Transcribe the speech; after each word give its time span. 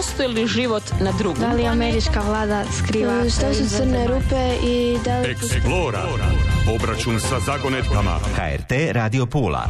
postoji 0.00 0.28
li 0.28 0.46
život 0.46 0.82
na 1.00 1.12
drugom 1.18 1.40
Da 1.40 1.52
li 1.52 1.66
američka 1.66 2.20
vlada 2.20 2.64
skriva... 2.78 3.30
Što 3.30 3.54
su 3.54 3.76
crne 3.76 4.06
rupe 4.06 4.54
i 4.64 4.98
da 5.04 5.18
li... 5.18 5.34
Explora. 5.34 6.02
Obračun 6.74 7.20
sa 7.20 7.40
zagonetkama. 7.40 8.18
HRT 8.36 8.72
Radio 8.92 9.26
Pula. 9.26 9.68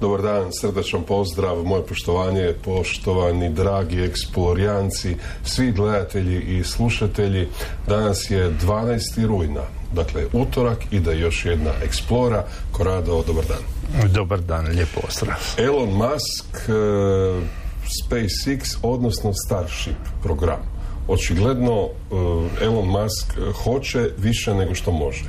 Dobar 0.00 0.22
dan, 0.22 0.52
srdačan 0.60 1.02
pozdrav, 1.02 1.64
moje 1.64 1.86
poštovanje, 1.86 2.54
poštovani 2.64 3.50
dragi 3.50 4.00
eksplorijanci, 4.00 5.16
svi 5.44 5.72
gledatelji 5.72 6.58
i 6.58 6.64
slušatelji. 6.64 7.48
Danas 7.88 8.30
je 8.30 8.50
12. 8.50 9.26
rujna, 9.26 9.62
dakle 9.92 10.26
utorak 10.32 10.78
i 10.90 11.00
da 11.00 11.12
još 11.12 11.44
jedna 11.44 11.70
eksplora. 11.82 12.44
Korado, 12.72 13.22
dobar 13.26 13.44
dan. 13.44 14.12
Dobar 14.12 14.40
dan, 14.40 14.66
lijep 14.66 14.88
pozdrav. 15.02 15.36
Elon 15.58 15.88
Musk, 15.88 16.68
e, 16.68 17.65
SpaceX, 17.86 18.76
odnosno 18.82 19.32
Starship 19.46 19.96
program. 20.22 20.60
Očigledno 21.08 21.82
e, 21.82 22.64
Elon 22.64 22.88
Musk 22.88 23.38
hoće 23.64 24.10
više 24.18 24.54
nego 24.54 24.74
što 24.74 24.92
može. 24.92 25.24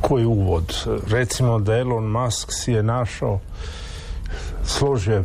Koji 0.00 0.24
uvod? 0.24 0.74
Recimo 1.10 1.58
da 1.58 1.76
Elon 1.76 2.10
Musk 2.10 2.48
si 2.52 2.72
je 2.72 2.82
našao, 2.82 3.40
složio 4.64 5.24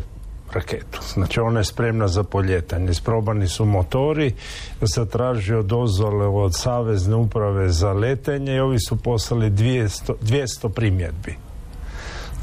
raketu. 0.53 0.99
Znači 1.13 1.39
ona 1.39 1.59
je 1.59 1.63
spremna 1.63 2.07
za 2.07 2.23
poljetanje. 2.23 2.91
Isprobani 2.91 3.47
su 3.47 3.65
motori, 3.65 4.33
zatražio 4.81 5.63
dozvole 5.63 6.27
od 6.27 6.55
Savezne 6.55 7.15
uprave 7.15 7.69
za 7.69 7.93
letenje 7.93 8.55
i 8.55 8.59
ovi 8.59 8.79
su 8.79 8.95
poslali 8.95 9.51
200, 9.51 10.13
200 10.21 10.69
primjedbi. 10.69 11.35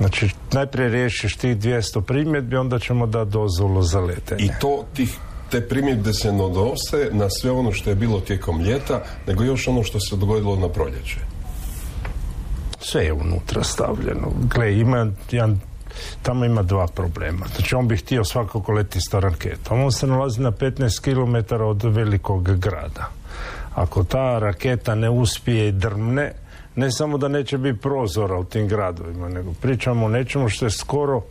Znači, 0.00 0.30
najprije 0.52 0.88
riješiš 0.88 1.36
tih 1.36 1.56
200 1.56 2.00
primjedbi, 2.00 2.56
onda 2.56 2.78
ćemo 2.78 3.06
dati 3.06 3.30
dozvolu 3.30 3.82
za 3.82 4.00
letenje. 4.00 4.44
I 4.44 4.50
to 4.60 4.84
tih 4.94 5.18
te 5.50 5.68
primjedbe 5.68 6.12
se 6.12 6.32
ne 6.32 6.42
odnose 6.42 7.08
na 7.12 7.30
sve 7.30 7.50
ono 7.50 7.72
što 7.72 7.90
je 7.90 7.96
bilo 7.96 8.20
tijekom 8.20 8.60
ljeta, 8.60 9.02
nego 9.26 9.44
još 9.44 9.68
ono 9.68 9.82
što 9.82 10.00
se 10.00 10.16
dogodilo 10.16 10.56
na 10.56 10.68
proljeće. 10.68 11.18
Sve 12.78 13.04
je 13.04 13.12
unutra 13.12 13.64
stavljeno. 13.64 14.32
Gle, 14.54 14.78
ima 14.78 15.06
jedan 15.30 15.60
tamo 16.22 16.44
ima 16.44 16.62
dva 16.62 16.86
problema. 16.86 17.46
Znači 17.56 17.74
on 17.74 17.88
bi 17.88 17.96
htio 17.96 18.24
svakako 18.24 18.72
leti 18.72 18.98
sa 19.00 19.18
raketom. 19.18 19.82
On 19.82 19.92
se 19.92 20.06
nalazi 20.06 20.40
na 20.40 20.52
15 20.52 21.00
km 21.00 21.54
od 21.62 21.82
velikog 21.82 22.58
grada. 22.58 23.10
Ako 23.74 24.04
ta 24.04 24.38
raketa 24.38 24.94
ne 24.94 25.10
uspije 25.10 25.68
i 25.68 25.72
drmne, 25.72 26.32
ne 26.76 26.90
samo 26.90 27.18
da 27.18 27.28
neće 27.28 27.58
biti 27.58 27.80
prozora 27.80 28.38
u 28.38 28.44
tim 28.44 28.68
gradovima, 28.68 29.28
nego 29.28 29.52
pričamo 29.60 30.06
o 30.06 30.08
nečemu 30.08 30.48
što 30.48 30.66
je 30.66 30.70
skoro 30.70 31.22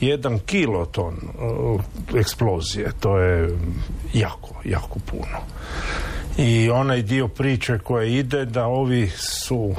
jedan 0.00 0.38
kiloton 0.38 1.14
uh, 1.14 1.80
eksplozije. 2.16 2.92
To 3.00 3.18
je 3.18 3.58
jako, 4.14 4.54
jako 4.64 4.98
puno. 4.98 5.38
I 6.36 6.70
onaj 6.70 7.02
dio 7.02 7.28
priče 7.28 7.78
koje 7.78 8.18
ide 8.18 8.44
da 8.44 8.66
ovi 8.66 9.08
su 9.16 9.74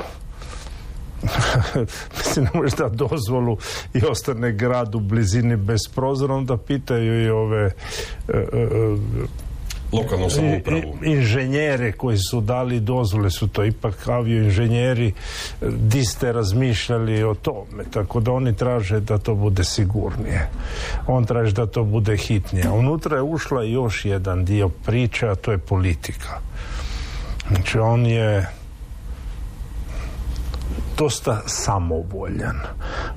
mislim 2.17 2.45
ne 2.45 2.51
možeš 2.53 2.73
dati 2.73 2.95
dozvolu 2.95 3.57
i 3.93 4.05
ostane 4.05 4.51
grad 4.51 4.95
u 4.95 4.99
blizini 4.99 5.55
bez 5.55 5.79
prozora, 5.95 6.33
onda 6.33 6.57
pitaju 6.57 7.23
i 7.23 7.29
ove 7.29 7.65
e, 7.65 7.71
e, 8.33 8.47
lokalnu 9.91 10.29
samoupravu. 10.29 10.97
Inženjere 11.03 11.91
koji 11.91 12.17
su 12.17 12.41
dali 12.41 12.79
dozvole 12.79 13.29
su 13.29 13.47
to 13.47 13.65
ipak 13.65 14.07
avioinženjeri 14.07 15.13
di 15.61 16.05
ste 16.05 16.31
razmišljali 16.31 17.23
o 17.23 17.33
tome, 17.35 17.83
tako 17.93 18.19
da 18.19 18.31
oni 18.31 18.55
traže 18.55 18.99
da 18.99 19.17
to 19.17 19.35
bude 19.35 19.63
sigurnije. 19.63 20.49
On 21.07 21.25
traži 21.25 21.53
da 21.53 21.65
to 21.65 21.83
bude 21.83 22.17
hitnije. 22.17 22.69
Unutra 22.69 23.17
je 23.17 23.23
ušla 23.23 23.63
još 23.63 24.05
jedan 24.05 24.45
dio 24.45 24.69
priče, 24.69 25.27
a 25.27 25.35
to 25.35 25.51
je 25.51 25.57
politika. 25.57 26.39
Znači 27.49 27.79
on 27.79 28.05
je 28.05 28.58
dosta 30.99 31.41
samovoljan. 31.45 32.59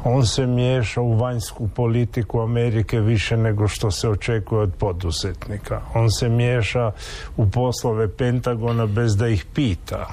On 0.05 0.27
se 0.27 0.47
miješa 0.47 1.01
u 1.01 1.17
vanjsku 1.17 1.69
politiku 1.69 2.41
Amerike 2.41 3.01
više 3.01 3.37
nego 3.37 3.69
što 3.69 3.91
se 3.91 4.09
očekuje 4.09 4.61
od 4.61 4.73
poduzetnika. 4.79 5.81
On 5.95 6.11
se 6.11 6.29
miješa 6.29 6.91
u 7.37 7.51
poslove 7.51 8.09
Pentagona 8.09 8.87
bez 8.87 9.17
da 9.17 9.29
ih 9.29 9.45
pita 9.55 10.07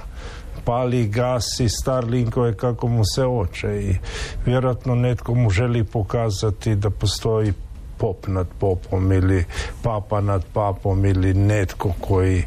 pali 0.66 1.07
gasi 1.07 1.69
Starlinkove 1.69 2.57
kako 2.57 2.88
mu 2.88 3.03
se 3.16 3.25
oče 3.25 3.81
i 3.81 3.96
vjerojatno 4.46 4.96
netko 4.96 5.36
mu 5.36 5.50
želi 5.50 5.84
pokazati 5.84 6.75
da 6.75 6.90
postoji 6.90 7.53
pop 7.99 8.27
nad 8.27 8.47
popom 8.59 9.11
ili 9.11 9.45
papa 9.83 10.21
nad 10.21 10.45
papom 10.53 11.05
ili 11.05 11.33
netko 11.33 11.93
koji 11.99 12.43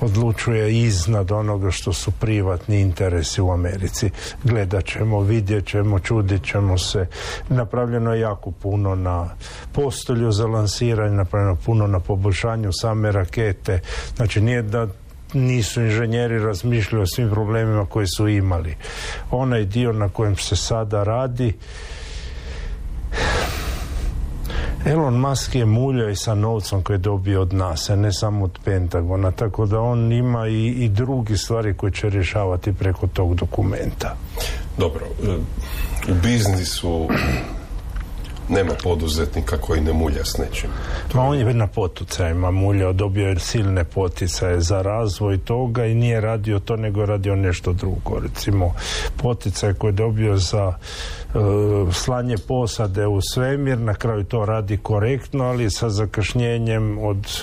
odlučuje 0.00 0.78
iznad 0.78 1.32
onoga 1.32 1.70
što 1.70 1.92
su 1.92 2.10
privatni 2.10 2.80
interesi 2.80 3.40
u 3.40 3.50
Americi. 3.50 4.10
Gledat 4.44 4.84
ćemo, 4.84 5.20
vidjet 5.20 5.66
ćemo, 5.66 5.98
čudit 5.98 6.44
ćemo 6.44 6.78
se. 6.78 7.06
Napravljeno 7.48 8.14
je 8.14 8.20
jako 8.20 8.50
puno 8.50 8.94
na 8.94 9.28
postolju 9.72 10.32
za 10.32 10.46
lansiranje, 10.46 11.16
napravljeno 11.16 11.56
puno 11.56 11.86
na 11.86 12.00
poboljšanju 12.00 12.70
same 12.72 13.12
rakete. 13.12 13.80
Znači 14.16 14.40
nije 14.40 14.62
da 14.62 14.86
nisu 15.32 15.82
inženjeri 15.82 16.38
razmišljali 16.38 17.02
o 17.02 17.06
svim 17.06 17.30
problemima 17.30 17.86
koji 17.86 18.06
su 18.06 18.28
imali. 18.28 18.76
Onaj 19.30 19.64
dio 19.64 19.92
na 19.92 20.08
kojem 20.08 20.36
se 20.36 20.56
sada 20.56 21.02
radi 21.02 21.52
Elon 24.86 25.14
Musk 25.14 25.54
je 25.54 25.64
muljao 25.64 26.10
i 26.10 26.16
sa 26.16 26.34
novcom 26.34 26.82
koji 26.82 26.94
je 26.94 26.98
dobio 26.98 27.42
od 27.42 27.52
nas, 27.52 27.90
a 27.90 27.96
ne 27.96 28.12
samo 28.12 28.44
od 28.44 28.58
Pentagona, 28.64 29.30
tako 29.30 29.66
da 29.66 29.80
on 29.80 30.12
ima 30.12 30.48
i, 30.48 30.66
i 30.66 30.88
drugi 30.88 31.36
stvari 31.36 31.74
koje 31.74 31.92
će 31.92 32.08
rješavati 32.08 32.72
preko 32.72 33.06
tog 33.06 33.34
dokumenta. 33.34 34.16
Dobro, 34.78 35.06
e, 35.24 35.36
u 36.12 36.14
biznisu 36.22 37.08
nema 38.48 38.72
poduzetnika 38.82 39.56
koji 39.56 39.80
ne 39.80 39.92
mulja 39.92 40.24
s 40.24 40.38
nečim. 40.38 40.70
Ma 41.14 41.22
on 41.22 41.38
je 41.38 41.54
na 41.54 41.66
poticajima 41.66 42.50
muljao, 42.50 42.92
dobio 42.92 43.28
je 43.28 43.38
silne 43.38 43.84
poticaje 43.84 44.60
za 44.60 44.82
razvoj 44.82 45.38
toga 45.38 45.86
i 45.86 45.94
nije 45.94 46.20
radio 46.20 46.58
to, 46.58 46.76
nego 46.76 47.06
radio 47.06 47.36
nešto 47.36 47.72
drugo. 47.72 48.18
Recimo, 48.20 48.74
poticaj 49.16 49.74
koji 49.74 49.88
je 49.88 49.92
dobio 49.92 50.36
za 50.36 50.72
e, 50.72 51.38
slanje 51.92 52.36
posade 52.48 53.06
u 53.06 53.20
svemir, 53.20 53.78
na 53.78 53.94
kraju 53.94 54.24
to 54.24 54.44
radi 54.44 54.76
korektno, 54.76 55.44
ali 55.44 55.70
sa 55.70 55.90
zakašnjenjem 55.90 56.98
od 56.98 57.42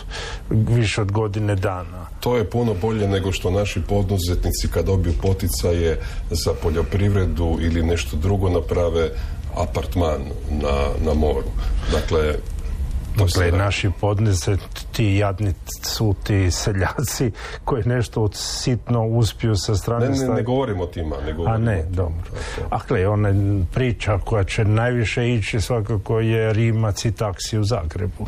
više 0.49 1.01
od 1.01 1.11
godine 1.11 1.55
dana. 1.55 2.07
To 2.19 2.37
je 2.37 2.49
puno 2.49 2.73
bolje 2.81 3.07
nego 3.07 3.31
što 3.31 3.51
naši 3.51 3.81
poduzetnici 3.81 4.67
kad 4.73 4.85
dobiju 4.85 5.13
poticaje 5.21 5.99
za 6.29 6.53
poljoprivredu 6.61 7.57
ili 7.61 7.83
nešto 7.83 8.17
drugo 8.17 8.49
naprave 8.49 9.09
apartman 9.55 10.21
na, 10.49 11.05
na 11.05 11.13
moru. 11.13 11.47
Dakle, 11.91 12.33
Dakle, 13.17 13.51
naši 13.51 13.91
podnese, 14.01 14.57
ti 14.91 15.15
jadni 15.15 15.53
su 15.81 16.15
ti 16.23 16.51
seljaci 16.51 17.31
koji 17.63 17.83
nešto 17.85 18.23
od 18.23 18.35
sitno 18.35 19.05
uspiju 19.05 19.55
sa 19.55 19.75
strane... 19.75 20.09
Ne, 20.09 20.27
ne, 20.27 20.33
ne 20.33 20.43
govorimo 20.43 20.83
o 20.83 20.87
tima, 20.87 21.15
ne 21.25 21.33
govorimo 21.33 21.55
A 21.55 21.57
ne, 21.57 21.85
dobro. 21.89 22.31
Dakle, 22.69 23.07
ona 23.07 23.33
priča 23.73 24.19
koja 24.25 24.43
će 24.43 24.65
najviše 24.65 25.29
ići 25.29 25.61
svakako 25.61 26.19
je 26.19 26.53
Rimac 26.53 27.05
i 27.05 27.11
taksi 27.11 27.57
u 27.57 27.63
Zagrebu. 27.63 28.25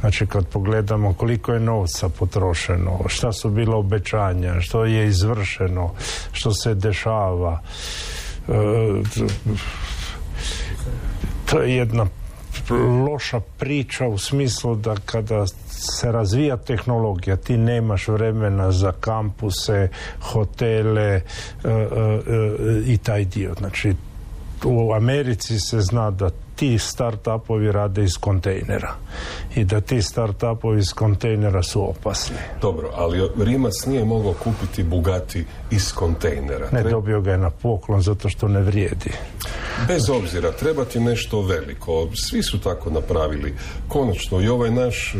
Znači, 0.00 0.26
kad 0.26 0.46
pogledamo 0.46 1.14
koliko 1.14 1.52
je 1.52 1.60
novca 1.60 2.08
potrošeno, 2.08 3.00
šta 3.06 3.32
su 3.32 3.50
bila 3.50 3.76
obećanja, 3.76 4.60
što 4.60 4.84
je 4.84 5.06
izvršeno, 5.06 5.94
što 6.32 6.52
se 6.52 6.74
dešava, 6.74 7.60
e, 8.48 8.52
to 11.50 11.62
je 11.62 11.76
jedna 11.76 12.06
loša 13.08 13.40
priča 13.58 14.06
u 14.06 14.18
smislu 14.18 14.74
da 14.76 14.94
kada 15.04 15.46
se 15.68 16.12
razvija 16.12 16.56
tehnologija 16.56 17.36
ti 17.36 17.56
nemaš 17.56 18.08
vremena 18.08 18.72
za 18.72 18.92
kampuse, 18.92 19.88
hotele 20.20 21.02
e, 21.02 21.20
e, 21.64 21.70
e, 21.70 22.82
i 22.86 22.98
taj 22.98 23.24
dio. 23.24 23.54
Znači 23.58 23.94
u 24.64 24.92
Americi 24.92 25.58
se 25.58 25.80
zna 25.80 26.10
da 26.10 26.30
ti 26.56 26.78
start-upovi 26.78 27.72
rade 27.72 28.04
iz 28.04 28.12
kontejnera 28.20 28.94
i 29.56 29.64
da 29.64 29.80
ti 29.80 29.96
start-upovi 29.96 30.78
iz 30.78 30.92
kontejnera 30.92 31.62
su 31.62 31.90
opasni. 31.90 32.36
Dobro, 32.60 32.90
ali 32.94 33.28
Rimac 33.38 33.86
nije 33.86 34.04
mogao 34.04 34.32
kupiti 34.32 34.82
Bugatti 34.82 35.44
iz 35.70 35.92
kontejnera. 35.92 36.68
Ne, 36.72 36.82
dobio 36.82 37.20
ga 37.20 37.30
je 37.30 37.38
na 37.38 37.50
poklon 37.50 38.02
zato 38.02 38.28
što 38.28 38.48
ne 38.48 38.60
vrijedi. 38.60 39.10
Bez 39.88 40.10
obzira, 40.10 40.52
treba 40.52 40.84
ti 40.84 41.00
nešto 41.00 41.42
veliko. 41.42 42.08
Svi 42.14 42.42
su 42.42 42.60
tako 42.60 42.90
napravili. 42.90 43.54
Konačno, 43.88 44.40
i 44.40 44.48
ovaj 44.48 44.70
naš 44.70 45.14
e, 45.14 45.18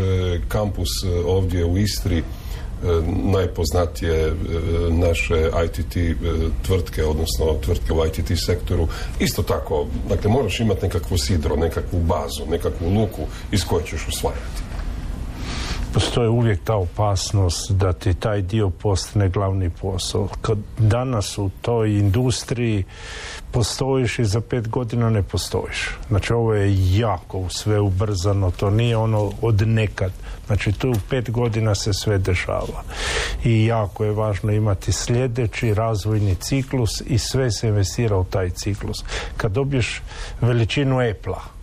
kampus 0.49 0.88
e, 1.05 1.25
ovdje 1.27 1.65
u 1.65 1.77
Istri 1.77 2.23
najpoznatije 3.32 4.32
naše 4.90 5.50
ITT 5.64 5.96
tvrtke, 6.67 7.05
odnosno 7.05 7.55
tvrtke 7.64 7.93
u 7.93 8.06
ITT 8.06 8.38
sektoru. 8.46 8.88
Isto 9.19 9.43
tako, 9.43 9.87
dakle, 10.08 10.31
moraš 10.31 10.61
imati 10.61 10.87
nekakvu 10.87 11.19
sidro, 11.19 11.56
nekakvu 11.56 11.99
bazu, 12.00 12.50
nekakvu 12.50 12.88
luku 12.88 13.23
iz 13.52 13.64
koje 13.64 13.84
ćeš 13.84 14.08
usvajati 14.08 14.66
postoji 15.97 16.29
uvijek 16.29 16.61
ta 16.65 16.75
opasnost 16.77 17.73
da 17.73 17.93
ti 17.93 18.15
taj 18.15 18.43
dio 18.43 18.71
postane 18.71 19.29
glavni 19.29 19.71
posao. 19.71 20.29
Kad 20.43 20.59
danas 20.79 21.39
u 21.39 21.51
toj 21.61 21.99
industriji 21.99 22.85
postojiš 23.51 24.19
i 24.19 24.25
za 24.25 24.41
pet 24.41 24.69
godina 24.69 25.11
ne 25.11 25.23
postojiš. 25.23 25.91
Znači 26.09 26.33
ovo 26.33 26.55
je 26.55 26.99
jako 26.99 27.49
sve 27.49 27.81
ubrzano, 27.81 28.51
to 28.51 28.71
nije 28.71 28.97
ono 28.97 29.33
od 29.43 29.69
nekad. 29.69 30.13
Znači 30.47 30.73
tu 30.73 30.91
u 30.91 31.01
pet 31.11 31.31
godina 31.31 31.75
se 31.75 31.93
sve 31.93 32.19
dešava. 32.19 32.83
I 33.45 33.67
jako 33.67 34.05
je 34.05 34.13
važno 34.13 34.53
imati 34.53 34.93
sljedeći 34.93 35.75
razvojni 35.75 36.35
ciklus 36.35 37.03
i 37.07 37.19
sve 37.19 37.51
se 37.51 37.69
investira 37.69 38.17
u 38.17 38.25
taj 38.25 38.51
ciklus. 38.51 39.05
Kad 39.37 39.53
dobiješ 39.53 40.03
veličinu 40.41 41.01
Apple-a, 41.11 41.56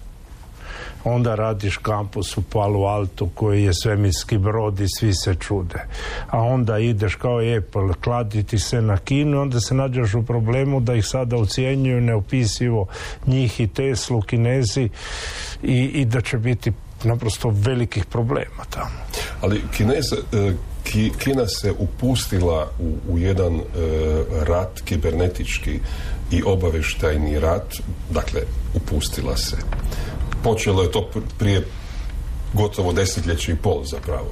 onda 1.04 1.36
radiš 1.36 1.78
kampus 1.78 2.38
u 2.38 2.42
Palo 2.42 2.86
Alto 2.86 3.30
koji 3.36 3.64
je 3.64 3.74
svemirski 3.74 4.38
brod 4.38 4.80
i 4.80 4.88
svi 5.00 5.14
se 5.14 5.36
čude. 5.36 5.86
A 6.30 6.42
onda 6.42 6.80
ideš 6.80 7.16
kao 7.16 7.38
Apple, 7.58 7.94
kladiti 8.04 8.60
se 8.60 8.82
na 8.82 8.98
kinu, 8.98 9.42
onda 9.42 9.60
se 9.60 9.76
nađeš 9.76 10.14
u 10.14 10.24
problemu 10.24 10.80
da 10.80 10.94
ih 10.94 11.06
sada 11.06 11.38
ucijenjuju 11.38 12.02
neopisivo 12.02 12.88
njih 13.28 13.60
i 13.60 13.68
Teslu, 13.68 14.22
Kinezi 14.22 14.90
i, 15.64 15.84
i 15.84 16.06
da 16.06 16.22
će 16.22 16.38
biti 16.38 16.72
naprosto 17.04 17.50
velikih 17.50 18.06
problema 18.06 18.64
tamo. 18.70 18.96
Ali 19.42 19.62
Kinez, 19.78 20.14
e, 20.14 20.54
Kina 21.18 21.48
se 21.48 21.74
upustila 21.80 22.72
u, 22.80 23.14
u 23.14 23.20
jedan 23.20 23.56
e, 23.56 23.62
rat 24.46 24.82
kibernetički 24.86 25.80
i 26.32 26.44
obaveštajni 26.46 27.40
rat, 27.40 27.76
dakle 28.10 28.42
upustila 28.74 29.38
se 29.38 29.58
počelo 30.44 30.84
je 30.84 30.92
to 30.92 31.10
prije 31.40 31.64
gotovo 32.54 32.94
desetljeće 32.94 33.52
i 33.52 33.56
pol 33.56 33.84
zapravo. 33.86 34.28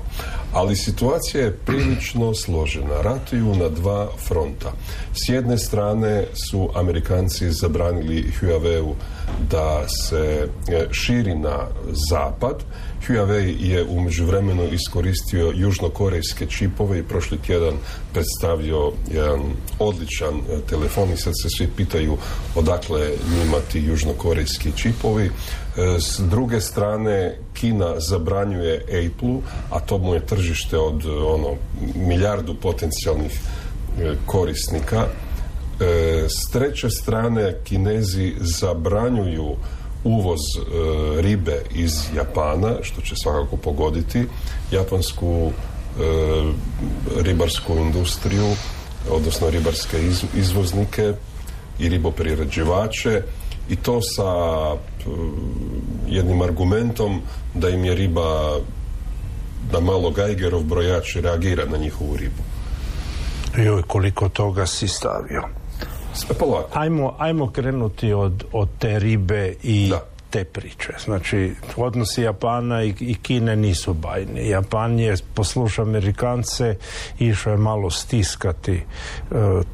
Ali 0.53 0.75
situacija 0.75 1.43
je 1.43 1.57
prilično 1.65 2.33
složena. 2.35 3.01
Ratuju 3.01 3.55
na 3.55 3.69
dva 3.69 4.09
fronta. 4.27 4.71
S 5.13 5.29
jedne 5.29 5.57
strane 5.57 6.25
su 6.49 6.69
Amerikanci 6.75 7.51
zabranili 7.51 8.31
Huawei 8.39 8.93
da 9.49 9.87
se 9.87 10.47
e, 10.67 10.87
širi 10.91 11.35
na 11.35 11.67
zapad. 12.09 12.63
Huawei 13.07 13.55
je 13.59 13.83
u 13.83 14.01
međuvremenu 14.01 14.67
iskoristio 14.73 15.53
južnokorejske 15.55 16.45
čipove 16.45 16.99
i 16.99 17.03
prošli 17.03 17.37
tjedan 17.37 17.73
predstavio 18.13 18.91
jedan 19.11 19.39
odličan 19.79 20.35
e, 20.35 20.61
telefon 20.69 21.13
i 21.13 21.17
sad 21.17 21.33
se 21.41 21.49
svi 21.57 21.67
pitaju 21.77 22.17
odakle 22.55 23.09
njima 23.37 23.57
ti 23.71 23.79
južnokorejski 23.79 24.71
čipovi. 24.75 25.31
E, 25.77 26.00
s 26.00 26.19
druge 26.19 26.62
strane, 26.62 27.38
Kina 27.53 28.00
zabranjuje 28.00 28.83
Apple, 28.83 29.35
a 29.69 29.79
to 29.79 29.97
mu 29.97 30.13
je 30.13 30.25
tržište 30.25 30.77
od 30.77 31.06
ono 31.06 31.56
milijardu 31.95 32.56
potencijalnih 32.56 33.31
e, 33.31 34.15
korisnika. 34.25 35.06
E, 35.06 36.25
s 36.29 36.51
treće 36.51 36.89
strane, 36.89 37.56
Kinezi 37.63 38.33
zabranjuju 38.39 39.56
uvoz 40.03 40.39
ribe 41.19 41.62
iz 41.75 41.91
Japana, 42.15 42.71
što 42.81 43.01
će 43.01 43.15
svakako 43.15 43.57
pogoditi 43.57 44.25
japansku 44.71 45.51
ribarsku 47.17 47.74
industriju, 47.75 48.56
odnosno 49.09 49.50
ribarske 49.50 49.97
izvoznike 50.35 51.13
i 51.79 51.89
riboprerađivače 51.89 53.21
i 53.71 53.75
to 53.75 54.01
sa 54.01 54.31
jednim 56.07 56.41
argumentom 56.41 57.21
da 57.53 57.69
im 57.69 57.85
je 57.85 57.95
riba 57.95 58.59
da 59.71 59.79
malo 59.79 60.12
Geigerov 60.12 60.63
brojač 60.63 61.15
reagira 61.15 61.65
na 61.65 61.77
njihovu 61.77 62.15
ribu. 62.18 62.44
Joj, 63.57 63.83
koliko 63.88 64.29
toga 64.29 64.65
si 64.65 64.88
stavio. 64.88 65.44
Sve 66.13 66.35
polako. 66.35 66.79
Ajmo, 66.79 67.15
ajmo 67.18 67.51
krenuti 67.51 68.13
od, 68.13 68.44
od 68.51 68.69
te 68.79 69.00
ribe 69.00 69.53
i 69.63 69.91
te 70.29 70.44
priče. 70.44 70.94
Znači, 71.06 71.53
odnosi 71.77 72.21
Japana 72.21 72.83
i, 72.83 72.94
i 73.00 73.15
Kine 73.15 73.56
nisu 73.56 73.94
bajni. 73.94 74.50
Japan 74.50 75.00
je, 75.00 75.15
posluša 75.33 75.81
Amerikance, 75.81 76.75
išao 77.19 77.51
je 77.51 77.57
malo 77.57 77.89
stiskati 77.89 78.74
e, 78.74 78.83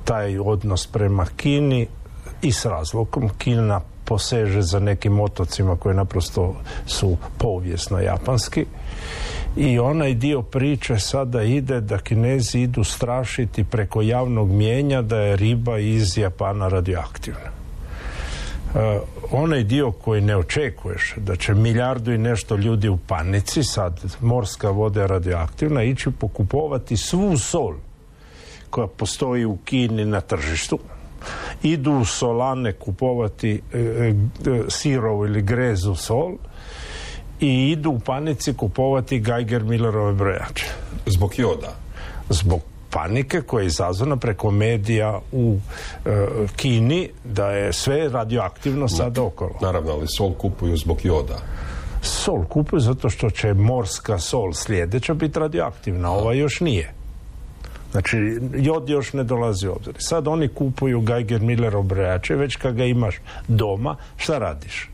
taj 0.03 0.39
odnos 0.39 0.87
prema 0.87 1.25
Kini 1.25 1.87
i 2.41 2.51
s 2.51 2.65
razlogom. 2.65 3.29
Kina 3.37 3.81
poseže 4.05 4.61
za 4.61 4.79
nekim 4.79 5.19
otocima 5.19 5.75
koji 5.75 5.95
naprosto 5.95 6.55
su 6.85 7.17
povijesno 7.37 7.99
japanski 7.99 8.65
i 9.57 9.79
onaj 9.79 10.13
dio 10.13 10.41
priče 10.41 10.99
sada 10.99 11.43
ide 11.43 11.81
da 11.81 11.97
kinezi 11.97 12.59
idu 12.59 12.83
strašiti 12.83 13.63
preko 13.63 14.01
javnog 14.01 14.49
mijenja 14.49 15.01
da 15.01 15.17
je 15.17 15.35
riba 15.35 15.79
iz 15.79 16.17
Japana 16.17 16.67
radioaktivna. 16.67 17.57
Uh, 18.67 18.81
onaj 19.31 19.63
dio 19.63 19.91
koji 19.91 20.21
ne 20.21 20.37
očekuješ 20.37 21.13
da 21.17 21.35
će 21.35 21.53
milijardu 21.53 22.13
i 22.13 22.17
nešto 22.17 22.55
ljudi 22.55 22.89
u 22.89 22.97
panici 22.97 23.63
sad 23.63 24.15
morska 24.21 24.69
voda 24.69 25.01
je 25.01 25.07
radioaktivna 25.07 25.83
ići 25.83 26.11
pokupovati 26.19 26.97
svu 26.97 27.37
sol 27.37 27.73
koja 28.69 28.87
postoji 28.87 29.45
u 29.45 29.57
Kini 29.65 30.05
na 30.05 30.21
tržištu 30.21 30.79
idu 31.63 31.91
u 31.91 32.05
solane 32.05 32.73
kupovati 32.73 33.61
e, 33.73 33.79
e, 33.79 34.13
sirovu 34.69 35.25
ili 35.25 35.41
grezu 35.41 35.95
sol 35.95 36.33
i 37.39 37.69
idu 37.71 37.89
u 37.89 37.99
panici 37.99 38.53
kupovati 38.53 39.19
Geiger 39.19 39.63
Millerove 39.63 40.13
brojače. 40.13 40.65
Zbog 41.05 41.39
joda? 41.39 41.75
Zbog 42.29 42.61
panike 42.89 43.41
koja 43.41 43.61
je 43.61 43.67
izazvana 43.67 44.17
preko 44.17 44.51
medija 44.51 45.19
u 45.31 45.57
e, 46.05 46.27
Kini 46.55 47.09
da 47.23 47.47
je 47.47 47.73
sve 47.73 48.09
radioaktivno 48.09 48.87
sad 48.87 49.17
okolo. 49.17 49.53
Naravno, 49.61 49.91
ali 49.91 50.07
sol 50.07 50.33
kupuju 50.33 50.77
zbog 50.77 51.05
joda. 51.05 51.37
Sol 52.01 52.45
kupuju 52.45 52.79
zato 52.79 53.09
što 53.09 53.29
će 53.29 53.53
morska 53.53 54.19
sol 54.19 54.53
sljedeća 54.53 55.13
biti 55.13 55.39
radioaktivna, 55.39 56.11
ova 56.11 56.33
još 56.33 56.59
nije. 56.59 56.96
Znači, 57.91 58.17
jod 58.55 58.89
još 58.89 59.13
ne 59.13 59.23
dolazi 59.23 59.67
u 59.67 59.71
obzir. 59.71 59.93
Sad 59.97 60.27
oni 60.27 60.47
kupuju 60.47 61.01
Geiger 61.01 61.41
Miller 61.41 61.75
obrajače, 61.75 62.35
već 62.35 62.55
kad 62.55 62.75
ga 62.75 62.85
imaš 62.85 63.15
doma, 63.47 63.95
šta 64.17 64.37
radiš? 64.37 64.89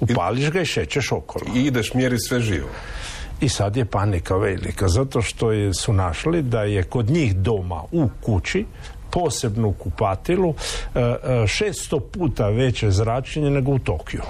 Upališ 0.00 0.50
ga 0.50 0.60
i 0.60 0.66
šećeš 0.66 1.12
okolo. 1.12 1.44
I 1.56 1.66
ideš 1.66 1.94
mjeri 1.94 2.18
sve 2.18 2.40
živo. 2.40 2.68
I 3.40 3.48
sad 3.48 3.76
je 3.76 3.84
panika 3.84 4.36
velika, 4.36 4.88
zato 4.88 5.22
što 5.22 5.52
je, 5.52 5.74
su 5.74 5.92
našli 5.92 6.42
da 6.42 6.62
je 6.62 6.82
kod 6.82 7.10
njih 7.10 7.36
doma 7.36 7.82
u 7.92 8.08
kući 8.22 8.64
posebnu 9.10 9.72
kupatilu 9.72 10.54
600 10.94 11.96
e, 11.96 12.00
puta 12.12 12.48
veće 12.48 12.90
zračenje 12.90 13.50
nego 13.50 13.72
u 13.72 13.78
Tokiju. 13.78 14.22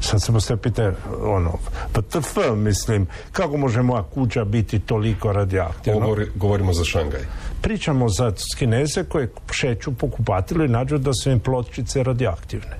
Sad 0.00 0.22
se 0.22 0.32
postoje 0.32 0.56
pitanje, 0.56 0.92
ono, 1.22 1.52
pa 1.92 2.02
tf, 2.02 2.36
mislim, 2.56 3.06
kako 3.32 3.56
može 3.56 3.82
moja 3.82 4.02
kuća 4.02 4.44
biti 4.44 4.78
toliko 4.78 5.32
radioaktivna? 5.32 6.06
govorimo 6.34 6.72
za 6.72 6.84
Šangaj. 6.84 7.20
Pričamo 7.64 8.08
za 8.08 8.32
skineze 8.54 9.04
koje 9.04 9.32
šeću 9.52 9.92
po 9.92 10.08
kupatilu 10.08 10.64
i 10.64 10.68
nađu 10.68 10.98
da 10.98 11.12
su 11.14 11.30
im 11.30 11.40
plotčice 11.40 12.02
radioaktivne. 12.02 12.76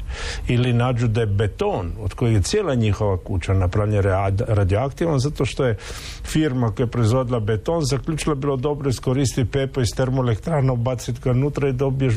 Ili 0.49 0.73
nađu 0.73 1.09
da 1.09 1.21
je 1.21 1.27
beton, 1.27 1.93
od 2.01 2.15
kojeg 2.15 2.35
je 2.35 2.43
cijela 2.43 2.75
njihova 2.75 3.17
kuća 3.17 3.55
napravljena 3.55 4.31
radioaktivan, 4.49 5.19
zato 5.19 5.45
što 5.45 5.65
je 5.65 5.77
firma 6.25 6.71
koja 6.71 6.85
je 6.85 6.91
proizvodila 6.91 7.41
beton 7.41 7.85
zaključila 7.85 8.35
bilo 8.35 8.57
dobro 8.57 8.91
iskoristiti 8.91 9.51
pepo 9.51 9.81
iz 9.81 9.89
termoelektrana, 9.97 10.73
ubaciti 10.73 11.21
ga 11.25 11.31
unutra 11.31 11.69
i 11.69 11.73
dobiješ 11.73 12.15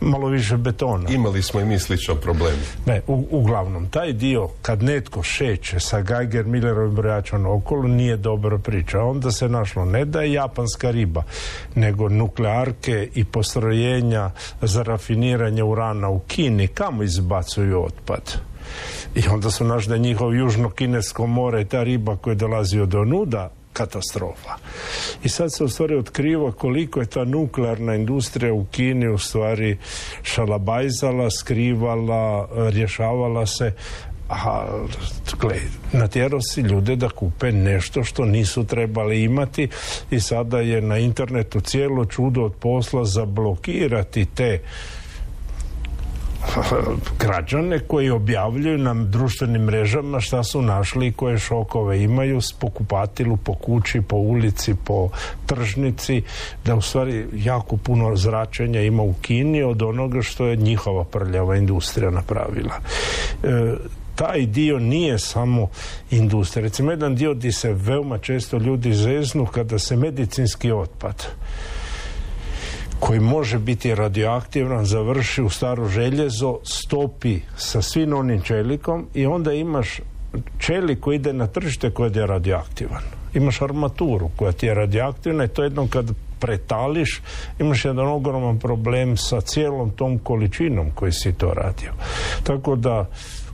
malo 0.00 0.28
više 0.28 0.56
betona. 0.56 1.10
Imali 1.10 1.42
smo 1.42 1.60
i 1.60 1.64
mi 1.64 1.78
sličan 1.78 2.16
problem. 2.22 2.54
Ne, 2.86 3.00
uglavnom, 3.06 3.88
taj 3.88 4.12
dio 4.12 4.48
kad 4.62 4.82
netko 4.82 5.22
šeće 5.22 5.80
sa 5.80 6.00
Geiger 6.00 6.46
Millerovim 6.46 6.94
brojačom 6.94 7.46
okolo 7.46 7.88
nije 7.88 8.16
dobra 8.16 8.58
priča. 8.58 9.00
Onda 9.00 9.30
se 9.30 9.48
našlo 9.48 9.84
ne 9.84 10.04
da 10.04 10.22
je 10.22 10.32
japanska 10.32 10.90
riba, 10.90 11.22
nego 11.74 11.91
nuklearke 12.08 13.08
i 13.14 13.24
postrojenja 13.24 14.30
za 14.62 14.82
rafiniranje 14.82 15.62
urana 15.62 16.08
u 16.08 16.18
Kini. 16.18 16.68
Kamo 16.68 17.02
izbacuju 17.02 17.84
otpad? 17.84 18.38
I 19.14 19.28
onda 19.28 19.50
su 19.50 19.64
našli 19.64 19.90
da 19.90 19.96
njihov 19.96 20.34
južno-kinesko 20.34 21.26
more 21.26 21.62
i 21.62 21.64
ta 21.64 21.82
riba 21.82 22.16
koja 22.16 22.34
dolazi 22.34 22.80
od 22.80 22.94
onuda 22.94 23.50
katastrofa. 23.72 24.56
I 25.24 25.28
sad 25.28 25.54
se 25.54 25.64
u 25.64 25.68
stvari 25.68 25.96
otkriva 25.96 26.52
koliko 26.52 27.00
je 27.00 27.06
ta 27.06 27.24
nuklearna 27.24 27.94
industrija 27.94 28.52
u 28.52 28.64
Kini 28.64 29.08
u 29.08 29.18
stvari 29.18 29.78
šalabajzala, 30.22 31.30
skrivala, 31.30 32.48
rješavala 32.54 33.46
se 33.46 33.72
a 34.32 34.66
natjerao 35.92 36.40
si 36.40 36.60
ljude 36.60 36.96
da 36.96 37.08
kupe 37.08 37.52
nešto 37.52 38.04
što 38.04 38.24
nisu 38.24 38.64
trebali 38.64 39.22
imati 39.22 39.68
i 40.10 40.20
sada 40.20 40.60
je 40.60 40.80
na 40.80 40.98
internetu 40.98 41.60
cijelo 41.60 42.04
čudo 42.04 42.42
od 42.42 42.52
posla 42.54 43.04
zablokirati 43.04 44.24
te 44.24 44.60
građane 47.24 47.78
koji 47.78 48.10
objavljuju 48.10 48.78
na 48.78 48.94
društvenim 48.94 49.62
mrežama 49.62 50.20
šta 50.20 50.42
su 50.42 50.62
našli 50.62 51.06
i 51.06 51.12
koje 51.12 51.38
šokove 51.38 52.02
imaju 52.02 52.40
po 52.58 52.70
kupatilu, 52.70 53.36
po 53.36 53.54
kući, 53.54 54.00
po 54.00 54.16
ulici, 54.16 54.74
po 54.84 55.08
tržnici, 55.46 56.22
da 56.64 56.74
u 56.74 56.80
stvari 56.80 57.26
jako 57.34 57.76
puno 57.76 58.16
zračenja 58.16 58.80
ima 58.80 59.02
u 59.02 59.14
Kini 59.22 59.62
od 59.62 59.82
onoga 59.82 60.22
što 60.22 60.46
je 60.46 60.56
njihova 60.56 61.04
prljava 61.04 61.56
industrija 61.56 62.10
napravila. 62.10 62.78
E, 63.42 63.74
taj 64.14 64.46
dio 64.46 64.78
nije 64.78 65.18
samo 65.18 65.68
industrija. 66.10 66.62
Recimo, 66.62 66.90
jedan 66.90 67.14
dio 67.14 67.34
gdje 67.34 67.52
se 67.52 67.72
veoma 67.72 68.18
često 68.18 68.56
ljudi 68.56 68.94
zeznu 68.94 69.46
kada 69.46 69.78
se 69.78 69.96
medicinski 69.96 70.72
otpad 70.72 71.26
koji 73.00 73.20
može 73.20 73.58
biti 73.58 73.94
radioaktivan 73.94 74.84
završi 74.84 75.42
u 75.42 75.48
staro 75.48 75.88
željezo 75.88 76.58
stopi 76.64 77.40
sa 77.56 77.82
svim 77.82 78.14
onim 78.14 78.40
čelikom 78.40 79.06
i 79.14 79.26
onda 79.26 79.52
imaš 79.52 80.00
čelik 80.58 81.00
koji 81.00 81.16
ide 81.16 81.32
na 81.32 81.46
tržište 81.46 81.90
koji 81.90 82.12
je 82.14 82.26
radioaktivan 82.26 83.02
imaš 83.34 83.62
armaturu 83.62 84.30
koja 84.36 84.52
ti 84.52 84.66
je 84.66 84.74
radioaktivna 84.74 85.44
i 85.44 85.48
to 85.48 85.62
jednom 85.62 85.88
kad 85.88 86.10
pretališ 86.40 87.20
imaš 87.58 87.84
jedan 87.84 88.06
ogroman 88.06 88.58
problem 88.58 89.16
sa 89.16 89.40
cijelom 89.40 89.90
tom 89.90 90.18
količinom 90.18 90.90
koji 90.94 91.12
si 91.12 91.32
to 91.32 91.54
radio 91.54 91.92
tako 92.44 92.76
da 92.76 93.06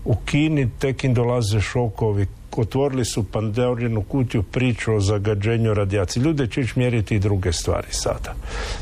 u 0.09 0.17
Kini 0.25 0.71
tek 0.79 1.05
im 1.05 1.15
dolaze 1.15 1.61
šokovi 1.61 2.27
otvorili 2.57 3.05
su 3.05 3.25
Pandorinu 3.25 4.03
kutiju 4.03 4.43
priču 4.43 4.95
o 4.95 5.01
zagađenju 5.01 5.75
radijacije. 5.75 6.23
Ljude 6.23 6.47
će 6.47 6.61
ići 6.61 6.73
mjeriti 6.77 7.15
i 7.15 7.19
druge 7.19 7.53
stvari 7.53 7.87
sada. 7.91 8.35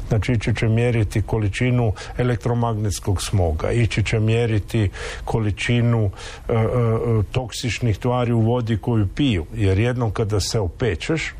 Znači 0.09 0.33
ići 0.33 0.54
će 0.54 0.68
mjeriti 0.68 1.23
količinu 1.23 1.92
elektromagnetskog 2.18 3.23
smoga, 3.23 3.71
ići 3.71 4.04
će 4.04 4.21
mjeriti 4.21 4.90
količinu 5.25 6.11
e, 6.49 6.52
e, 6.52 6.66
toksičnih 7.33 7.99
tvari 7.99 8.33
u 8.33 8.40
vodi 8.40 8.78
koju 8.78 9.09
piju. 9.14 9.47
Jer 9.54 9.78
jednom 9.78 10.11
kada 10.11 10.40
se 10.40 10.61
opečeš, 10.61 11.35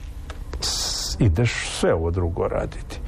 ideš 1.19 1.52
sve 1.81 1.95
ovo 1.95 2.11
drugo 2.11 2.49
raditi. 2.49 2.99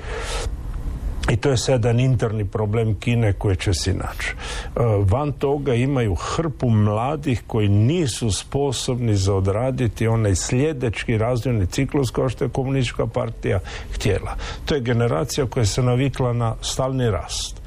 I 1.29 1.37
to 1.37 1.51
je 1.51 1.57
jedan 1.69 2.01
interni 2.01 2.45
problem 2.45 2.95
Kine 2.95 3.33
koji 3.33 3.57
će 3.57 3.75
si 3.75 3.93
naći. 3.93 4.29
E, 4.31 4.81
van 5.05 5.33
toga 5.33 5.75
imaju 5.75 6.15
hrpu 6.15 6.71
mladih 6.71 7.43
koji 7.47 7.69
nisu 7.69 8.31
sposobni 8.31 9.17
za 9.17 9.35
odraditi 9.35 10.07
onaj 10.07 10.35
sljedeći 10.35 11.19
razvojni 11.19 11.67
ciklus 11.67 12.11
kao 12.11 12.29
što 12.29 12.45
je 12.45 12.51
komunistička 12.51 13.07
partija 13.07 13.61
htjela. 13.95 14.37
To 14.65 14.75
je 14.75 14.81
generacija 14.81 15.47
koja 15.47 15.65
se 15.65 15.83
navikla 15.83 16.33
na 16.33 16.55
stalni 16.61 17.11
rast. 17.11 17.63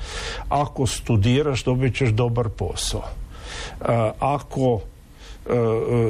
Ako 0.50 0.88
studiraš 0.88 1.63
dobit 1.63 1.96
ćeš 1.96 2.10
dobar 2.10 2.50
posao. 2.50 3.03
E, 3.82 4.12
ako 4.20 4.80
e, 4.80 5.51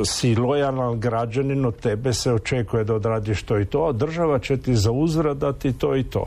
si 0.05 0.36
lojalan 0.36 1.00
građanin 1.00 1.65
od 1.65 1.79
tebe 1.79 2.13
se 2.13 2.34
očekuje 2.34 2.84
da 2.84 2.96
odradiš 2.96 3.43
to 3.43 3.60
i 3.60 3.65
to, 3.65 3.86
a 3.86 3.91
država 3.91 4.39
će 4.39 4.58
ti 4.58 4.75
za 4.75 4.91
uzvrat 4.91 5.38
dati 5.38 5.74
to 5.74 5.96
i 5.96 6.03
to 6.03 6.25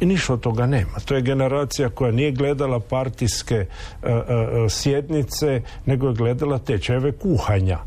i 0.00 0.06
ništa 0.06 0.32
od 0.32 0.40
toga 0.40 0.66
nema. 0.66 0.98
To 1.04 1.14
je 1.14 1.22
generacija 1.22 1.88
koja 1.88 2.12
nije 2.12 2.32
gledala 2.32 2.80
partijske 2.80 3.54
e, 3.54 3.66
e, 4.02 4.12
e, 4.12 4.68
sjednice, 4.68 5.62
nego 5.86 6.08
je 6.08 6.14
gledala 6.14 6.58
tečajeve 6.58 7.12
kuhanja. 7.12 7.78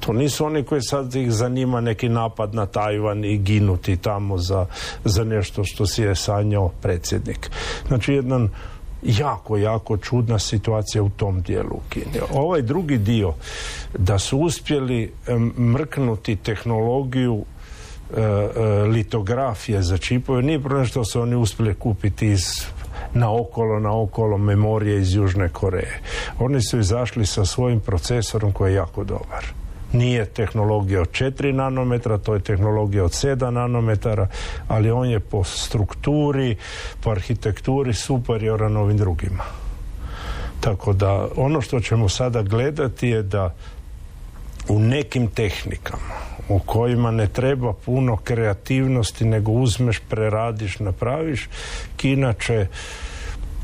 To 0.00 0.12
nisu 0.12 0.44
oni 0.44 0.62
koji 0.62 0.82
sad 0.82 1.14
ih 1.14 1.32
zanima 1.32 1.80
neki 1.80 2.08
napad 2.08 2.54
na 2.54 2.66
Tajvan 2.66 3.24
i 3.24 3.38
ginuti 3.38 3.96
tamo 3.96 4.38
za, 4.38 4.66
za 5.04 5.24
nešto 5.24 5.64
što 5.64 5.86
si 5.86 6.02
je 6.02 6.14
sanjao 6.14 6.68
predsjednik. 6.68 7.50
Znači 7.88 8.12
jedan 8.12 8.48
jako, 9.02 9.56
jako 9.56 9.96
čudna 9.96 10.38
situacija 10.38 11.02
u 11.02 11.08
tom 11.08 11.40
dijelu 11.40 11.70
u 11.70 11.80
Kini. 11.88 12.20
Ovaj 12.34 12.62
drugi 12.62 12.98
dio, 12.98 13.34
da 13.98 14.18
su 14.18 14.38
uspjeli 14.38 15.12
mrknuti 15.58 16.36
tehnologiju 16.36 17.44
litografije 18.92 19.82
za 19.82 19.98
čipove 19.98 20.42
nije 20.42 20.60
problem 20.60 20.86
što 20.86 21.04
su 21.04 21.20
oni 21.20 21.34
uspjeli 21.34 21.74
kupiti 21.74 22.26
iz 22.26 22.44
na 23.14 23.34
okolo, 23.34 23.80
na 23.80 24.00
okolo 24.00 24.38
memorije 24.38 25.00
iz 25.00 25.14
Južne 25.14 25.48
Koreje. 25.48 26.00
Oni 26.38 26.62
su 26.62 26.78
izašli 26.78 27.26
sa 27.26 27.44
svojim 27.44 27.80
procesorom 27.80 28.52
koji 28.52 28.72
je 28.72 28.76
jako 28.76 29.04
dobar. 29.04 29.44
Nije 29.92 30.26
tehnologija 30.26 31.00
od 31.00 31.10
4 31.10 31.52
nanometra, 31.52 32.18
to 32.18 32.34
je 32.34 32.40
tehnologija 32.40 33.04
od 33.04 33.10
7 33.10 33.50
nanometara, 33.50 34.28
ali 34.68 34.90
on 34.90 35.10
je 35.10 35.20
po 35.20 35.44
strukturi, 35.44 36.56
po 37.00 37.10
arhitekturi 37.10 37.94
superioran 37.94 38.76
ovim 38.76 38.96
drugima. 38.96 39.44
Tako 40.60 40.92
da 40.92 41.28
ono 41.36 41.60
što 41.60 41.80
ćemo 41.80 42.08
sada 42.08 42.42
gledati 42.42 43.08
je 43.08 43.22
da 43.22 43.54
u 44.68 44.78
nekim 44.78 45.26
tehnikama 45.26 46.37
u 46.48 46.58
kojima 46.58 47.10
ne 47.10 47.26
treba 47.26 47.72
puno 47.72 48.16
kreativnosti 48.16 49.24
nego 49.24 49.52
uzmeš, 49.52 50.00
preradiš, 50.08 50.78
napraviš 50.78 51.48
Kina 51.96 52.32
će 52.32 52.66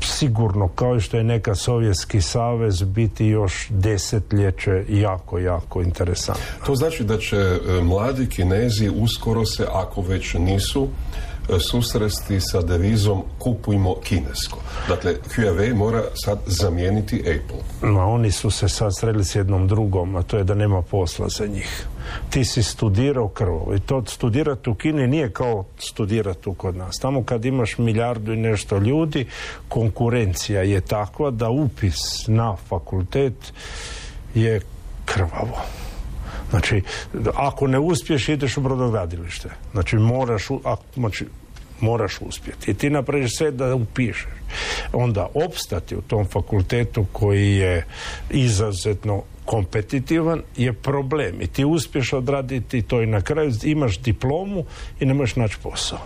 sigurno 0.01 0.67
kao 0.67 0.99
što 0.99 1.17
je 1.17 1.23
neka 1.23 1.55
Sovjetski 1.55 2.21
savez 2.21 2.83
biti 2.83 3.25
još 3.25 3.67
desetljeće 3.69 4.85
jako, 4.89 5.39
jako 5.39 5.81
interesantno. 5.81 6.43
To 6.65 6.75
znači 6.75 7.03
da 7.03 7.17
će 7.17 7.37
e, 7.37 7.59
mladi 7.83 8.29
Kinezi 8.29 8.89
uskoro 8.89 9.45
se, 9.45 9.65
ako 9.71 10.01
već 10.01 10.33
nisu, 10.33 10.87
susresti 11.59 12.41
sa 12.41 12.61
devizom 12.61 13.23
kupujmo 13.39 13.95
kinesko. 14.03 14.59
Dakle, 14.87 15.15
Huawei 15.35 15.73
mora 15.73 16.03
sad 16.25 16.39
zamijeniti 16.45 17.19
Apple. 17.19 17.89
Ma 17.89 18.05
oni 18.05 18.31
su 18.31 18.51
se 18.51 18.69
sad 18.69 18.97
sreli 18.97 19.25
s 19.25 19.35
jednom 19.35 19.67
drugom, 19.67 20.15
a 20.15 20.23
to 20.23 20.37
je 20.37 20.43
da 20.43 20.53
nema 20.53 20.81
posla 20.81 21.27
za 21.29 21.45
njih 21.45 21.87
ti 22.29 22.45
si 22.45 22.63
studirao 22.63 23.27
krvo 23.27 23.73
i 23.75 23.79
to 23.79 24.03
studirati 24.05 24.69
u 24.69 24.75
Kini 24.75 25.07
nije 25.07 25.31
kao 25.31 25.65
studirati 25.77 26.41
tu 26.41 26.53
kod 26.53 26.75
nas. 26.75 26.99
Tamo 26.99 27.23
kad 27.23 27.45
imaš 27.45 27.77
milijardu 27.77 28.33
i 28.33 28.37
nešto 28.37 28.77
ljudi, 28.77 29.25
konkurencija 29.67 30.61
je 30.61 30.81
takva 30.81 31.31
da 31.31 31.49
upis 31.49 32.27
na 32.27 32.55
fakultet 32.55 33.53
je 34.35 34.61
krvavo. 35.05 35.61
Znači, 36.49 36.81
ako 37.35 37.67
ne 37.67 37.79
uspješ, 37.79 38.29
ideš 38.29 38.57
u 38.57 38.61
brodogradilište. 38.61 39.49
Znači, 39.71 39.95
moraš, 39.95 40.47
znači, 40.95 41.25
moraš 41.81 42.21
uspjeti. 42.21 42.71
I 42.71 42.73
ti 42.73 42.89
napraviš 42.89 43.37
sve 43.37 43.51
da 43.51 43.75
upišeš. 43.75 44.27
Onda 44.93 45.27
opstati 45.33 45.95
u 45.95 46.01
tom 46.01 46.25
fakultetu 46.25 47.05
koji 47.11 47.55
je 47.55 47.85
izuzetno 48.29 49.23
kompetitivan 49.45 50.41
je 50.57 50.73
problem 50.73 51.41
i 51.41 51.47
ti 51.47 51.65
uspješ 51.65 52.13
odraditi 52.13 52.81
to 52.81 53.01
i 53.01 53.05
na 53.05 53.21
kraju 53.21 53.51
imaš 53.63 53.99
diplomu 53.99 54.65
i 54.99 55.05
ne 55.05 55.13
možeš 55.13 55.35
naći 55.35 55.57
posao. 55.63 55.99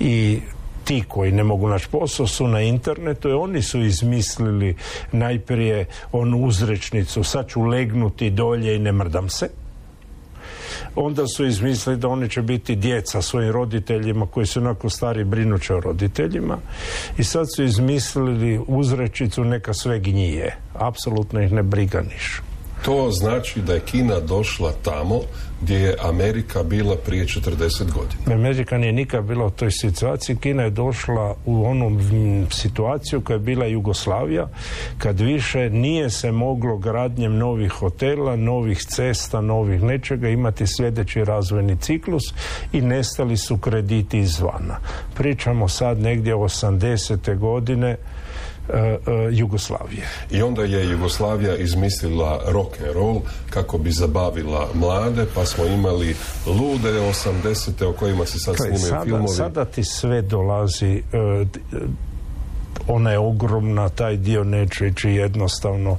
I 0.00 0.40
ti 0.84 1.04
koji 1.08 1.32
ne 1.32 1.44
mogu 1.44 1.68
naći 1.68 1.88
posao 1.88 2.26
su 2.26 2.48
na 2.48 2.60
internetu 2.60 3.28
i 3.28 3.32
oni 3.32 3.62
su 3.62 3.80
izmislili 3.80 4.76
najprije 5.12 5.86
onu 6.12 6.38
uzrečnicu 6.38 7.24
sad 7.24 7.48
ću 7.48 7.62
legnuti 7.62 8.30
dolje 8.30 8.76
i 8.76 8.78
ne 8.78 8.92
mrdam 8.92 9.28
se 9.28 9.48
onda 10.96 11.26
su 11.26 11.46
izmislili 11.46 11.98
da 11.98 12.08
oni 12.08 12.28
će 12.28 12.42
biti 12.42 12.76
djeca 12.76 13.22
svojim 13.22 13.50
roditeljima 13.50 14.26
koji 14.26 14.46
su 14.46 14.60
onako 14.60 14.90
stari 14.90 15.24
brinuće 15.24 15.74
o 15.74 15.80
roditeljima 15.80 16.58
i 17.18 17.24
sad 17.24 17.46
su 17.56 17.64
izmislili 17.64 18.60
uzrečicu 18.66 19.44
neka 19.44 19.74
sve 19.74 19.98
gnjije. 19.98 20.56
Apsolutno 20.74 21.42
ih 21.42 21.52
ne 21.52 21.62
briga 21.62 22.00
niš. 22.00 22.42
To 22.84 23.10
znači 23.10 23.60
da 23.60 23.74
je 23.74 23.80
Kina 23.80 24.20
došla 24.20 24.72
tamo 24.82 25.20
gdje 25.62 25.76
je 25.76 25.96
Amerika 26.02 26.62
bila 26.62 26.96
prije 26.96 27.26
40 27.26 27.92
godina. 27.92 28.34
Amerika 28.34 28.78
nije 28.78 28.92
nikad 28.92 29.24
bila 29.24 29.46
u 29.46 29.50
toj 29.50 29.70
situaciji. 29.70 30.36
Kina 30.36 30.62
je 30.62 30.70
došla 30.70 31.34
u 31.46 31.64
onu 31.64 31.98
situaciju 32.50 33.20
koja 33.20 33.34
je 33.34 33.38
bila 33.38 33.66
Jugoslavija, 33.66 34.48
kad 34.98 35.20
više 35.20 35.70
nije 35.70 36.10
se 36.10 36.32
moglo 36.32 36.76
gradnjem 36.76 37.36
novih 37.36 37.72
hotela, 37.72 38.36
novih 38.36 38.78
cesta, 38.78 39.40
novih 39.40 39.82
nečega 39.82 40.28
imati 40.28 40.66
sljedeći 40.66 41.24
razvojni 41.24 41.76
ciklus 41.76 42.22
i 42.72 42.80
nestali 42.80 43.36
su 43.36 43.58
krediti 43.58 44.18
izvana. 44.18 44.78
Pričamo 45.14 45.68
sad 45.68 45.98
negdje 45.98 46.34
80. 46.34 47.38
godine 47.38 47.96
Jugoslavije. 49.32 50.08
I 50.30 50.42
onda 50.42 50.62
je 50.62 50.90
Jugoslavija 50.90 51.56
izmislila 51.56 52.40
rock 52.48 52.80
and 52.80 52.94
roll 52.94 53.20
kako 53.50 53.78
bi 53.78 53.90
zabavila 53.90 54.68
mlade, 54.74 55.26
pa 55.34 55.46
smo 55.46 55.64
imali 55.64 56.16
lude 56.46 56.90
80. 56.90 57.84
o 57.84 57.92
kojima 57.92 58.26
se 58.26 58.38
sad 58.38 58.56
snimaju 58.56 58.78
sada, 58.78 59.04
filmovi. 59.04 59.28
Sada 59.28 59.64
ti 59.64 59.84
sve 59.84 60.22
dolazi 60.22 60.86
e, 60.86 61.02
ona 62.88 63.10
je 63.10 63.18
ogromna, 63.18 63.88
taj 63.88 64.16
dio 64.16 64.44
neće 64.44 64.88
ići 64.88 65.10
jednostavno, 65.10 65.96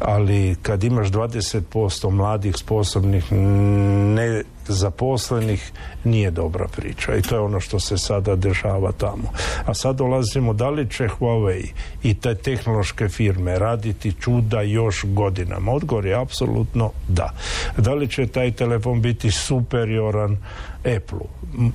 ali 0.00 0.56
kad 0.62 0.84
imaš 0.84 1.08
20% 1.08 2.10
mladih, 2.10 2.56
sposobnih, 2.56 3.32
ne 3.32 4.42
zaposlenih 4.68 5.72
nije 6.04 6.30
dobra 6.30 6.68
priča 6.76 7.16
i 7.16 7.22
to 7.22 7.34
je 7.34 7.40
ono 7.40 7.60
što 7.60 7.80
se 7.80 7.98
sada 7.98 8.36
dešava 8.36 8.92
tamo. 8.92 9.32
A 9.66 9.74
sad 9.74 9.96
dolazimo 9.96 10.52
da 10.52 10.70
li 10.70 10.90
će 10.90 11.08
Huawei 11.08 11.66
i 12.02 12.14
te 12.14 12.34
tehnološke 12.34 13.08
firme 13.08 13.58
raditi 13.58 14.12
čuda 14.20 14.62
još 14.62 15.04
godinama? 15.04 15.72
Odgovor 15.72 16.06
je 16.06 16.20
apsolutno 16.20 16.90
da. 17.08 17.30
Da 17.76 17.94
li 17.94 18.08
će 18.08 18.26
taj 18.26 18.52
telefon 18.52 19.02
biti 19.02 19.30
superioran 19.30 20.36
Apple? 20.78 21.26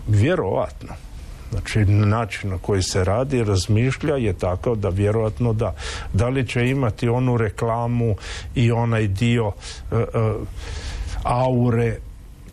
Vjerovatno. 0.07 1.06
Znači 1.51 1.85
način 1.85 2.49
na 2.49 2.57
koji 2.57 2.83
se 2.83 3.03
radi, 3.03 3.43
razmišlja 3.43 4.15
je 4.15 4.33
takav 4.33 4.75
da 4.75 4.89
vjerojatno 4.89 5.53
da. 5.53 5.75
Da 6.13 6.29
li 6.29 6.47
će 6.47 6.69
imati 6.69 7.09
onu 7.09 7.37
reklamu 7.37 8.15
i 8.55 8.71
onaj 8.71 9.07
dio 9.07 9.47
uh, 9.47 9.53
uh, 9.91 10.47
aure 11.23 11.97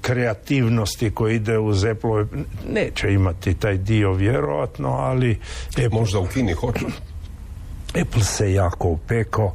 kreativnosti 0.01 1.11
koji 1.11 1.37
ide 1.37 1.59
u 1.59 1.71
Apple 1.71 2.25
neće 2.73 3.13
imati 3.13 3.55
taj 3.55 3.77
dio 3.77 4.13
vjerojatno, 4.13 4.89
ali 4.89 5.41
Apple, 5.69 5.89
možda 5.89 6.19
u 6.19 6.27
Kini 6.27 6.53
hoće. 6.53 6.87
Apple 8.03 8.23
se 8.23 8.53
jako 8.53 8.89
upeko 8.89 9.55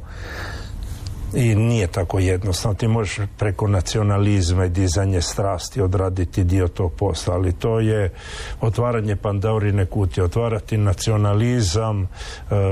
i 1.34 1.54
nije 1.54 1.86
tako 1.86 2.18
jednostavno. 2.18 2.74
Ti 2.74 2.88
možeš 2.88 3.26
preko 3.38 3.66
nacionalizma 3.66 4.64
i 4.64 4.68
dizanje 4.68 5.22
strasti 5.22 5.80
odraditi 5.80 6.44
dio 6.44 6.68
tog 6.68 6.92
posla, 6.92 7.34
ali 7.34 7.52
to 7.52 7.80
je 7.80 8.12
otvaranje 8.60 9.16
pandorine 9.16 9.86
kutije, 9.86 10.24
otvarati 10.24 10.76
nacionalizam, 10.76 12.02
e, 12.02 12.06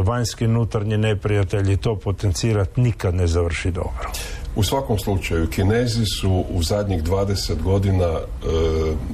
vanjski 0.04 0.44
unutarnji 0.44 0.96
neprijatelji, 0.96 1.76
to 1.76 1.96
potencirati 1.96 2.80
nikad 2.80 3.14
ne 3.14 3.26
završi 3.26 3.70
dobro. 3.70 4.10
U 4.56 4.62
svakom 4.62 4.98
slučaju, 4.98 5.50
Kinezi 5.50 6.04
su 6.20 6.44
u 6.50 6.62
zadnjih 6.62 7.02
20 7.02 7.62
godina 7.62 8.04
e, 8.04 8.20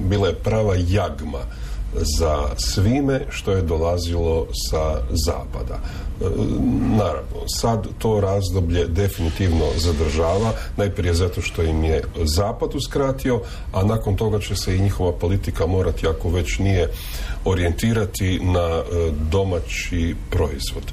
bile 0.09 0.35
prava 0.35 0.75
jagma 0.79 1.39
za 1.95 2.49
svime 2.57 3.21
što 3.31 3.53
je 3.53 3.63
dolazilo 3.63 4.47
sa 4.71 5.01
zapada. 5.11 5.75
E, 5.75 6.25
naravno, 6.97 7.49
sad 7.49 7.87
to 7.99 8.21
razdoblje 8.21 8.87
definitivno 8.87 9.65
zadržava, 9.77 10.53
najprije 10.77 11.15
zato 11.15 11.43
što 11.43 11.63
im 11.63 11.85
je 11.85 12.03
zapad 12.25 12.75
uskratio, 12.75 13.41
a 13.73 13.85
nakon 13.85 14.17
toga 14.17 14.39
će 14.39 14.57
se 14.57 14.77
i 14.77 14.81
njihova 14.81 15.13
politika 15.13 15.67
morati, 15.67 16.07
ako 16.07 16.29
već 16.29 16.59
nije, 16.59 16.89
orijentirati 17.45 18.41
na 18.43 18.69
e, 18.69 18.83
domaći 19.31 20.15
proizvod. 20.31 20.93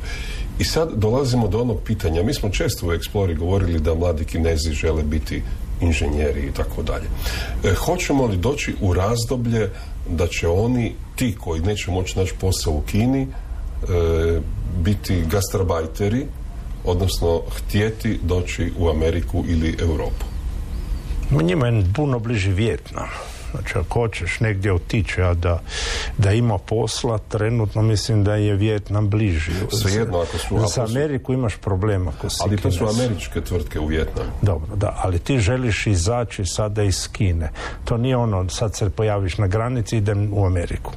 I 0.59 0.63
sad 0.63 0.89
dolazimo 0.95 1.47
do 1.47 1.61
onog 1.61 1.77
pitanja. 1.85 2.23
Mi 2.23 2.33
smo 2.33 2.49
često 2.49 2.87
u 2.87 2.89
Explori 2.89 3.37
govorili 3.37 3.79
da 3.79 3.95
mladi 3.95 4.25
kinezi 4.25 4.71
žele 4.71 5.03
biti 5.03 5.43
inženjeri 5.81 6.41
i 6.41 6.51
tako 6.51 6.83
dalje. 6.83 7.05
E, 7.63 7.73
hoćemo 7.73 8.25
li 8.25 8.37
doći 8.37 8.75
u 8.81 8.93
razdoblje 8.93 9.69
da 10.09 10.27
će 10.27 10.47
oni, 10.47 10.95
ti 11.15 11.35
koji 11.39 11.61
neće 11.61 11.91
moći 11.91 12.19
naći 12.19 12.33
posao 12.41 12.73
u 12.73 12.81
Kini, 12.81 13.21
e, 13.21 13.27
biti 14.83 15.23
gastrabajteri, 15.31 16.25
odnosno 16.85 17.41
htjeti 17.55 18.19
doći 18.23 18.71
u 18.79 18.89
Ameriku 18.89 19.43
ili 19.47 19.77
Europu? 19.81 20.25
Njima 21.43 21.67
je 21.67 21.83
puno 21.95 22.19
bliži 22.19 22.51
Vjetnam. 22.51 23.30
Znači 23.51 23.77
ako 23.77 23.99
hoćeš 23.99 24.39
negdje 24.39 24.73
otići, 24.73 25.21
a 25.21 25.33
da, 25.33 25.59
da 26.17 26.31
ima 26.31 26.57
posla, 26.57 27.17
trenutno 27.17 27.81
mislim 27.81 28.23
da 28.23 28.35
je 28.35 28.55
Vjetnam 28.55 29.09
bliži. 29.09 29.51
Svejedno 29.81 30.19
ako 30.19 30.37
su... 30.37 30.67
Za 30.75 30.83
Ameriku 30.83 31.33
imaš 31.33 31.55
problema 31.55 32.11
ako 32.17 32.29
si 32.29 32.37
Ali 32.41 32.57
to 32.57 32.71
su 32.71 32.85
američke 32.87 33.41
tvrtke 33.41 33.79
u 33.79 33.85
Vjetnamu. 33.85 34.29
Dobro, 34.41 34.75
da, 34.75 34.99
ali 35.03 35.19
ti 35.19 35.39
želiš 35.39 35.87
izaći 35.87 36.45
sada 36.45 36.83
iz 36.83 37.07
Kine. 37.11 37.51
To 37.85 37.97
nije 37.97 38.17
ono, 38.17 38.49
sad 38.49 38.75
se 38.75 38.89
pojaviš 38.89 39.37
na 39.37 39.47
granici, 39.47 39.97
idem 39.97 40.33
u 40.33 40.45
Ameriku. 40.45 40.91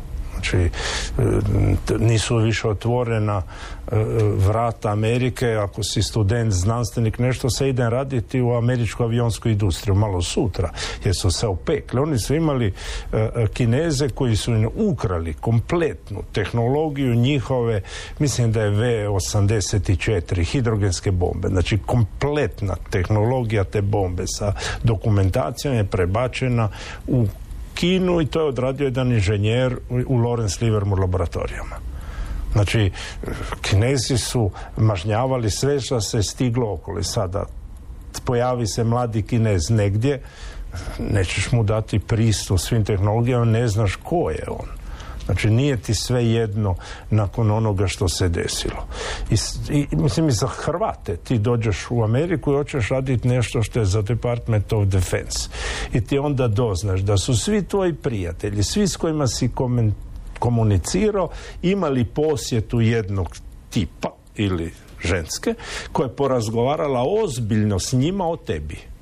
Znači, 0.45 0.71
e, 1.19 1.99
nisu 1.99 2.37
više 2.37 2.69
otvorena 2.69 3.43
e, 3.43 3.97
vrata 4.37 4.91
Amerike, 4.91 5.47
ako 5.47 5.83
si 5.83 6.03
student, 6.03 6.53
znanstvenik, 6.53 7.19
nešto 7.19 7.51
se 7.51 7.69
ide 7.69 7.91
raditi 7.91 8.41
u 8.41 8.53
američku 8.53 9.03
avionsku 9.03 9.49
industriju, 9.49 9.95
malo 9.95 10.23
sutra, 10.23 10.71
jer 11.05 11.15
su 11.17 11.31
se 11.31 11.47
opekli. 11.47 12.01
Oni 12.01 12.19
su 12.19 12.35
imali 12.35 12.73
e, 13.13 13.47
kineze 13.53 14.09
koji 14.09 14.37
su 14.37 14.55
im 14.55 14.69
ukrali 14.75 15.35
kompletnu 15.35 16.23
tehnologiju 16.33 17.15
njihove, 17.15 17.83
mislim 18.19 18.53
da 18.53 18.63
je 18.63 18.71
V-84, 18.71 20.45
hidrogenske 20.45 21.11
bombe, 21.11 21.49
znači 21.49 21.79
kompletna 21.87 22.77
tehnologija 22.91 23.65
te 23.65 23.83
bombe 23.83 24.25
sa 24.27 24.53
dokumentacijom 24.83 25.75
je 25.75 25.85
prebačena 25.85 26.69
u 27.07 27.27
Kinu 27.75 28.21
i 28.21 28.27
to 28.27 28.41
je 28.41 28.47
odradio 28.47 28.85
jedan 28.85 29.13
inženjer 29.13 29.77
u 29.91 30.19
Lawrence 30.19 30.63
Livermore 30.63 31.01
laboratorijama. 31.01 31.77
Znači, 32.53 32.91
kinezi 33.63 34.19
su 34.19 34.51
mažnjavali 34.77 35.51
sve 35.51 35.81
što 35.81 36.01
se 36.01 36.23
stiglo 36.23 36.73
okoli. 36.73 37.05
Sada 37.05 37.45
pojavi 38.25 38.67
se 38.67 38.85
mladi 38.85 39.23
kinez 39.23 39.71
negdje, 39.71 40.23
nećeš 40.99 41.53
mu 41.53 41.63
dati 41.63 41.99
pristup 41.99 42.59
svim 42.59 42.85
tehnologijama, 42.85 43.45
ne 43.45 43.69
znaš 43.69 43.97
ko 43.97 44.31
je 44.31 44.45
on. 44.49 44.84
Znači 45.27 45.51
nije 45.51 45.77
ti 45.77 45.95
sve 45.95 46.27
jedno 46.27 46.75
nakon 47.11 47.51
onoga 47.51 47.87
što 47.87 48.09
se 48.09 48.29
desilo. 48.29 48.87
I, 49.31 49.37
i 49.71 49.97
mislim 49.97 50.29
i 50.29 50.33
za 50.33 50.47
Hrvate. 50.47 51.17
Ti 51.17 51.39
dođeš 51.39 51.87
u 51.91 52.03
Ameriku 52.03 52.53
i 52.53 52.57
hoćeš 52.57 52.89
raditi 52.89 53.29
nešto 53.29 53.63
što 53.63 53.79
je 53.79 53.85
za 53.85 54.03
Department 54.03 54.73
of 54.73 54.87
Defense. 54.87 55.49
I 55.93 56.01
ti 56.01 56.19
onda 56.19 56.49
doznaš 56.49 57.01
da 57.01 57.17
su 57.17 57.37
svi 57.37 57.65
tvoji 57.65 57.95
prijatelji, 57.95 58.63
svi 58.63 58.89
s 58.89 58.97
kojima 58.97 59.27
si 59.27 59.51
komunicirao, 60.39 61.29
imali 61.63 62.05
posjetu 62.05 62.81
jednog 62.81 63.37
tipa 63.71 64.11
ili 64.37 64.73
ženske 65.05 65.55
koja 65.93 66.07
je 66.07 66.17
porazgovarala 66.17 67.05
ozbiljno 67.25 67.79
s 67.79 67.93
njima 67.93 68.27
o 68.27 68.37
tebi. 68.37 68.94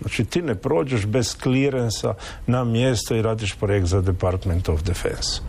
Znači 0.00 0.24
ti 0.24 0.42
ne 0.42 0.54
prođeš 0.54 1.06
bez 1.06 1.36
klirensa 1.36 2.14
na 2.46 2.64
mjesto 2.64 3.14
i 3.14 3.22
radiš 3.22 3.54
projekt 3.54 3.86
za 3.86 4.00
Department 4.00 4.68
of 4.68 4.82
Defense. 4.82 5.40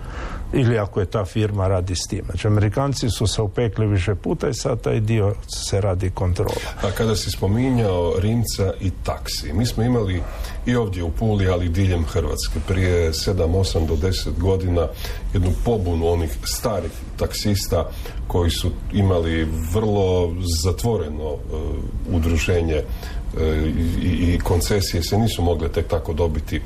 Ili 0.54 0.78
ako 0.78 1.00
je 1.00 1.06
ta 1.06 1.26
firma 1.26 1.68
radi 1.68 1.96
s 1.96 2.08
tim. 2.08 2.26
Znači 2.26 2.48
Amerikanci 2.48 3.10
su 3.10 3.28
se 3.28 3.42
upekli 3.42 3.88
više 3.88 4.16
puta 4.16 4.50
i 4.50 4.54
sad 4.54 4.82
taj 4.82 5.00
dio 5.00 5.36
se 5.68 5.82
radi 5.82 6.10
kontrola. 6.10 6.72
A 6.84 6.92
kada 6.98 7.16
si 7.16 7.32
spominjao 7.32 8.14
Rimca 8.20 8.74
i 8.82 8.92
taksi, 9.04 9.54
mi 9.54 9.66
smo 9.66 9.84
imali 9.84 10.22
i 10.66 10.76
ovdje 10.76 11.04
u 11.04 11.12
Puli, 11.12 11.48
ali 11.48 11.66
i 11.66 11.70
diljem 11.70 12.06
Hrvatske 12.06 12.60
prije 12.68 13.12
7, 13.12 13.34
8 13.36 13.88
do 13.88 13.96
10 13.96 14.40
godina 14.40 14.88
jednu 15.34 15.52
pobunu 15.66 16.08
onih 16.08 16.38
starih 16.44 16.92
taksista 17.18 17.90
koji 18.28 18.52
su 18.52 18.72
imali 18.94 19.48
vrlo 19.74 20.34
zatvoreno 20.64 21.34
uh, 21.34 21.40
udruženje 22.12 22.84
i, 24.04 24.34
i 24.34 24.40
koncesije 24.44 25.04
se 25.04 25.18
nisu 25.18 25.42
mogle 25.42 25.70
tek 25.70 25.88
tako 25.88 26.14
dobiti 26.14 26.62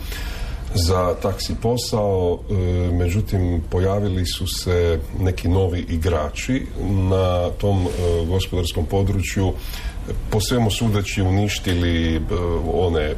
za 0.76 1.16
taksi 1.22 1.56
posao, 1.62 2.40
e, 2.50 2.54
međutim 2.92 3.64
pojavili 3.70 4.26
su 4.26 4.48
se 4.48 5.00
neki 5.20 5.48
novi 5.48 5.86
igrači 5.90 6.66
na 7.10 7.50
tom 7.50 7.88
e, 7.88 8.26
gospodarskom 8.26 8.86
području 8.86 9.54
po 10.30 10.42
svemu 10.42 10.72
sudeći 10.72 11.22
uništili 11.22 12.16
e, 12.16 12.20
one, 12.74 13.16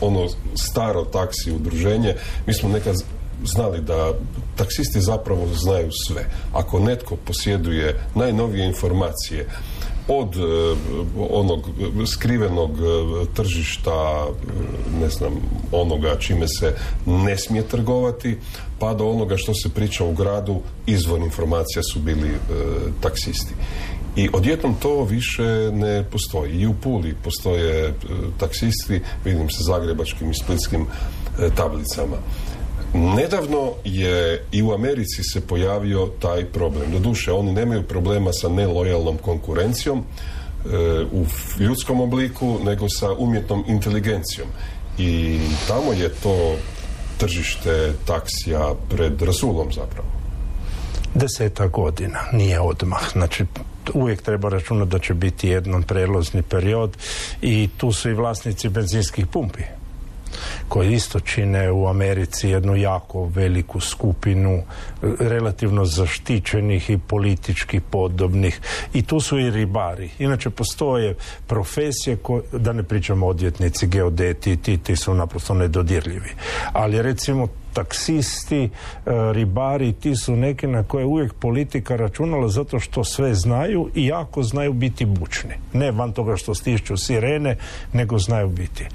ono 0.00 0.28
staro 0.54 1.04
taksi 1.04 1.52
udruženje. 1.52 2.14
Mi 2.46 2.54
smo 2.54 2.68
nekad 2.68 2.96
znali 3.44 3.80
da 3.80 4.12
taksisti 4.56 5.00
zapravo 5.00 5.46
znaju 5.54 5.90
sve. 6.06 6.24
Ako 6.52 6.78
netko 6.78 7.16
posjeduje 7.16 8.00
najnovije 8.14 8.66
informacije 8.66 9.46
od 10.08 10.36
e, 10.36 10.40
onog 11.30 11.68
skrivenog 12.06 12.70
e, 12.70 12.82
tržišta, 13.34 14.26
e, 14.26 15.00
ne 15.00 15.08
znam, 15.08 15.32
onoga 15.72 16.16
čime 16.18 16.48
se 16.48 16.76
ne 17.06 17.38
smije 17.38 17.68
trgovati, 17.68 18.38
pa 18.78 18.94
do 18.94 19.08
onoga 19.08 19.36
što 19.36 19.54
se 19.54 19.68
priča 19.68 20.04
u 20.04 20.12
gradu, 20.12 20.60
izvor 20.86 21.20
informacija 21.20 21.82
su 21.92 21.98
bili 22.00 22.30
taksisti. 23.00 23.54
I 24.16 24.28
odjednom 24.32 24.74
to 24.74 25.04
više 25.04 25.70
ne 25.72 26.04
postoji. 26.10 26.60
I 26.60 26.66
u 26.66 26.74
Puli 26.74 27.14
postoje 27.24 27.94
taksisti, 28.38 29.00
vidim 29.24 29.50
sa 29.50 29.62
zagrebačkim 29.62 30.30
i 30.30 30.34
splitskim 30.34 30.86
tablicama. 31.56 32.16
Nedavno 32.94 33.72
je 33.84 34.44
i 34.52 34.62
u 34.62 34.72
Americi 34.72 35.22
se 35.22 35.46
pojavio 35.46 36.06
taj 36.06 36.44
problem. 36.44 36.92
Doduše, 36.92 37.32
oni 37.32 37.52
nemaju 37.52 37.82
problema 37.82 38.32
sa 38.32 38.48
nelojalnom 38.48 39.18
konkurencijom 39.18 39.98
e, 39.98 40.04
u 41.12 41.24
ljudskom 41.58 42.00
obliku, 42.00 42.58
nego 42.64 42.88
sa 42.88 43.12
umjetnom 43.12 43.64
inteligencijom. 43.68 44.48
I 44.98 45.38
tamo 45.68 45.92
je 45.92 46.08
to 46.08 46.56
tržište 47.18 47.92
taksija 48.06 48.74
pred 48.90 49.22
Rasulom 49.22 49.72
zapravo. 49.72 50.08
Deseta 51.14 51.66
godina, 51.66 52.20
nije 52.32 52.60
odmah. 52.60 53.12
Znači, 53.12 53.44
uvijek 53.94 54.22
treba 54.22 54.48
računati 54.48 54.90
da 54.90 54.98
će 54.98 55.14
biti 55.14 55.48
jedan 55.48 55.82
prelozni 55.82 56.42
period 56.42 56.96
i 57.42 57.68
tu 57.76 57.92
su 57.92 58.10
i 58.10 58.14
vlasnici 58.14 58.68
benzinskih 58.68 59.26
pumpi 59.26 59.62
koji 60.74 60.92
isto 60.92 61.20
čine 61.20 61.70
u 61.70 61.86
Americi 61.86 62.48
jednu 62.48 62.76
jako 62.76 63.26
veliku 63.26 63.80
skupinu 63.80 64.50
e, 64.50 64.62
relativno 65.20 65.84
zaštićenih 65.84 66.90
i 66.90 66.98
politički 66.98 67.80
podobnih 67.80 68.60
i 68.94 69.02
tu 69.02 69.20
su 69.20 69.38
i 69.38 69.50
ribari. 69.50 70.10
Inače 70.18 70.50
postoje 70.50 71.14
profesije 71.46 72.16
koje, 72.16 72.42
da 72.52 72.72
ne 72.72 72.82
pričamo 72.82 73.26
odvjetnici, 73.26 73.86
geodeti, 73.86 74.56
ti, 74.56 74.78
ti 74.78 74.96
su 74.96 75.14
naprosto 75.14 75.54
nedodirljivi. 75.54 76.30
Ali 76.72 77.02
recimo 77.02 77.48
taksisti, 77.74 78.64
e, 78.64 78.70
ribari, 79.32 79.92
ti 79.92 80.16
su 80.16 80.36
neki 80.36 80.66
na 80.66 80.82
koje 80.82 81.04
uvijek 81.04 81.34
politika 81.34 81.96
računala 81.96 82.48
zato 82.48 82.80
što 82.80 83.04
sve 83.04 83.34
znaju 83.34 83.90
i 83.94 84.06
jako 84.06 84.42
znaju 84.42 84.72
biti 84.72 85.06
bučni. 85.06 85.54
Ne 85.72 85.90
van 85.90 86.12
toga 86.12 86.36
što 86.36 86.54
stišću 86.54 86.96
sirene, 86.96 87.56
nego 87.92 88.18
znaju 88.18 88.48
biti. 88.48 88.86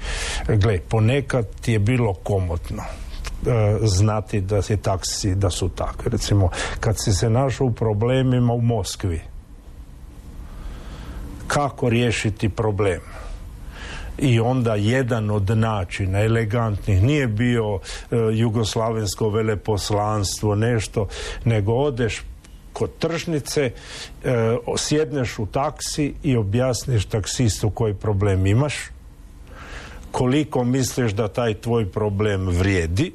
Gle, 0.48 0.80
ponekad 0.88 1.46
je 1.66 1.78
bilo 1.78 2.14
komotno 2.14 2.82
e, 2.82 3.78
znati 3.82 4.40
da 4.40 4.62
si 4.62 4.76
taksi, 4.76 5.34
da 5.34 5.50
su 5.50 5.68
takvi. 5.68 6.10
Recimo, 6.10 6.50
kad 6.80 6.96
si 6.98 7.12
se 7.12 7.30
našao 7.30 7.66
u 7.66 7.72
problemima 7.72 8.52
u 8.52 8.60
Moskvi, 8.60 9.20
kako 11.46 11.88
riješiti 11.88 12.48
problem? 12.48 13.00
I 14.20 14.40
onda 14.40 14.74
jedan 14.74 15.30
od 15.30 15.50
načina 15.50 16.20
elegantnih 16.20 17.02
nije 17.02 17.26
bio 17.26 17.74
e, 17.74 18.16
jugoslavensko 18.32 19.28
veleposlanstvo 19.28 20.54
nešto 20.54 21.08
nego 21.44 21.72
odeš 21.72 22.22
kod 22.72 22.90
tržnice 22.98 23.62
e, 23.64 23.72
sjedneš 24.78 25.38
u 25.38 25.46
taksi 25.46 26.14
i 26.22 26.36
objasniš 26.36 27.04
taksistu 27.04 27.70
koji 27.70 27.94
problem 27.94 28.46
imaš 28.46 28.74
koliko 30.10 30.64
misliš 30.64 31.12
da 31.12 31.28
taj 31.28 31.54
tvoj 31.54 31.90
problem 31.90 32.48
vrijedi 32.48 33.12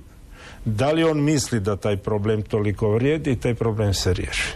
da 0.65 0.91
li 0.91 1.03
on 1.03 1.23
misli 1.23 1.59
da 1.59 1.75
taj 1.75 1.97
problem 1.97 2.41
toliko 2.41 2.89
vrijedi 2.91 3.31
i 3.31 3.35
taj 3.35 3.53
problem 3.53 3.93
se 3.93 4.13
riješi. 4.13 4.53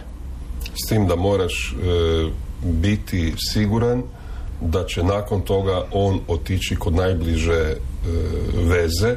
S 0.84 0.88
tim 0.88 1.06
da 1.06 1.16
moraš 1.16 1.72
e, 1.72 2.30
biti 2.62 3.34
siguran 3.38 4.02
da 4.60 4.84
će 4.86 5.02
nakon 5.02 5.40
toga 5.40 5.84
on 5.92 6.20
otići 6.28 6.76
kod 6.76 6.94
najbliže 6.94 7.52
e, 7.52 7.76
veze 8.54 9.16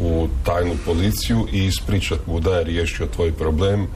u 0.00 0.28
tajnu 0.44 0.74
policiju 0.84 1.46
i 1.52 1.64
ispričat 1.64 2.26
mu 2.26 2.40
da 2.40 2.56
je 2.56 2.64
riješio 2.64 3.06
tvoj 3.06 3.32
problem 3.32 3.86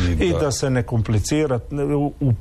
i 0.00 0.14
da, 0.14 0.24
I 0.24 0.32
da 0.32 0.52
se 0.52 0.70
ne 0.70 0.82
komplicira 0.82 1.60
u 2.20 2.32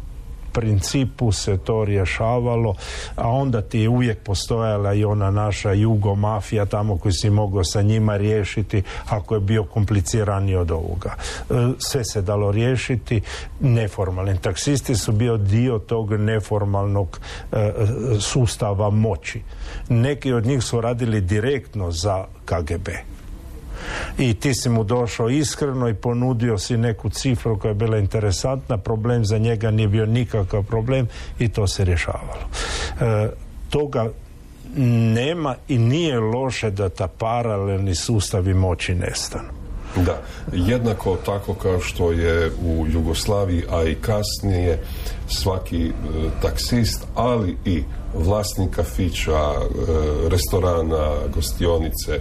principu 0.58 1.32
se 1.32 1.58
to 1.58 1.86
rješavalo, 1.86 2.76
a 3.16 3.30
onda 3.30 3.62
ti 3.62 3.80
je 3.80 3.90
uvijek 3.90 4.24
postojala 4.24 4.94
i 4.94 5.06
ona 5.06 5.32
naša 5.32 5.72
jugo 5.72 6.16
mafija 6.16 6.66
tamo 6.66 6.98
koji 6.98 7.14
si 7.14 7.30
mogao 7.30 7.64
sa 7.64 7.82
njima 7.82 8.18
riješiti 8.18 8.84
ako 9.10 9.36
je 9.36 9.42
bio 9.42 9.64
kompliciraniji 9.64 10.56
od 10.56 10.72
ovoga. 10.72 11.16
E, 11.50 11.54
sve 11.80 12.06
se 12.06 12.22
dalo 12.22 12.52
riješiti 12.52 13.22
neformalni. 13.60 14.38
Taksisti 14.38 14.96
su 14.96 15.12
bio 15.12 15.38
dio 15.38 15.80
tog 15.80 16.14
neformalnog 16.14 17.20
e, 17.52 17.72
sustava 18.20 18.90
moći. 18.90 19.42
Neki 19.90 20.34
od 20.34 20.46
njih 20.46 20.64
su 20.64 20.82
radili 20.82 21.22
direktno 21.22 21.92
za 21.92 22.26
KGB 22.46 23.17
i 24.18 24.34
ti 24.34 24.54
si 24.54 24.70
mu 24.70 24.84
došao 24.84 25.30
iskreno 25.30 25.90
i 25.90 25.94
ponudio 25.94 26.58
si 26.58 26.78
neku 26.78 27.10
cifru 27.10 27.60
koja 27.60 27.70
je 27.70 27.76
bila 27.76 27.98
interesantna, 27.98 28.78
problem 28.78 29.26
za 29.26 29.38
njega 29.38 29.72
nije 29.72 29.88
bio 29.88 30.06
nikakav 30.06 30.64
problem 30.64 31.08
i 31.40 31.50
to 31.50 31.68
se 31.68 31.86
rješavalo. 31.86 32.48
E, 33.02 33.30
toga 33.70 34.10
nema 35.14 35.56
i 35.68 35.78
nije 35.78 36.20
loše 36.20 36.72
da 36.72 36.90
ta 36.90 37.08
paralelni 37.08 37.96
sustavi 37.96 38.54
moći 38.54 38.96
nestanu. 38.96 39.50
Da, 39.96 40.22
jednako 40.54 41.18
tako 41.26 41.54
kao 41.54 41.80
što 41.80 42.12
je 42.12 42.52
u 42.66 42.86
Jugoslaviji, 42.88 43.64
a 43.72 43.84
i 43.84 43.96
kasnije 43.96 44.80
svaki 45.28 45.86
e, 45.86 45.92
taksist, 46.42 47.06
ali 47.16 47.58
i 47.66 47.84
vlasnik 48.14 48.76
kafića, 48.76 49.52
e, 49.54 49.60
restorana, 50.30 51.12
gostionice, 51.34 52.20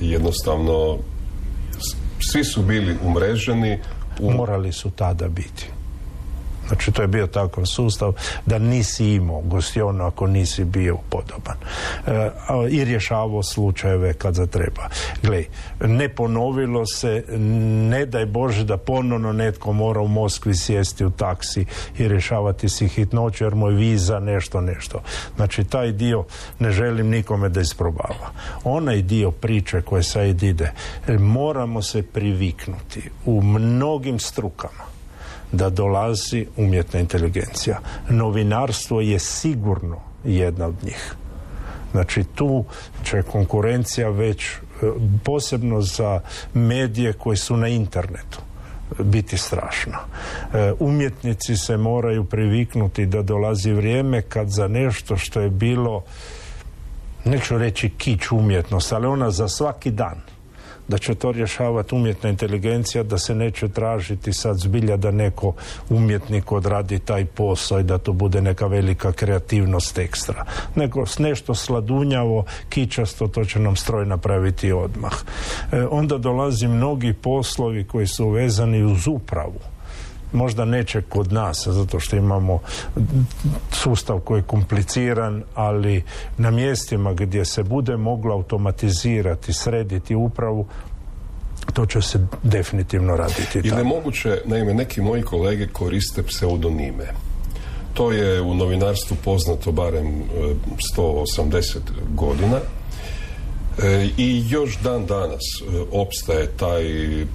jednostavno 0.00 0.98
svi 2.20 2.44
su 2.44 2.62
bili 2.62 2.96
umreženi 3.04 3.78
morali 4.20 4.72
su 4.72 4.90
tada 4.90 5.28
biti 5.28 5.75
Znači 6.68 6.92
to 6.92 7.02
je 7.02 7.08
bio 7.08 7.26
takav 7.26 7.64
sustav 7.64 8.12
da 8.46 8.58
nisi 8.58 9.06
imao 9.06 9.40
gostionu 9.40 10.04
ako 10.04 10.26
nisi 10.26 10.64
bio 10.64 10.96
podoban. 11.10 11.56
E, 12.06 12.30
I 12.70 12.84
rješavao 12.84 13.42
slučajeve 13.42 14.14
kad 14.14 14.34
zatreba. 14.34 14.88
Gle, 15.22 15.44
ne 15.80 16.08
ponovilo 16.08 16.86
se, 16.86 17.24
ne 17.90 18.06
daj 18.06 18.26
Bože 18.26 18.64
da 18.64 18.76
ponovno 18.76 19.32
netko 19.32 19.72
mora 19.72 20.00
u 20.00 20.08
Moskvi 20.08 20.54
sjesti 20.54 21.04
u 21.04 21.10
taksi 21.10 21.64
i 21.98 22.08
rješavati 22.08 22.68
si 22.68 22.88
hitnoću 22.88 23.44
jer 23.44 23.54
mu 23.54 23.68
je 23.68 23.76
viza 23.76 24.18
nešto, 24.20 24.60
nešto. 24.60 25.02
Znači 25.36 25.64
taj 25.64 25.92
dio 25.92 26.24
ne 26.58 26.70
želim 26.70 27.08
nikome 27.08 27.48
da 27.48 27.60
isprobava. 27.60 28.30
Onaj 28.64 29.02
dio 29.02 29.30
priče 29.30 29.82
koje 29.82 30.02
sad 30.02 30.42
ide, 30.42 30.72
moramo 31.18 31.82
se 31.82 32.02
priviknuti 32.02 33.10
u 33.24 33.42
mnogim 33.42 34.18
strukama 34.18 34.95
da 35.52 35.70
dolazi 35.70 36.46
umjetna 36.56 37.00
inteligencija. 37.00 37.78
Novinarstvo 38.08 39.00
je 39.00 39.18
sigurno 39.18 39.96
jedna 40.24 40.66
od 40.66 40.74
njih. 40.84 41.14
Znači 41.92 42.24
tu 42.34 42.64
će 43.04 43.22
konkurencija 43.22 44.10
već 44.10 44.46
e, 44.46 44.58
posebno 45.24 45.80
za 45.80 46.20
medije 46.54 47.12
koji 47.12 47.36
su 47.36 47.56
na 47.56 47.68
internetu 47.68 48.38
biti 48.98 49.38
strašna. 49.38 49.98
E, 50.54 50.72
umjetnici 50.78 51.56
se 51.56 51.76
moraju 51.76 52.24
priviknuti 52.24 53.06
da 53.06 53.22
dolazi 53.22 53.72
vrijeme 53.72 54.22
kad 54.22 54.48
za 54.48 54.68
nešto 54.68 55.16
što 55.16 55.40
je 55.40 55.50
bilo 55.50 56.04
neću 57.24 57.58
reći 57.58 57.88
kić 57.88 58.30
umjetnost, 58.30 58.92
ali 58.92 59.06
ona 59.06 59.30
za 59.30 59.48
svaki 59.48 59.90
dan 59.90 60.35
da 60.88 60.98
će 60.98 61.14
to 61.14 61.32
rješavati 61.32 61.94
umjetna 61.94 62.30
inteligencija, 62.30 63.02
da 63.02 63.18
se 63.18 63.34
neće 63.34 63.68
tražiti 63.68 64.32
sad 64.32 64.58
zbilja 64.58 64.96
da 64.96 65.10
neko 65.10 65.52
umjetnik 65.90 66.52
odradi 66.52 66.98
taj 66.98 67.24
posao 67.24 67.80
i 67.80 67.82
da 67.82 67.98
to 67.98 68.12
bude 68.12 68.40
neka 68.40 68.66
velika 68.66 69.12
kreativnost 69.12 69.98
ekstra. 69.98 70.44
Nego 70.74 71.04
nešto 71.18 71.54
sladunjavo, 71.54 72.44
kičasto, 72.68 73.28
to 73.28 73.44
će 73.44 73.58
nam 73.58 73.76
stroj 73.76 74.06
napraviti 74.06 74.72
odmah. 74.72 75.12
E, 75.72 75.86
onda 75.90 76.18
dolazi 76.18 76.68
mnogi 76.68 77.12
poslovi 77.12 77.84
koji 77.84 78.06
su 78.06 78.28
vezani 78.28 78.84
uz 78.84 79.06
upravu 79.06 79.75
možda 80.36 80.64
neće 80.64 81.02
kod 81.02 81.32
nas 81.32 81.66
zato 81.66 82.00
što 82.00 82.16
imamo 82.16 82.60
sustav 83.72 84.20
koji 84.20 84.38
je 84.38 84.42
kompliciran 84.42 85.42
ali 85.54 86.02
na 86.38 86.50
mjestima 86.50 87.14
gdje 87.14 87.44
se 87.44 87.62
bude 87.62 87.96
moglo 87.96 88.34
automatizirati 88.34 89.52
srediti 89.52 90.14
upravu 90.14 90.66
to 91.72 91.86
će 91.86 92.02
se 92.02 92.26
definitivno 92.42 93.16
raditi 93.16 93.58
ili 93.58 93.68
je 93.68 93.84
moguće, 93.84 94.40
naime 94.44 94.74
neki 94.74 95.00
moji 95.00 95.22
kolege 95.22 95.66
koriste 95.66 96.22
pseudonime? 96.22 97.06
To 97.94 98.12
je 98.12 98.40
u 98.40 98.54
novinarstvu 98.54 99.16
poznato 99.24 99.72
barem 99.72 100.22
180 100.96 101.76
e, 101.76 101.80
godina 102.14 102.58
I 104.18 104.44
još 104.48 104.78
dan 104.78 105.06
danas 105.06 105.42
e, 105.60 105.64
opstaje 105.92 106.46
taj 106.56 106.84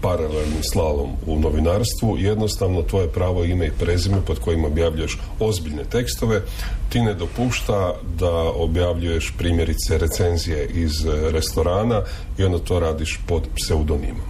paralelni 0.01 0.63
slalom 0.71 1.09
u 1.27 1.39
novinarstvu. 1.39 2.17
Jednostavno 2.17 2.81
tvoje 2.81 3.07
pravo 3.07 3.43
ime 3.43 3.67
i 3.67 3.71
prezime 3.79 4.17
pod 4.27 4.39
kojim 4.39 4.65
objavljuješ 4.65 5.17
ozbiljne 5.39 5.83
tekstove 5.83 6.41
ti 6.89 7.01
ne 7.01 7.13
dopušta 7.13 7.93
da 8.19 8.31
objavljuješ 8.55 9.33
primjerice 9.37 9.97
recenzije 9.97 10.69
iz 10.73 10.91
restorana 11.31 12.01
i 12.37 12.43
onda 12.43 12.59
to 12.59 12.79
radiš 12.79 13.19
pod 13.27 13.43
pseudonimom. 13.55 14.25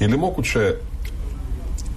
Ili 0.00 0.16
moguće 0.16 0.74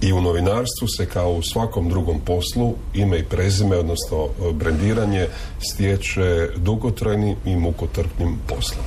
i 0.00 0.12
u 0.12 0.20
novinarstvu 0.20 0.88
se 0.96 1.06
kao 1.06 1.32
u 1.32 1.42
svakom 1.42 1.88
drugom 1.88 2.20
poslu 2.20 2.74
ime 2.94 3.18
i 3.18 3.24
prezime, 3.24 3.76
odnosno 3.76 4.28
brendiranje 4.52 5.26
stječe 5.72 6.48
dugotrajnim 6.56 7.36
i 7.44 7.56
mukotrpnim 7.56 8.38
poslom. 8.46 8.84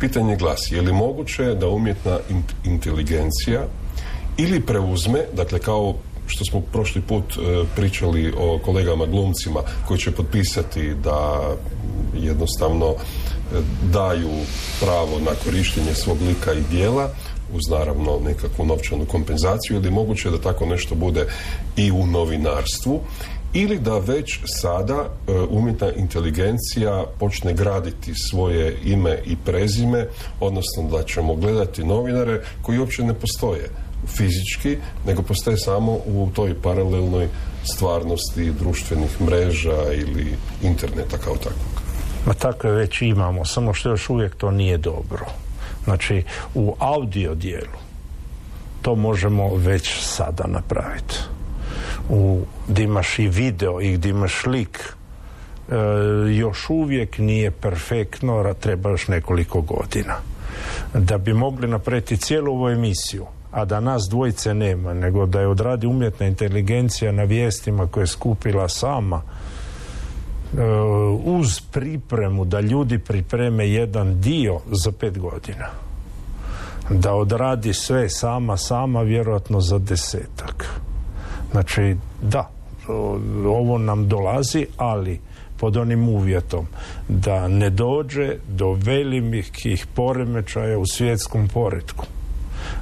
Pitanje 0.00 0.36
glasi, 0.36 0.74
je 0.74 0.82
li 0.82 0.92
moguće 0.92 1.54
da 1.54 1.68
umjetna 1.68 2.18
inteligencija 2.64 3.66
ili 4.36 4.60
preuzme, 4.60 5.24
dakle 5.36 5.58
kao 5.58 5.94
što 6.26 6.44
smo 6.44 6.60
prošli 6.60 7.02
put 7.02 7.24
e, 7.24 7.64
pričali 7.76 8.32
o 8.38 8.58
kolegama 8.64 9.06
glumcima 9.06 9.60
koji 9.86 9.98
će 9.98 10.10
potpisati 10.10 10.94
da 10.94 11.40
jednostavno 12.14 12.94
daju 13.92 14.30
pravo 14.80 15.18
na 15.18 15.30
korištenje 15.44 15.94
svog 15.94 16.16
lika 16.22 16.52
i 16.52 16.62
dijela 16.70 17.10
uz 17.54 17.62
naravno 17.70 18.18
nekakvu 18.24 18.66
novčanu 18.66 19.04
kompenzaciju 19.04 19.76
ili 19.76 19.90
moguće 19.90 20.30
da 20.30 20.38
tako 20.38 20.66
nešto 20.66 20.94
bude 20.94 21.26
i 21.76 21.90
u 21.90 22.06
novinarstvu 22.06 23.00
ili 23.52 23.78
da 23.78 23.98
već 23.98 24.38
sada 24.44 24.94
e, 24.94 25.32
umjetna 25.50 25.92
inteligencija 25.92 27.04
počne 27.18 27.52
graditi 27.52 28.12
svoje 28.30 28.76
ime 28.84 29.18
i 29.26 29.36
prezime, 29.36 30.06
odnosno 30.40 30.82
da 30.82 31.02
ćemo 31.02 31.34
gledati 31.34 31.84
novinare 31.84 32.40
koji 32.62 32.78
uopće 32.78 33.02
ne 33.02 33.14
postoje 33.14 33.70
fizički, 34.06 34.76
nego 35.06 35.22
postoje 35.22 35.56
samo 35.56 35.92
u 35.92 36.28
toj 36.34 36.62
paralelnoj 36.62 37.28
stvarnosti 37.64 38.52
društvenih 38.60 39.20
mreža 39.20 39.92
ili 39.92 40.26
interneta 40.62 41.18
kao 41.18 41.36
takvog. 41.36 41.82
Ma 42.26 42.34
takve 42.34 42.70
već 42.70 43.02
imamo, 43.02 43.44
samo 43.44 43.74
što 43.74 43.88
još 43.88 44.10
uvijek 44.10 44.34
to 44.36 44.50
nije 44.50 44.78
dobro. 44.78 45.26
Znači, 45.88 46.22
u 46.54 46.74
audio 46.78 47.34
dijelu 47.34 47.78
to 48.82 48.94
možemo 48.94 49.54
već 49.54 50.00
sada 50.00 50.44
napraviti. 50.46 51.14
U, 52.08 52.40
imaš 52.78 53.18
i 53.18 53.28
video 53.28 53.80
i 53.80 53.92
gdje 53.92 54.08
imaš 54.08 54.46
lik, 54.46 54.78
e, 55.68 55.74
još 56.30 56.70
uvijek 56.70 57.18
nije 57.18 57.50
perfektno, 57.50 58.54
treba 58.60 58.90
još 58.90 59.08
nekoliko 59.08 59.60
godina. 59.60 60.14
Da 60.94 61.18
bi 61.18 61.32
mogli 61.32 61.68
napraviti 61.68 62.16
cijelu 62.16 62.52
ovu 62.52 62.68
emisiju, 62.68 63.26
a 63.50 63.64
da 63.64 63.80
nas 63.80 64.02
dvojice 64.10 64.54
nema, 64.54 64.94
nego 64.94 65.26
da 65.26 65.40
je 65.40 65.48
odradi 65.48 65.86
umjetna 65.86 66.26
inteligencija 66.26 67.12
na 67.12 67.22
vijestima 67.22 67.86
koje 67.86 68.02
je 68.02 68.06
skupila 68.06 68.68
sama, 68.68 69.22
uz 71.24 71.60
pripremu 71.60 72.44
da 72.44 72.60
ljudi 72.60 72.98
pripreme 72.98 73.68
jedan 73.68 74.20
dio 74.20 74.60
za 74.70 74.92
pet 74.92 75.18
godina. 75.18 75.66
Da 76.90 77.14
odradi 77.14 77.74
sve 77.74 78.08
sama 78.08 78.56
sama 78.56 79.02
vjerojatno 79.02 79.60
za 79.60 79.78
desetak. 79.78 80.80
Znači 81.50 81.96
da 82.22 82.50
ovo 83.46 83.78
nam 83.78 84.08
dolazi 84.08 84.66
ali 84.76 85.20
pod 85.56 85.76
onim 85.76 86.08
uvjetom 86.08 86.66
da 87.08 87.48
ne 87.48 87.70
dođe 87.70 88.36
do 88.48 88.72
velikih 88.72 89.86
poremećaja 89.94 90.78
u 90.78 90.86
svjetskom 90.86 91.48
poretku. 91.48 92.06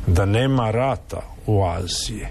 Da 0.06 0.24
nema 0.24 0.70
rata 0.70 1.20
u 1.46 1.64
Aziji 1.64 2.26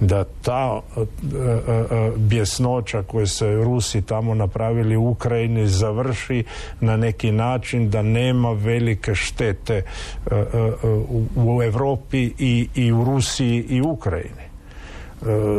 da 0.00 0.24
ta 0.42 0.80
e, 0.96 1.00
e, 1.00 1.04
e, 1.04 2.10
bjesnoća 2.16 3.02
koju 3.02 3.26
se 3.26 3.46
Rusi 3.46 4.02
tamo 4.02 4.34
napravili 4.34 4.96
u 4.96 5.08
Ukrajini 5.08 5.68
završi 5.68 6.44
na 6.80 6.96
neki 6.96 7.32
način 7.32 7.90
da 7.90 8.02
nema 8.02 8.52
velike 8.52 9.14
štete 9.14 9.82
u 11.36 11.62
Europi 11.62 12.32
i, 12.38 12.68
i 12.74 12.92
u 12.92 13.04
Rusiji 13.04 13.64
i 13.68 13.80
Ukrajini 13.80 14.46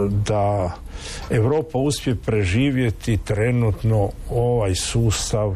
da 0.09 0.71
Europa 1.29 1.77
uspije 1.77 2.15
preživjeti 2.15 3.17
trenutno 3.17 4.09
ovaj 4.31 4.75
sustav 4.75 5.55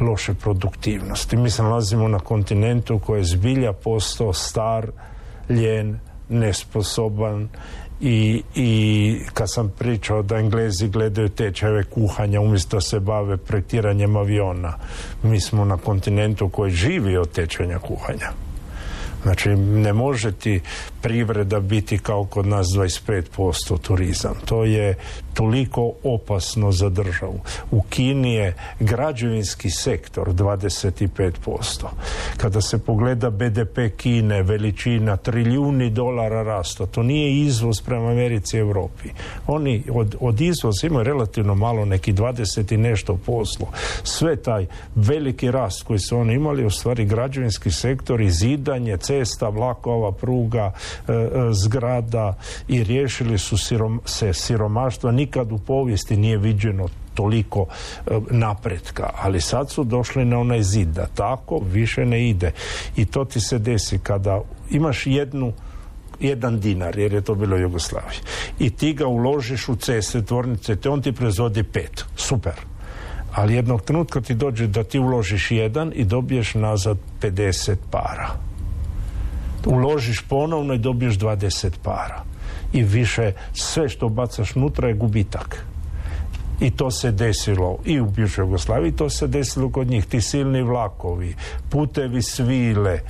loše 0.00 0.34
produktivnosti. 0.34 1.36
Mi 1.36 1.50
se 1.50 1.62
nalazimo 1.62 2.08
na 2.08 2.18
kontinentu 2.18 2.98
koji 2.98 3.20
je 3.20 3.24
zbilja 3.24 3.72
postao 3.72 4.32
star, 4.32 4.90
ljen, 5.48 5.98
nesposoban 6.28 7.48
i, 8.00 8.42
i 8.54 9.18
kad 9.34 9.52
sam 9.52 9.72
pričao 9.78 10.22
da 10.22 10.36
Englezi 10.36 10.88
gledaju 10.88 11.28
tečajeve 11.28 11.84
kuhanja 11.84 12.40
umjesto 12.40 12.80
se 12.80 13.00
bave 13.00 13.36
projektiranjem 13.36 14.16
aviona 14.16 14.78
mi 15.22 15.40
smo 15.40 15.64
na 15.64 15.76
kontinentu 15.76 16.48
koji 16.48 16.72
živi 16.72 17.16
od 17.16 17.32
tečanja 17.32 17.78
kuhanja. 17.78 18.30
Znači, 19.22 19.48
ne 19.56 19.92
može 19.92 20.32
ti 20.32 20.60
privreda 21.02 21.60
biti 21.60 21.98
kao 21.98 22.24
kod 22.24 22.46
nas 22.46 22.66
25% 22.66 23.78
turizam. 23.80 24.34
To 24.44 24.64
je 24.64 24.94
toliko 25.34 25.92
opasno 26.04 26.72
za 26.72 26.88
državu. 26.88 27.40
U 27.70 27.82
Kini 27.82 28.34
je 28.34 28.54
građevinski 28.80 29.70
sektor 29.70 30.28
25%. 30.28 31.86
Kada 32.36 32.60
se 32.60 32.78
pogleda 32.78 33.30
BDP 33.30 33.96
Kine, 33.96 34.42
veličina 34.42 35.16
trilijuni 35.16 35.90
dolara 35.90 36.42
rasta, 36.42 36.86
to 36.86 37.02
nije 37.02 37.40
izvoz 37.40 37.80
prema 37.80 38.10
Americi 38.10 38.56
i 38.56 38.60
Europi. 38.60 39.08
Oni 39.46 39.82
od, 39.90 40.16
od 40.20 40.40
izvoza 40.40 40.86
imaju 40.86 41.04
relativno 41.04 41.54
malo, 41.54 41.84
neki 41.84 42.12
20 42.12 42.74
i 42.74 42.76
nešto 42.76 43.18
poslo. 43.26 43.68
Sve 44.02 44.36
taj 44.36 44.66
veliki 44.94 45.50
rast 45.50 45.82
koji 45.82 45.98
su 45.98 46.18
oni 46.18 46.34
imali, 46.34 46.66
u 46.66 46.70
stvari 46.70 47.04
građevinski 47.04 47.70
sektor 47.70 48.20
i 48.20 48.30
cesta, 49.00 49.48
vlakova, 49.48 50.12
pruga, 50.12 50.72
zgrada 51.52 52.34
i 52.68 52.84
riješili 52.84 53.38
su 53.38 53.56
se 54.04 54.32
siromaštva. 54.32 55.12
Nikad 55.12 55.52
u 55.52 55.58
povijesti 55.58 56.16
nije 56.16 56.38
viđeno 56.38 56.88
toliko 57.14 57.66
e, 57.66 58.18
napretka, 58.30 59.10
ali 59.22 59.40
sad 59.40 59.70
su 59.70 59.84
došli 59.84 60.24
na 60.24 60.38
onaj 60.38 60.62
zid 60.62 60.88
da 60.88 61.06
tako 61.06 61.60
više 61.72 62.04
ne 62.04 62.28
ide 62.28 62.52
i 62.96 63.04
to 63.04 63.24
ti 63.24 63.40
se 63.40 63.58
desi 63.58 63.98
kada 63.98 64.40
imaš 64.70 65.06
jednu 65.06 65.52
jedan 66.20 66.60
dinar, 66.60 66.98
jer 66.98 67.12
je 67.12 67.20
to 67.20 67.34
bilo 67.34 67.56
u 67.56 67.60
Jugoslaviji. 67.60 68.18
I 68.58 68.70
ti 68.70 68.92
ga 68.92 69.06
uložiš 69.06 69.68
u 69.68 69.76
ceste, 69.76 70.22
tvornice, 70.22 70.76
te 70.76 70.90
on 70.90 71.02
ti 71.02 71.12
proizvodi 71.12 71.62
pet. 71.62 72.04
Super. 72.16 72.54
Ali 73.34 73.54
jednog 73.54 73.82
trenutka 73.82 74.20
ti 74.20 74.34
dođe 74.34 74.66
da 74.66 74.84
ti 74.84 74.98
uložiš 74.98 75.50
jedan 75.50 75.92
i 75.94 76.04
dobiješ 76.04 76.54
nazad 76.54 76.98
50 77.20 77.76
para 77.90 78.51
uložiš 79.66 80.20
ponovno 80.28 80.74
i 80.74 80.78
dobiješ 80.78 81.18
20 81.18 81.70
para. 81.82 82.22
I 82.72 82.82
više 82.82 83.32
sve 83.52 83.88
što 83.88 84.08
bacaš 84.08 84.54
nutra 84.54 84.88
je 84.88 84.94
gubitak. 84.94 85.66
I 86.60 86.70
to 86.70 86.90
se 86.90 87.10
desilo 87.10 87.78
i 87.84 88.00
u 88.00 88.06
bivšoj 88.06 88.42
Jugoslaviji 88.42 88.92
to 88.92 89.10
se 89.10 89.26
desilo 89.26 89.70
kod 89.70 89.86
njih. 89.86 90.06
Ti 90.06 90.20
silni 90.20 90.62
vlakovi 90.62 91.34
putevi 91.70 92.22
svile 92.22 93.00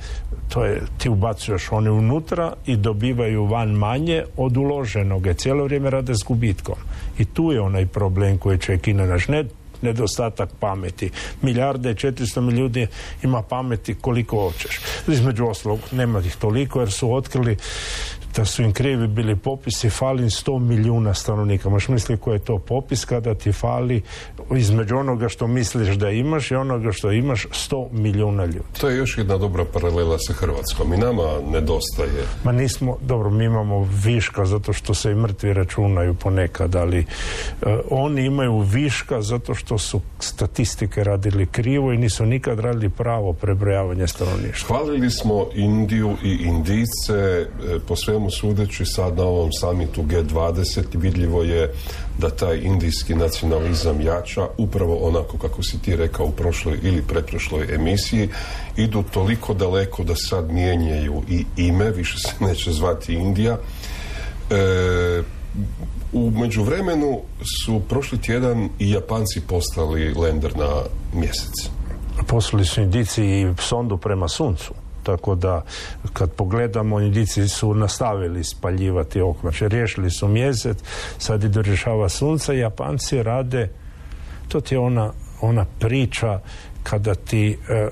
to 0.53 0.65
je, 0.65 0.81
ti 0.97 1.09
ubacuješ 1.09 1.71
oni 1.71 1.89
unutra 1.89 2.53
i 2.65 2.75
dobivaju 2.75 3.45
van 3.45 3.69
manje 3.69 4.23
od 4.37 4.57
uloženoga 4.57 5.33
cijelo 5.33 5.63
vrijeme 5.63 5.89
rade 5.89 6.15
s 6.15 6.23
gubitkom. 6.27 6.75
I 7.17 7.25
tu 7.25 7.51
je 7.51 7.61
onaj 7.61 7.85
problem 7.85 8.37
koji 8.37 8.57
će 8.57 8.77
naš. 8.93 9.27
Ne 9.27 9.43
nedostatak 9.83 10.49
pameti. 10.59 11.09
Milijarde, 11.41 11.93
400 11.93 12.41
milijuna 12.41 12.87
ima 13.23 13.41
pameti 13.41 13.95
koliko 14.01 14.37
hoćeš. 14.37 14.79
Između 15.07 15.45
ostalog, 15.45 15.79
nema 15.91 16.19
ih 16.19 16.35
toliko 16.35 16.79
jer 16.79 16.91
su 16.91 17.13
otkrili 17.13 17.57
da 18.35 18.45
su 18.45 18.63
im 18.63 18.73
krivi 18.73 19.07
bili 19.07 19.35
popisi, 19.35 19.89
fali 19.89 20.23
100 20.23 20.59
milijuna 20.59 21.13
stanovnika. 21.13 21.69
Možeš 21.69 21.87
misliti 21.87 22.21
koji 22.21 22.35
je 22.35 22.39
to 22.39 22.59
popis 22.59 23.05
kada 23.05 23.35
ti 23.35 23.51
fali 23.51 24.01
između 24.55 24.97
onoga 24.97 25.29
što 25.29 25.47
misliš 25.47 25.95
da 25.95 26.09
imaš 26.09 26.51
i 26.51 26.55
onoga 26.55 26.91
što 26.91 27.11
imaš 27.11 27.45
100 27.69 27.87
milijuna 27.91 28.45
ljudi. 28.45 28.59
To 28.81 28.89
je 28.89 28.97
još 28.97 29.17
jedna 29.17 29.37
dobra 29.37 29.65
paralela 29.65 30.17
sa 30.19 30.33
Hrvatskom 30.33 30.93
i 30.93 30.97
nama 30.97 31.23
nedostaje. 31.51 32.23
Ma 32.43 32.51
nismo, 32.51 32.97
dobro, 33.01 33.29
mi 33.29 33.45
imamo 33.45 33.87
viška 34.03 34.45
zato 34.45 34.73
što 34.73 34.93
se 34.93 35.11
i 35.11 35.15
mrtvi 35.15 35.53
računaju 35.53 36.13
ponekad, 36.13 36.75
ali 36.75 36.99
e, 36.99 37.05
oni 37.89 38.25
imaju 38.25 38.59
viška 38.59 39.21
zato 39.21 39.55
što 39.55 39.77
su 39.77 40.01
statistike 40.19 41.03
radili 41.03 41.45
krivo 41.45 41.93
i 41.93 41.97
nisu 41.97 42.25
nikad 42.25 42.59
radili 42.59 42.89
pravo 42.89 43.33
prebrojavanje 43.33 44.07
stanovništva. 44.07 44.77
Hvalili 44.77 45.11
smo 45.11 45.47
Indiju 45.55 46.15
i 46.23 46.31
Indice 46.31 47.13
e, 47.13 47.47
po 47.87 47.95
svemu 47.95 48.22
svemu 48.29 48.55
sudeći 48.55 48.85
sad 48.85 49.17
na 49.17 49.23
ovom 49.23 49.49
samitu 49.51 50.03
G20 50.03 50.83
vidljivo 50.93 51.43
je 51.43 51.73
da 52.17 52.29
taj 52.29 52.57
indijski 52.57 53.15
nacionalizam 53.15 54.01
jača 54.01 54.47
upravo 54.57 54.95
onako 54.95 55.37
kako 55.37 55.63
si 55.63 55.81
ti 55.81 55.95
rekao 55.95 56.25
u 56.25 56.31
prošloj 56.31 56.79
ili 56.83 57.01
pretprošloj 57.01 57.75
emisiji. 57.75 58.29
Idu 58.77 59.03
toliko 59.13 59.53
daleko 59.53 60.03
da 60.03 60.15
sad 60.15 60.51
mijenjaju 60.51 61.23
i 61.29 61.45
ime, 61.57 61.91
više 61.91 62.17
se 62.17 62.45
neće 62.45 62.71
zvati 62.71 63.13
Indija. 63.13 63.57
E, 64.49 65.23
u 66.13 66.31
međuvremenu 66.31 67.21
su 67.65 67.81
prošli 67.89 68.21
tjedan 68.21 68.69
i 68.79 68.91
Japanci 68.91 69.41
postali 69.47 70.13
lender 70.13 70.57
na 70.57 70.69
mjesec. 71.13 71.53
Poslali 72.27 72.65
su 72.65 72.81
indici 72.81 73.23
i 73.23 73.53
sondu 73.59 73.97
prema 73.97 74.27
suncu 74.27 74.73
tako 75.03 75.35
da 75.35 75.61
kad 76.13 76.31
pogledamo 76.31 76.99
indici 76.99 77.47
su 77.47 77.73
nastavili 77.73 78.43
spaljivati 78.43 79.21
okmače 79.21 79.67
riješili 79.67 80.09
su 80.11 80.27
mjesec 80.27 80.77
sad 81.17 81.43
idu 81.43 81.61
rješava 81.61 82.09
sunca 82.09 82.53
Japanci 82.53 83.23
rade 83.23 83.69
to 84.47 84.61
ti 84.61 84.75
je 84.75 84.79
ona, 84.79 85.11
ona 85.41 85.65
priča 85.79 86.39
kada 86.83 87.15
ti 87.15 87.57
e, 87.69 87.73
e, 87.73 87.89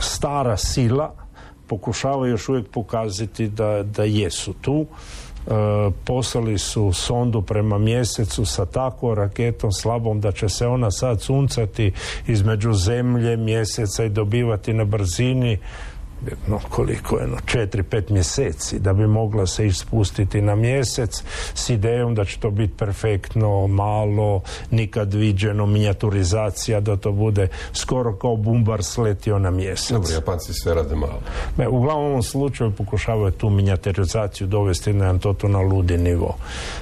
stara 0.00 0.56
sila 0.56 1.24
pokušava 1.66 2.26
još 2.26 2.48
uvijek 2.48 2.66
pokazati 2.68 3.48
da, 3.48 3.82
da 3.82 4.04
jesu 4.04 4.52
tu. 4.52 4.86
Poslali 6.04 6.58
su 6.58 6.92
sondu 6.92 7.42
prema 7.42 7.78
mjesecu 7.78 8.44
sa 8.44 8.66
takvom 8.66 9.14
raketom 9.14 9.72
slabom 9.72 10.20
da 10.20 10.32
će 10.32 10.48
se 10.48 10.66
ona 10.66 10.90
sad 10.90 11.20
suncati 11.20 11.92
između 12.26 12.72
zemlje, 12.72 13.36
mjeseca 13.36 14.04
i 14.04 14.08
dobivati 14.08 14.72
na 14.72 14.84
brzini 14.84 15.58
no 16.46 16.60
koliko 16.68 17.18
je, 17.18 17.26
no, 17.26 17.36
četiri, 17.46 17.82
pet 17.82 18.10
mjeseci 18.10 18.78
da 18.78 18.92
bi 18.92 19.06
mogla 19.06 19.46
se 19.46 19.66
ispustiti 19.66 20.40
na 20.40 20.54
mjesec 20.54 21.22
s 21.54 21.70
idejom 21.70 22.14
da 22.14 22.24
će 22.24 22.38
to 22.38 22.50
biti 22.50 22.74
perfektno, 22.76 23.66
malo, 23.66 24.42
nikad 24.70 25.14
viđeno, 25.14 25.66
minijaturizacija, 25.66 26.80
da 26.80 26.96
to 26.96 27.12
bude 27.12 27.48
skoro 27.72 28.16
kao 28.16 28.36
bumbar 28.36 28.84
sletio 28.84 29.38
na 29.38 29.50
mjesec. 29.50 29.90
Dobro, 29.90 30.10
Japanci 30.12 30.52
sve 30.52 30.74
rade 30.74 30.94
malo. 30.94 31.20
Ne, 31.56 31.68
uglavnom 31.68 32.04
u 32.04 32.08
ovom 32.08 32.22
slučaju 32.22 32.70
pokušavaju 32.70 33.30
tu 33.30 33.50
minijaturizaciju 33.50 34.46
dovesti 34.46 34.92
na 34.92 35.04
jedan 35.04 35.18
toto 35.18 35.48
na 35.48 35.60
ludi 35.60 35.98
nivo. 35.98 36.36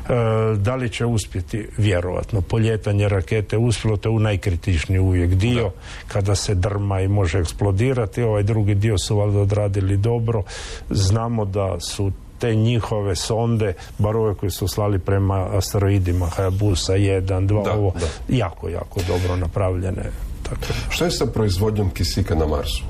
E, 0.09 0.13
da 0.57 0.75
li 0.75 0.89
će 0.89 1.07
uspjeti? 1.07 1.69
Vjerovatno. 1.79 2.41
Poljetanje 2.41 3.09
rakete 3.09 3.59
uspjelo, 3.59 3.97
to 3.97 4.09
je 4.09 4.17
u 4.17 4.19
najkritičniji 4.19 4.99
uvijek 4.99 5.31
dio, 5.31 5.71
kada 6.09 6.35
se 6.35 6.55
drma 6.55 7.01
i 7.01 7.09
može 7.09 7.39
eksplodirati, 7.39 8.23
ovaj 8.23 8.43
drugi 8.43 8.75
dio 8.75 8.99
su 8.99 9.17
valjda 9.33 9.43
odradili 9.43 9.97
dobro. 9.97 10.43
Znamo 10.91 11.45
da 11.45 11.81
su 11.81 12.13
te 12.39 12.55
njihove 12.55 13.17
sonde, 13.17 13.75
bar 13.99 14.17
ove 14.17 14.35
koje 14.35 14.51
su 14.51 14.69
slali 14.69 14.99
prema 14.99 15.49
asteroidima, 15.57 16.27
Hayabusa 16.27 16.93
1, 16.93 17.47
2, 17.47 17.65
Da, 17.65 17.73
ovo, 17.73 17.93
da. 18.01 18.37
jako, 18.37 18.69
jako 18.69 19.01
dobro 19.09 19.37
napravljene. 19.37 20.11
Tako. 20.43 20.73
Što 20.89 21.05
je 21.05 21.11
sa 21.11 21.27
proizvodnjom 21.27 21.91
kisika 21.91 22.35
na 22.35 22.47
Marsu? 22.47 22.85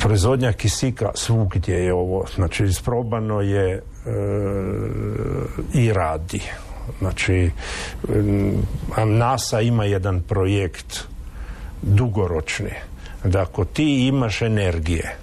Proizvodnja 0.00 0.52
kisika 0.52 1.10
svugdje 1.14 1.74
je 1.74 1.94
ovo, 1.94 2.24
znači 2.34 2.64
isprobano 2.64 3.40
je 3.40 3.72
e, 3.74 3.80
i 5.74 5.92
radi. 5.92 6.42
Znači, 6.98 7.50
NASA 9.06 9.60
ima 9.60 9.84
jedan 9.84 10.20
projekt 10.20 11.04
dugoročni, 11.82 12.70
da 13.26 13.42
ako 13.42 13.64
ti 13.64 14.06
imaš 14.06 14.42
energije, 14.42 15.16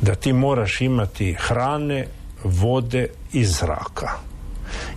da 0.00 0.14
ti 0.14 0.32
moraš 0.32 0.80
imati 0.80 1.36
hrane, 1.38 2.06
vode 2.44 3.06
i 3.32 3.44
zraka 3.44 4.10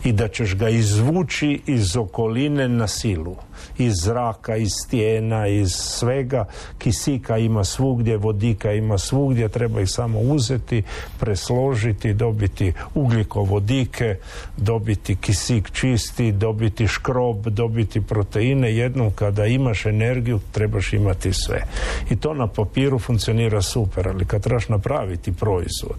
i 0.04 0.12
da 0.12 0.28
ćeš 0.28 0.56
ga 0.56 0.70
izvući 0.70 1.62
iz 1.66 1.98
okoline 1.98 2.68
na 2.68 2.88
silu 2.88 3.36
iz 3.78 3.94
zraka, 4.04 4.56
iz 4.56 4.72
stijena, 4.86 5.48
iz 5.48 5.72
svega. 5.72 6.46
Kisika 6.78 7.38
ima 7.38 7.64
svugdje, 7.64 8.18
vodika 8.18 8.74
ima 8.74 8.98
svugdje. 8.98 9.50
Treba 9.50 9.82
ih 9.82 9.90
samo 9.90 10.20
uzeti, 10.20 10.84
presložiti 11.20 12.14
dobiti 12.14 12.74
ugljikovodike 12.94 14.16
dobiti 14.58 15.16
kisik 15.16 15.72
čisti 15.72 16.32
dobiti 16.32 16.88
škrob, 16.88 17.48
dobiti 17.48 18.02
proteine. 18.02 18.76
Jednom 18.76 19.12
kada 19.12 19.46
imaš 19.46 19.86
energiju 19.86 20.40
trebaš 20.52 20.94
imati 20.94 21.34
sve. 21.34 21.64
I 22.10 22.16
to 22.16 22.34
na 22.34 22.48
papiru 22.48 23.00
funkcionira 23.00 23.62
super 23.62 24.08
ali 24.08 24.26
kad 24.26 24.44
trebaš 24.44 24.70
napraviti 24.70 25.32
proizvod 25.32 25.98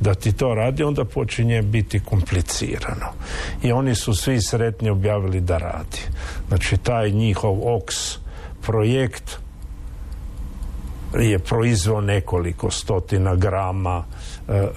da 0.00 0.14
ti 0.14 0.32
to 0.32 0.54
radi 0.54 0.82
onda 0.82 1.04
počinje 1.04 1.62
biti 1.62 2.00
komplicirano. 2.00 3.06
I 3.62 3.72
oni 3.72 3.94
su 3.94 4.14
svi 4.14 4.42
sretni 4.42 4.90
objavili 4.90 5.40
da 5.40 5.58
radi. 5.58 6.00
Znači 6.48 6.76
taj 6.76 7.10
njihov 7.14 7.60
OX 7.62 8.18
projekt 8.66 9.38
je 11.18 11.38
proizveo 11.38 12.00
nekoliko 12.00 12.70
stotina 12.70 13.34
grama 13.34 14.04
e, 14.48 14.52
e, 14.52 14.68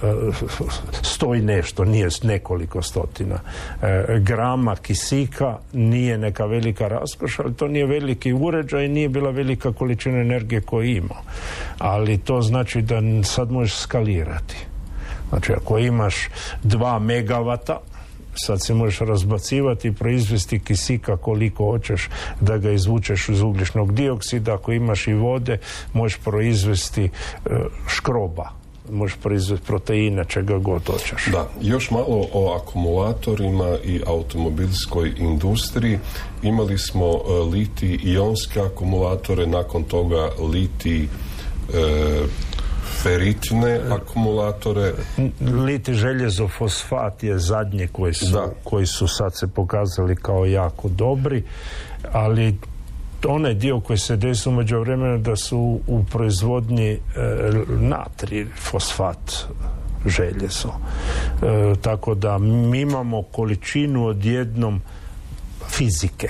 sto 1.02 1.34
i 1.34 1.40
nešto, 1.40 1.84
nije 1.84 2.08
nekoliko 2.22 2.82
stotina 2.82 3.40
e, 3.82 4.04
grama 4.20 4.76
kisika 4.76 5.58
nije 5.72 6.18
neka 6.18 6.46
velika 6.46 6.88
raskoš, 6.88 7.38
ali 7.38 7.54
to 7.54 7.68
nije 7.68 7.86
veliki 7.86 8.32
uređaj, 8.32 8.88
nije 8.88 9.08
bila 9.08 9.30
velika 9.30 9.72
količina 9.72 10.18
energije 10.18 10.60
koju 10.60 10.96
ima. 10.96 11.14
Ali 11.78 12.18
to 12.18 12.42
znači 12.42 12.82
da 12.82 13.00
sad 13.24 13.50
možeš 13.50 13.76
skalirati. 13.76 14.56
Znači 15.28 15.52
ako 15.52 15.78
imaš 15.78 16.28
dva 16.62 16.98
megavata, 16.98 17.78
sad 18.46 18.64
se 18.64 18.74
možeš 18.74 18.98
razbacivati 18.98 19.88
i 19.88 19.92
proizvesti 19.92 20.60
kisika 20.60 21.16
koliko 21.16 21.64
hoćeš 21.64 22.08
da 22.40 22.58
ga 22.58 22.70
izvučeš 22.70 23.28
iz 23.28 23.42
ugljičnog 23.42 23.94
dioksida. 23.94 24.54
Ako 24.54 24.72
imaš 24.72 25.08
i 25.08 25.14
vode 25.14 25.58
možeš 25.92 26.18
proizvesti 26.24 27.04
e, 27.04 27.10
škroba. 27.88 28.50
Možeš 28.90 29.16
proizvesti 29.22 29.66
proteine 29.66 30.24
čega 30.28 30.58
god 30.58 30.86
hoćeš. 30.86 31.26
Da, 31.32 31.48
još 31.60 31.90
malo 31.90 32.26
o 32.32 32.60
akumulatorima 32.62 33.76
i 33.84 34.00
automobilskoj 34.06 35.12
industriji. 35.18 35.98
Imali 36.42 36.78
smo 36.78 37.06
e, 37.06 37.32
liti-ionske 37.52 38.60
akumulatore, 38.60 39.46
nakon 39.46 39.84
toga 39.84 40.30
liti 40.52 41.08
e, 41.74 42.47
feritne 43.02 43.80
akumulatore. 43.90 44.92
liti 45.66 45.94
željezo 45.94 46.48
fosfat 46.48 47.22
je 47.22 47.38
zadnje 47.38 47.88
koji 47.92 48.14
su, 48.14 48.32
Da. 48.32 48.46
koji 48.64 48.86
su 48.86 49.08
sad 49.08 49.38
se 49.38 49.46
pokazali 49.48 50.16
kao 50.16 50.44
jako 50.46 50.88
dobri 50.88 51.42
ali 52.12 52.56
onaj 53.28 53.54
dio 53.54 53.80
koji 53.80 53.98
se 53.98 54.16
desio 54.16 54.52
među 54.52 54.80
vremena 54.80 55.18
da 55.18 55.36
su 55.36 55.80
u 55.86 56.04
proizvodnji 56.04 56.88
e, 56.90 56.98
natri 57.68 58.46
fosfat 58.56 59.32
željezo 60.06 60.68
E, 61.42 61.74
tako 61.82 62.14
da 62.14 62.38
mi 62.38 62.80
imamo 62.80 63.22
količinu 63.22 64.06
odjednom 64.06 64.80
fizike 65.68 66.28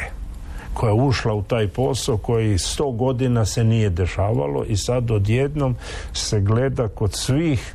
koja 0.79 0.91
je 0.91 1.03
ušla 1.03 1.35
u 1.35 1.43
taj 1.43 1.69
posao 1.69 2.17
koji 2.17 2.59
sto 2.59 2.91
godina 2.91 3.45
se 3.45 3.65
nije 3.65 3.91
dešavalo 3.91 4.65
i 4.65 4.77
sad 4.77 5.11
odjednom 5.11 5.77
se 6.13 6.41
gleda 6.41 6.89
kod 6.89 7.15
svih 7.15 7.75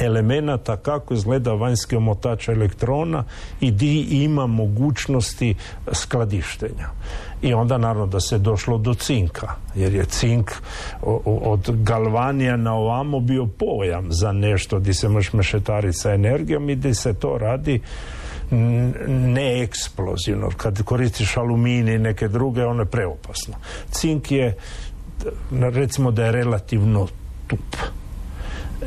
elemenata 0.00 0.76
kako 0.76 1.14
izgleda 1.14 1.52
vanjski 1.52 1.96
omotač 1.96 2.48
elektrona 2.48 3.24
i 3.60 3.70
di 3.70 4.00
ima 4.00 4.46
mogućnosti 4.46 5.54
skladištenja. 5.92 6.88
I 7.42 7.54
onda 7.54 7.78
naravno 7.78 8.06
da 8.06 8.20
se 8.20 8.38
došlo 8.38 8.78
do 8.78 8.94
cinka, 8.94 9.48
jer 9.74 9.94
je 9.94 10.04
cink 10.04 10.50
od 11.24 11.70
galvanija 11.82 12.56
na 12.56 12.74
ovamo 12.74 13.20
bio 13.20 13.46
pojam 13.46 14.12
za 14.12 14.32
nešto 14.32 14.78
di 14.78 14.94
se 14.94 15.08
možeš 15.08 15.32
mešetariti 15.32 15.98
sa 15.98 16.12
energijom 16.12 16.70
i 16.70 16.76
di 16.76 16.94
se 16.94 17.14
to 17.14 17.38
radi 17.38 17.80
neeksplozivno. 19.08 20.50
Kad 20.56 20.82
koristiš 20.82 21.36
aluminij 21.36 21.94
i 21.94 21.98
neke 21.98 22.28
druge, 22.28 22.64
ono 22.64 22.82
je 22.82 22.86
preopasno. 22.86 23.54
Cink 23.90 24.30
je, 24.30 24.56
recimo 25.50 26.10
da 26.10 26.24
je 26.24 26.32
relativno 26.32 27.08
tup 27.46 27.76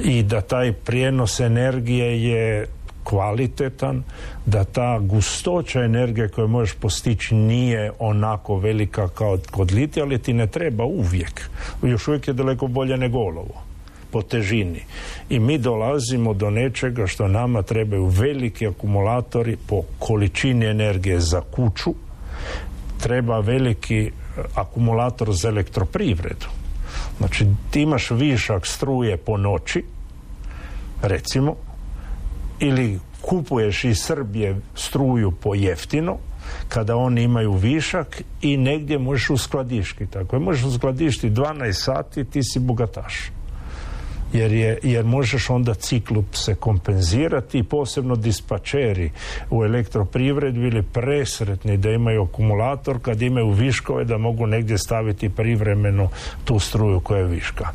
i 0.03 0.23
da 0.23 0.41
taj 0.41 0.73
prijenos 0.73 1.39
energije 1.39 2.23
je 2.23 2.67
kvalitetan, 3.03 4.03
da 4.45 4.63
ta 4.63 4.99
gustoća 4.99 5.83
energije 5.83 6.29
koju 6.29 6.47
možeš 6.47 6.75
postići 6.75 7.35
nije 7.35 7.91
onako 7.99 8.57
velika 8.57 9.07
kao 9.07 9.37
kod 9.51 9.71
litija, 9.71 10.05
ali 10.05 10.21
ti 10.21 10.33
ne 10.33 10.47
treba 10.47 10.83
uvijek. 10.83 11.49
Još 11.83 12.07
uvijek 12.07 12.27
je 12.27 12.33
daleko 12.33 12.67
bolje 12.67 12.97
nego 12.97 13.17
olovo 13.17 13.66
po 14.11 14.21
težini. 14.21 14.81
I 15.29 15.39
mi 15.39 15.57
dolazimo 15.57 16.33
do 16.33 16.49
nečega 16.49 17.07
što 17.07 17.27
nama 17.27 17.61
trebaju 17.61 18.05
veliki 18.05 18.67
akumulatori 18.67 19.57
po 19.67 19.81
količini 19.99 20.65
energije 20.65 21.19
za 21.19 21.41
kuću, 21.41 21.93
treba 22.99 23.39
veliki 23.39 23.99
e, 24.05 24.11
akumulator 24.55 25.33
za 25.33 25.49
elektroprivredu. 25.49 26.47
Znači, 27.17 27.45
ti 27.71 27.81
imaš 27.81 28.11
višak 28.11 28.65
struje 28.65 29.17
po 29.17 29.37
noći, 29.37 29.83
recimo, 31.01 31.55
ili 32.59 32.99
kupuješ 33.21 33.83
iz 33.83 33.97
Srbije 33.99 34.59
struju 34.75 35.31
po 35.31 35.55
jeftino, 35.55 36.17
kada 36.69 36.95
oni 36.95 37.23
imaju 37.23 37.53
višak 37.53 38.21
i 38.41 38.57
negdje 38.57 38.99
možeš 38.99 39.29
uskladišti. 39.29 40.07
Tako 40.07 40.35
je, 40.35 40.39
možeš 40.39 40.63
uskladišti 40.63 41.29
12 41.29 41.71
sati, 41.71 42.25
ti 42.25 42.43
si 42.43 42.59
bogataš. 42.59 43.31
Jer, 44.33 44.51
je, 44.51 44.79
jer 44.83 45.05
možeš 45.05 45.49
onda 45.49 45.73
ciklup 45.73 46.25
se 46.35 46.55
kompenzirati 46.55 47.57
i 47.57 47.63
posebno 47.63 48.15
dispačeri 48.15 49.11
u 49.49 49.63
elektroprivredi 49.63 50.59
bili 50.59 50.83
presretni 50.83 51.77
da 51.77 51.89
imaju 51.89 52.23
akumulator 52.23 52.99
kad 53.01 53.21
imaju 53.21 53.49
viškove 53.49 54.05
da 54.05 54.17
mogu 54.17 54.45
negdje 54.45 54.77
staviti 54.77 55.29
privremeno 55.29 56.09
tu 56.45 56.59
struju 56.59 56.99
koja 56.99 57.19
je 57.19 57.27
viška. 57.27 57.67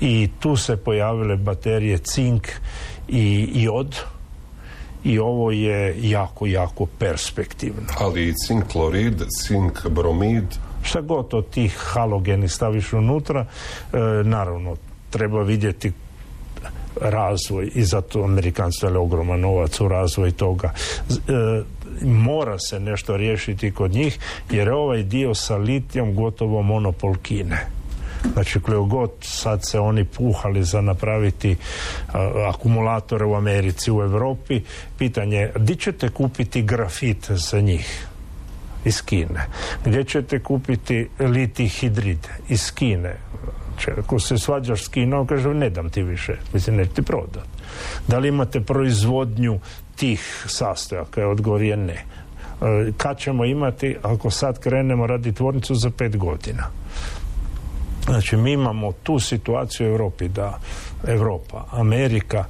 I 0.00 0.28
tu 0.40 0.56
se 0.56 0.76
pojavile 0.76 1.36
baterije 1.36 1.98
cink 1.98 2.48
i 3.08 3.50
jod 3.54 3.96
i 5.04 5.18
ovo 5.18 5.50
je 5.50 6.10
jako, 6.10 6.46
jako 6.46 6.86
perspektivno. 6.86 7.82
Ali 7.98 8.28
i 8.28 8.34
cink 8.34 8.64
klorid, 8.72 9.22
cink 9.46 9.88
bromid, 9.88 10.44
Šta 10.82 11.00
god 11.00 11.34
od 11.34 11.50
tih 11.50 11.76
halogeni 11.78 12.48
staviš 12.48 12.92
unutra, 12.92 13.40
e, 13.92 13.98
naravno 14.24 14.76
treba 15.10 15.42
vidjeti 15.42 15.92
razvoj 17.00 17.70
i 17.74 17.84
zato 17.84 18.24
Amerikanci 18.24 18.78
dali 18.82 18.96
ogroman 18.96 19.40
novac 19.40 19.80
u 19.80 19.88
razvoj 19.88 20.30
toga. 20.30 20.72
E, 21.10 21.62
mora 22.02 22.58
se 22.58 22.80
nešto 22.80 23.16
riješiti 23.16 23.70
kod 23.70 23.90
njih 23.90 24.18
jer 24.50 24.66
je 24.66 24.74
ovaj 24.74 25.02
dio 25.02 25.34
sa 25.34 25.56
litijom 25.56 26.14
gotovo 26.14 26.62
monopol 26.62 27.14
Kine. 27.22 27.66
Znači, 28.32 28.60
koliko 28.60 28.84
god 28.84 29.10
sad 29.20 29.60
se 29.64 29.80
oni 29.80 30.04
puhali 30.04 30.64
za 30.64 30.80
napraviti 30.80 31.56
akumulatore 32.48 33.24
u 33.24 33.34
Americi, 33.34 33.90
u 33.90 34.02
Europi, 34.02 34.60
pitanje 34.98 35.50
di 35.56 35.76
ćete 35.76 36.08
kupiti 36.08 36.62
grafit 36.62 37.30
za 37.30 37.60
njih? 37.60 38.06
Iz 38.84 39.02
Kine. 39.02 39.46
Gdje 39.84 40.04
ćete 40.04 40.42
kupiti 40.42 41.08
liti 41.18 41.68
hidrid? 41.68 42.28
Iz 42.48 42.72
Kine. 42.74 43.16
Znači, 43.84 44.00
ako 44.00 44.18
se 44.18 44.38
svađaš 44.38 44.84
s 44.84 44.88
Kinom, 44.88 45.26
kaže, 45.26 45.54
ne 45.54 45.70
dam 45.70 45.90
ti 45.90 46.02
više. 46.02 46.36
Mislim, 46.52 46.76
neće 46.76 46.90
ti 46.90 47.02
prodat. 47.02 47.48
Da 48.08 48.18
li 48.18 48.28
imate 48.28 48.60
proizvodnju 48.60 49.60
tih 49.96 50.44
sastojaka? 50.48 51.28
Odgovor 51.28 51.62
je 51.62 51.76
ne. 51.76 51.94
E, 51.94 52.04
kad 52.96 53.18
ćemo 53.18 53.44
imati 53.44 53.96
ako 54.02 54.30
sad 54.30 54.58
krenemo 54.58 55.06
raditi 55.06 55.36
tvornicu 55.36 55.74
za 55.74 55.90
pet 55.90 56.16
godina? 56.16 56.66
Znači 58.04 58.36
mi 58.36 58.52
imamo 58.52 58.92
tu 58.92 59.18
situaciju 59.18 59.86
u 59.86 59.90
Europi 59.90 60.28
da 60.28 60.58
Europa, 61.06 61.64
Amerika 61.70 62.44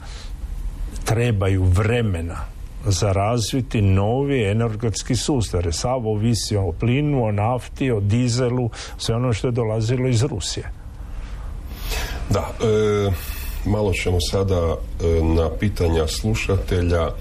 trebaju 1.04 1.64
vremena 1.64 2.36
za 2.84 3.12
razviti 3.12 3.82
novi 3.82 4.44
energetski 4.44 5.16
sustav. 5.16 5.62
Sav 5.70 6.06
ovisi 6.06 6.56
o 6.56 6.72
plinu, 6.72 7.24
o 7.24 7.32
nafti, 7.32 7.90
o 7.90 8.00
dizelu, 8.00 8.70
sve 8.98 9.14
ono 9.14 9.32
što 9.32 9.48
je 9.48 9.52
dolazilo 9.52 10.08
iz 10.08 10.22
Rusije. 10.22 10.79
Da, 12.30 12.50
e, 12.60 13.10
malo 13.64 13.92
ćemo 13.92 14.18
sada 14.30 14.56
e, 14.56 15.22
na 15.22 15.50
pitanja 15.60 16.06
slušatelja 16.06 17.02
e, 17.02 17.12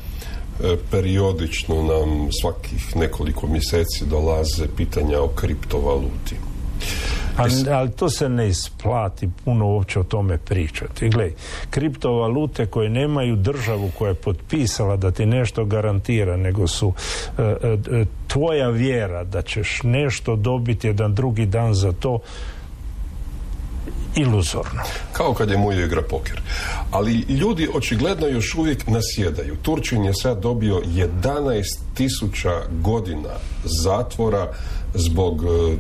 periodično 0.92 1.76
nam 1.76 2.32
svakih 2.42 2.96
nekoliko 2.96 3.48
mjeseci 3.48 4.06
dolaze 4.06 4.68
pitanja 4.78 5.22
o 5.22 5.28
kriptovaluti. 5.28 6.36
Ali, 7.38 7.54
ali 7.72 7.92
to 7.92 8.10
se 8.10 8.30
ne 8.30 8.48
isplati 8.48 9.30
puno 9.46 9.68
uopće 9.68 10.00
o 10.00 10.04
tome 10.04 10.38
pričati. 10.38 11.10
Gle, 11.10 11.32
kriptovalute 11.70 12.66
koje 12.66 12.90
nemaju 12.90 13.36
državu 13.36 13.92
koja 13.98 14.10
je 14.10 14.16
potpisala 14.16 14.96
da 14.96 15.12
ti 15.12 15.26
nešto 15.26 15.66
garantira, 15.66 16.38
nego 16.38 16.68
su 16.68 16.94
e, 17.38 17.42
e, 17.42 17.78
e, 18.02 18.06
tvoja 18.28 18.70
vjera 18.70 19.24
da 19.24 19.42
ćeš 19.42 19.84
nešto 19.84 20.36
dobiti 20.36 20.88
jedan 20.88 21.16
drugi 21.16 21.46
dan 21.46 21.74
za 21.74 21.92
to, 21.92 22.20
iluzorno. 24.16 24.82
Kao 25.12 25.34
kad 25.34 25.50
je 25.50 25.58
moj 25.58 25.86
igra 25.86 26.02
poker. 26.02 26.42
Ali 26.92 27.14
ljudi 27.14 27.70
očigledno 27.74 28.28
još 28.28 28.56
uvijek 28.56 28.88
nasjedaju. 28.88 29.56
Turčin 29.62 30.06
je 30.06 30.14
sad 30.14 30.42
dobio 30.42 30.82
11 30.86 31.64
tisuća 31.94 32.62
godina 32.82 33.30
zatvora 33.64 34.48
zbog 34.94 35.44
e, 35.44 35.78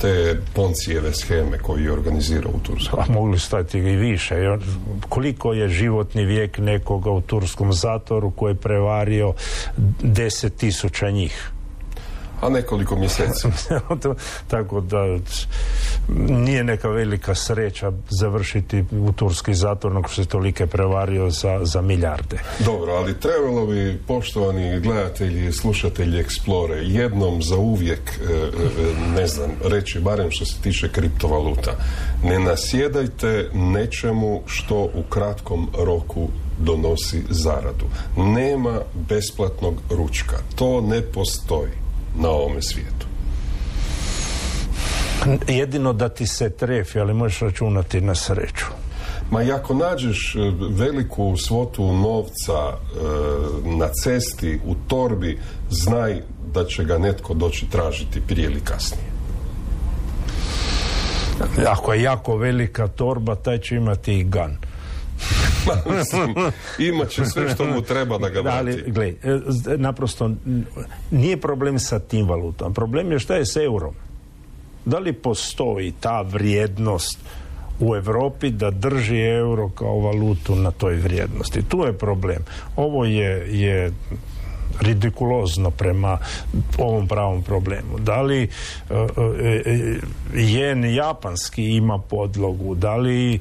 te 0.00 0.40
poncijeve 0.54 1.14
scheme 1.14 1.58
koju 1.58 1.84
je 1.84 1.92
organizirao 1.92 2.52
u 2.52 2.60
Turskoj. 2.60 3.00
A 3.08 3.12
mogli 3.12 3.38
stati 3.38 3.78
i 3.78 3.96
više. 3.96 4.34
Koliko 5.08 5.52
je 5.52 5.68
životni 5.68 6.24
vijek 6.24 6.58
nekoga 6.58 7.10
u 7.10 7.20
turskom 7.20 7.72
zatvoru 7.72 8.30
koji 8.30 8.50
je 8.50 8.60
prevario 8.60 9.32
deset 10.02 10.56
tisuća 10.56 11.10
njih? 11.10 11.52
A 12.42 12.48
nekoliko 12.48 12.96
mjeseci. 12.96 13.48
Tako 14.52 14.80
da 14.80 14.98
nije 16.28 16.64
neka 16.64 16.88
velika 16.88 17.34
sreća 17.34 17.92
završiti 18.10 18.84
u 18.90 19.12
turski 19.12 19.54
zatvor 19.54 19.98
ako 19.98 20.10
se 20.10 20.24
tolike 20.24 20.66
prevario 20.66 21.30
za, 21.30 21.60
za 21.62 21.80
milijarde. 21.80 22.38
Dobro, 22.64 22.92
ali 22.92 23.20
trebalo 23.20 23.66
bi 23.66 24.00
poštovani 24.06 24.80
gledatelji 24.80 25.46
i 25.46 25.52
slušatelji 25.52 26.24
Explore 26.24 26.82
jednom 26.82 27.42
za 27.42 27.56
uvijek 27.56 28.00
e, 28.00 28.32
e, 28.32 29.20
ne 29.20 29.26
znam, 29.26 29.50
reći 29.64 30.00
barem 30.00 30.30
što 30.30 30.44
se 30.44 30.60
tiče 30.62 30.88
kriptovaluta. 30.88 31.72
Ne 32.24 32.38
nasjedajte 32.38 33.50
nečemu 33.54 34.42
što 34.46 34.76
u 34.76 35.02
kratkom 35.08 35.68
roku 35.78 36.28
donosi 36.58 37.22
zaradu. 37.28 37.84
Nema 38.16 38.80
besplatnog 39.08 39.74
ručka. 39.90 40.36
To 40.54 40.80
ne 40.80 41.02
postoji 41.02 41.81
na 42.14 42.28
ovome 42.28 42.62
svijetu. 42.62 43.06
Jedino 45.48 45.92
da 45.92 46.08
ti 46.08 46.26
se 46.26 46.50
trefi, 46.50 47.00
ali 47.00 47.14
možeš 47.14 47.40
računati 47.40 48.00
na 48.00 48.14
sreću. 48.14 48.66
Ma 49.30 49.42
i 49.42 49.52
ako 49.52 49.74
nađeš 49.74 50.34
e, 50.34 50.38
veliku 50.70 51.36
svotu 51.36 51.92
novca 51.92 52.52
e, 52.52 52.78
na 53.64 53.88
cesti, 54.02 54.60
u 54.66 54.74
torbi, 54.88 55.38
znaj 55.70 56.20
da 56.54 56.64
će 56.64 56.84
ga 56.84 56.98
netko 56.98 57.34
doći 57.34 57.66
tražiti 57.70 58.20
prije 58.20 58.46
ili 58.46 58.60
kasnije. 58.60 59.12
Ako 61.66 61.92
je 61.92 62.02
jako 62.02 62.36
velika 62.36 62.88
torba, 62.88 63.34
taj 63.34 63.58
će 63.58 63.76
imati 63.76 64.18
i 64.18 64.24
gan. 64.24 64.56
Mislim, 65.98 66.34
imat 66.78 67.08
će 67.08 67.24
sve 67.24 67.54
što 67.54 67.64
mu 67.64 67.82
treba 67.82 68.18
da 68.18 68.28
ga 68.28 68.40
vrati. 68.40 68.58
Ali, 68.58 68.84
gle, 68.86 69.08
e, 69.08 69.40
naprosto 69.76 70.30
nije 71.10 71.36
problem 71.36 71.78
sa 71.78 71.98
tim 71.98 72.28
valutom. 72.28 72.74
Problem 72.74 73.12
je 73.12 73.18
šta 73.18 73.36
je 73.36 73.46
s 73.46 73.56
eurom. 73.56 73.94
Da 74.84 74.98
li 74.98 75.12
postoji 75.12 75.92
ta 76.00 76.20
vrijednost 76.22 77.18
u 77.80 77.96
Europi 77.96 78.50
da 78.50 78.70
drži 78.70 79.20
euro 79.20 79.68
kao 79.68 79.98
valutu 79.98 80.54
na 80.54 80.70
toj 80.70 80.96
vrijednosti. 80.96 81.62
Tu 81.68 81.84
je 81.84 81.92
problem. 81.92 82.44
Ovo 82.76 83.04
je, 83.04 83.60
je 83.60 83.92
ridikulozno 84.82 85.70
prema 85.70 86.18
ovom 86.78 87.08
pravom 87.08 87.42
problemu. 87.42 87.98
Da 87.98 88.22
li 88.22 88.48
uh, 88.90 88.96
jen 90.34 90.94
japanski 90.94 91.64
ima 91.64 91.98
podlogu, 91.98 92.74
da 92.74 92.96
li 92.96 93.40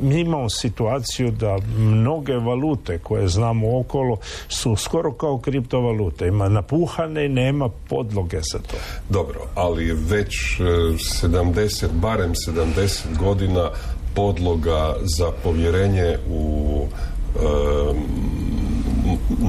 mi 0.00 0.20
imamo 0.20 0.50
situaciju 0.50 1.30
da 1.30 1.58
mnoge 1.76 2.34
valute 2.34 2.98
koje 2.98 3.28
znamo 3.28 3.78
okolo 3.80 4.16
su 4.48 4.76
skoro 4.76 5.12
kao 5.12 5.38
kriptovalute. 5.38 6.26
Ima 6.26 6.48
napuhane 6.48 7.26
i 7.26 7.28
nema 7.28 7.68
podloge 7.88 8.40
za 8.52 8.58
to. 8.58 8.76
Dobro, 9.08 9.40
ali 9.54 9.92
već 9.92 10.60
70, 10.60 11.88
barem 11.92 12.32
70 12.34 13.18
godina 13.18 13.70
podloga 14.14 14.94
za 15.18 15.32
povjerenje 15.44 16.18
u 16.30 16.86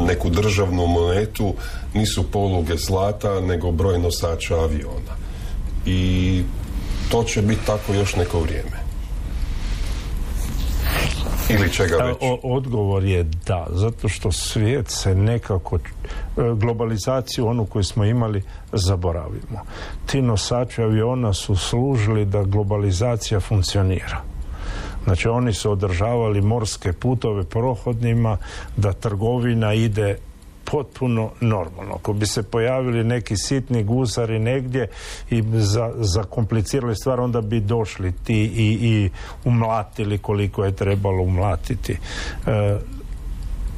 neku 0.08 0.30
državnu 0.30 0.88
monetu 0.88 1.54
nisu 1.94 2.32
poluge 2.32 2.78
zlata 2.78 3.42
nego 3.42 3.72
broj 3.72 4.00
nosača 4.00 4.56
aviona 4.56 5.14
i 5.86 6.44
to 7.12 7.24
će 7.24 7.42
biti 7.42 7.66
tako 7.66 7.94
još 7.94 8.16
neko 8.16 8.40
vrijeme 8.40 8.84
ili 11.50 11.72
čega 11.72 11.96
već? 11.96 12.18
odgovor 12.44 13.04
je 13.04 13.24
da, 13.24 13.68
zato 13.70 14.10
što 14.10 14.32
svijet 14.32 14.90
se 14.90 15.16
nekako 15.16 15.76
e, 15.76 15.80
globalizaciju 16.56 17.48
onu 17.48 17.66
koju 17.66 17.84
smo 17.84 18.06
imali 18.06 18.44
zaboravimo. 18.72 19.60
Ti 20.06 20.22
nosači 20.22 20.82
aviona 20.82 21.34
su 21.34 21.56
služili 21.56 22.26
da 22.26 22.44
globalizacija 22.44 23.40
funkcionira 23.40 24.33
Znači 25.04 25.28
oni 25.28 25.54
su 25.54 25.72
održavali 25.72 26.42
morske 26.42 26.94
putove 26.94 27.44
prohodnima 27.44 28.38
da 28.78 28.94
trgovina 28.94 29.74
ide 29.74 30.18
potpuno 30.64 31.32
normalno. 31.42 31.94
Ako 31.96 32.14
bi 32.14 32.26
se 32.26 32.44
pojavili 32.44 33.04
neki 33.04 33.38
sitni 33.38 33.84
gusari 33.84 34.40
negdje 34.40 34.88
i 35.30 35.44
zakomplicirali 35.96 36.96
stvar, 36.96 37.20
onda 37.20 37.42
bi 37.42 37.60
došli 37.60 38.12
ti 38.24 38.42
i, 38.44 38.78
i 38.82 39.10
umlatili 39.46 40.18
koliko 40.18 40.66
je 40.66 40.76
trebalo 40.76 41.24
umlatiti. 41.24 41.98
E, 42.48 42.78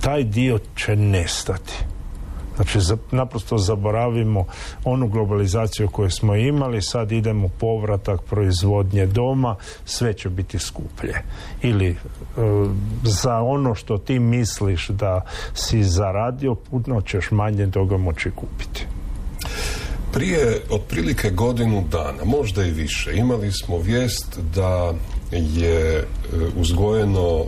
taj 0.01 0.23
dio 0.23 0.59
će 0.75 0.95
nestati. 0.95 1.73
Znači 2.55 2.79
naprosto 3.11 3.57
zaboravimo 3.57 4.45
onu 4.83 5.07
globalizaciju 5.07 5.89
koju 5.89 6.09
smo 6.09 6.35
imali, 6.35 6.81
sad 6.81 7.11
idemo 7.11 7.47
povratak 7.47 8.21
proizvodnje 8.21 9.05
doma, 9.05 9.55
sve 9.85 10.13
će 10.13 10.29
biti 10.29 10.59
skuplje. 10.59 11.13
Ili 11.61 11.89
e, 11.89 11.95
za 13.03 13.35
ono 13.35 13.75
što 13.75 13.97
ti 13.97 14.19
misliš 14.19 14.87
da 14.87 15.21
si 15.53 15.83
zaradio, 15.83 16.55
putno 16.55 17.01
ćeš 17.01 17.31
manje 17.31 17.71
toga 17.71 17.97
moći 17.97 18.31
kupiti. 18.31 18.85
Prije 20.13 20.61
otprilike 20.69 21.29
godinu 21.29 21.83
dana, 21.91 22.25
možda 22.25 22.65
i 22.65 22.71
više, 22.71 23.15
imali 23.15 23.51
smo 23.51 23.77
vijest 23.77 24.39
da 24.55 24.93
je 25.31 25.97
e, 25.97 26.05
uzgojeno 26.55 27.39
e, 27.39 27.45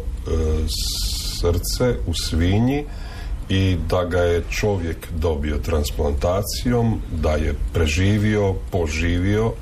srce 1.42 1.96
u 2.08 2.14
svinji 2.14 2.86
i 3.50 3.78
da 3.90 4.06
ga 4.06 4.20
je 4.20 4.44
čovjek 4.50 5.08
dobio 5.12 5.58
transplantacijom, 5.58 7.02
da 7.22 7.32
je 7.32 7.54
preživio, 7.74 8.54
poživio 8.72 9.54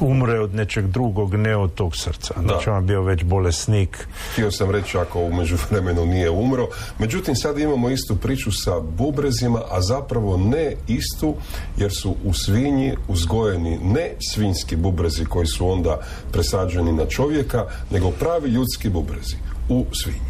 umre 0.00 0.40
od 0.40 0.54
nečeg 0.54 0.86
drugog, 0.86 1.34
ne 1.34 1.56
od 1.56 1.74
tog 1.74 1.96
srca. 1.96 2.34
Znači 2.42 2.70
on 2.70 2.86
bio 2.86 3.02
već 3.02 3.24
bolesnik. 3.24 4.08
Htio 4.32 4.50
sam 4.50 4.70
reći 4.70 4.98
ako 4.98 5.20
u 5.20 5.32
međuvremenu 5.32 6.06
nije 6.06 6.30
umro. 6.30 6.68
Međutim, 6.98 7.36
sad 7.36 7.58
imamo 7.58 7.90
istu 7.90 8.16
priču 8.16 8.52
sa 8.52 8.80
bubrezima, 8.80 9.62
a 9.70 9.80
zapravo 9.82 10.36
ne 10.36 10.76
istu, 10.88 11.34
jer 11.76 11.92
su 11.92 12.16
u 12.24 12.34
svinji 12.34 12.94
uzgojeni 13.08 13.78
ne 13.82 14.10
svinjski 14.32 14.76
bubrezi 14.76 15.24
koji 15.24 15.46
su 15.46 15.70
onda 15.70 16.00
presađeni 16.32 16.92
na 16.92 17.06
čovjeka, 17.06 17.66
nego 17.90 18.10
pravi 18.10 18.50
ljudski 18.50 18.88
bubrezi 18.88 19.36
u 19.68 19.86
svinji. 19.92 20.27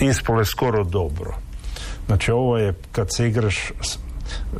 Ispole 0.00 0.44
skoro 0.44 0.84
dobro. 0.84 1.34
Znači 2.06 2.30
ovo 2.30 2.58
je 2.58 2.74
kad 2.92 3.14
se 3.14 3.28
igraš 3.28 3.72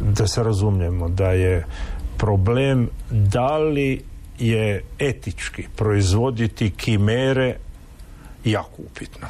da 0.00 0.26
se 0.26 0.42
razumijemo 0.42 1.08
da 1.08 1.30
je 1.30 1.64
problem 2.16 2.88
da 3.10 3.58
li 3.58 4.02
je 4.38 4.84
etički 4.98 5.64
proizvoditi 5.76 6.70
kimere 6.70 7.56
jako 8.44 8.82
upitno. 8.82 9.28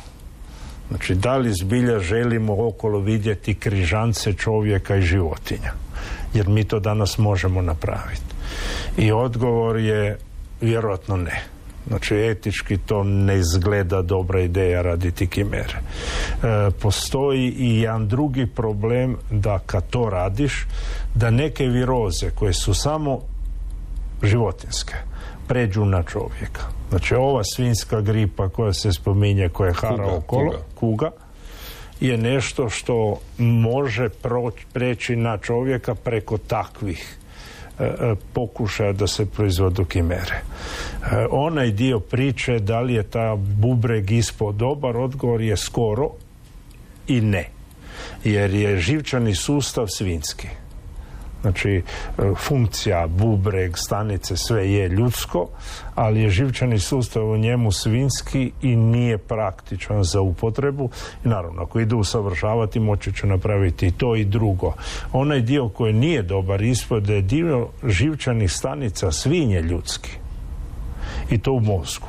Znači, 0.88 1.14
da 1.14 1.36
li 1.36 1.52
zbilja 1.60 1.98
želimo 1.98 2.66
okolo 2.68 3.00
vidjeti 3.00 3.54
križance 3.54 4.32
čovjeka 4.32 4.96
i 4.96 5.02
životinja? 5.02 5.72
Jer 6.34 6.48
mi 6.48 6.64
to 6.64 6.80
danas 6.80 7.18
možemo 7.18 7.62
napraviti. 7.62 8.22
I 8.96 9.12
odgovor 9.12 9.76
je 9.78 10.18
vjerojatno 10.60 11.16
ne. 11.16 11.42
Znači, 11.86 12.16
etički 12.16 12.78
to 12.78 13.04
ne 13.04 13.38
izgleda 13.38 14.02
dobra 14.02 14.40
ideja 14.40 14.82
raditi 14.82 15.26
kimere. 15.26 15.78
E, 15.78 16.70
postoji 16.70 17.54
i 17.58 17.80
jedan 17.80 18.08
drugi 18.08 18.46
problem 18.46 19.16
da 19.30 19.58
kad 19.66 19.90
to 19.90 20.10
radiš, 20.10 20.66
da 21.14 21.30
neke 21.30 21.66
viroze 21.66 22.30
koje 22.30 22.52
su 22.52 22.74
samo 22.74 23.20
životinske 24.22 24.94
pređu 25.48 25.84
na 25.84 26.02
čovjeka. 26.02 26.62
Znači, 26.90 27.14
ova 27.14 27.44
svinska 27.44 28.00
gripa 28.00 28.48
koja 28.48 28.72
se 28.72 28.92
spominje, 28.92 29.48
koja 29.48 29.68
je 29.68 29.74
hara 29.74 30.06
okolo, 30.06 30.52
kuga. 30.74 31.10
je 32.00 32.16
nešto 32.16 32.68
što 32.68 33.20
može 33.38 34.08
preći 34.72 35.16
na 35.16 35.38
čovjeka 35.38 35.94
preko 35.94 36.38
takvih 36.38 37.18
pokušaja 38.32 38.92
da 38.92 39.06
se 39.06 39.26
proizvodu 39.26 39.84
kimere. 39.84 40.34
E, 40.34 41.26
onaj 41.30 41.70
dio 41.70 42.00
priče 42.00 42.58
da 42.58 42.80
li 42.80 42.94
je 42.94 43.02
ta 43.02 43.36
bubreg 43.36 44.10
ispod 44.10 44.54
dobar, 44.54 44.96
odgovor 44.96 45.40
je 45.40 45.56
skoro 45.56 46.10
i 47.06 47.20
ne. 47.20 47.48
Jer 48.24 48.54
je 48.54 48.78
živčani 48.78 49.34
sustav 49.34 49.86
svinski. 49.86 50.48
Znači, 51.42 51.70
e, 51.70 51.82
funkcija, 52.36 53.06
bubreg, 53.06 53.76
stanice, 53.76 54.36
sve 54.36 54.72
je 54.72 54.88
ljudsko, 54.88 55.48
ali 55.94 56.20
je 56.20 56.30
živčani 56.30 56.78
sustav 56.78 57.30
u 57.30 57.36
njemu 57.36 57.72
svinski 57.72 58.52
i 58.62 58.76
nije 58.76 59.18
praktičan 59.18 60.04
za 60.04 60.20
upotrebu. 60.20 60.90
I 61.24 61.28
naravno, 61.28 61.62
ako 61.62 61.80
idu 61.80 61.98
usavršavati, 61.98 62.80
moći 62.80 63.12
će 63.12 63.26
napraviti 63.26 63.86
i 63.86 63.90
to 63.90 64.16
i 64.16 64.24
drugo. 64.24 64.74
Onaj 65.12 65.40
dio 65.40 65.68
koji 65.68 65.92
nije 65.92 66.22
dobar 66.22 66.62
ispod 66.62 67.08
je 67.08 67.22
dio 67.22 67.68
živčanih 67.86 68.52
stanica 68.52 69.12
svinje 69.12 69.62
ljudski. 69.62 70.10
I 71.30 71.38
to 71.38 71.52
u 71.52 71.60
mozgu. 71.60 72.08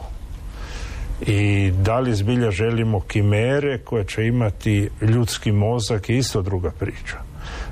I 1.22 1.72
da 1.72 2.00
li 2.00 2.16
zbilja 2.16 2.52
želimo 2.52 3.00
kimere 3.00 3.78
koje 3.78 4.04
će 4.04 4.28
imati 4.28 4.90
ljudski 5.02 5.52
mozak 5.52 6.10
je 6.10 6.18
isto 6.18 6.42
druga 6.42 6.72
priča. 6.72 7.18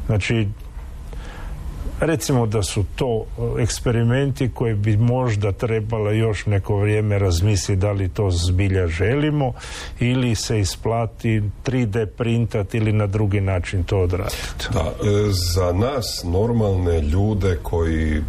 Znači, 0.05 0.47
Recimo 1.99 2.45
da 2.45 2.63
su 2.63 2.85
to 2.95 3.25
e, 3.57 3.61
eksperimenti 3.61 4.49
koji 4.53 4.73
bi 4.73 4.97
možda 4.97 5.51
trebalo 5.51 6.11
još 6.11 6.45
neko 6.45 6.77
vrijeme 6.77 7.19
razmisliti 7.19 7.81
da 7.81 7.91
li 7.91 8.09
to 8.09 8.31
zbilja 8.31 8.87
želimo 8.87 9.53
ili 9.99 10.35
se 10.35 10.59
isplati 10.59 11.41
3D 11.65 12.05
printat 12.05 12.73
ili 12.73 12.91
na 12.93 13.07
drugi 13.07 13.41
način 13.41 13.83
to 13.83 13.99
odraditi. 13.99 14.67
Da, 14.73 14.79
e, 14.79 15.31
za 15.55 15.71
nas 15.71 16.23
normalne 16.23 17.01
ljude 17.01 17.59
koji 17.63 18.17
e, 18.17 18.21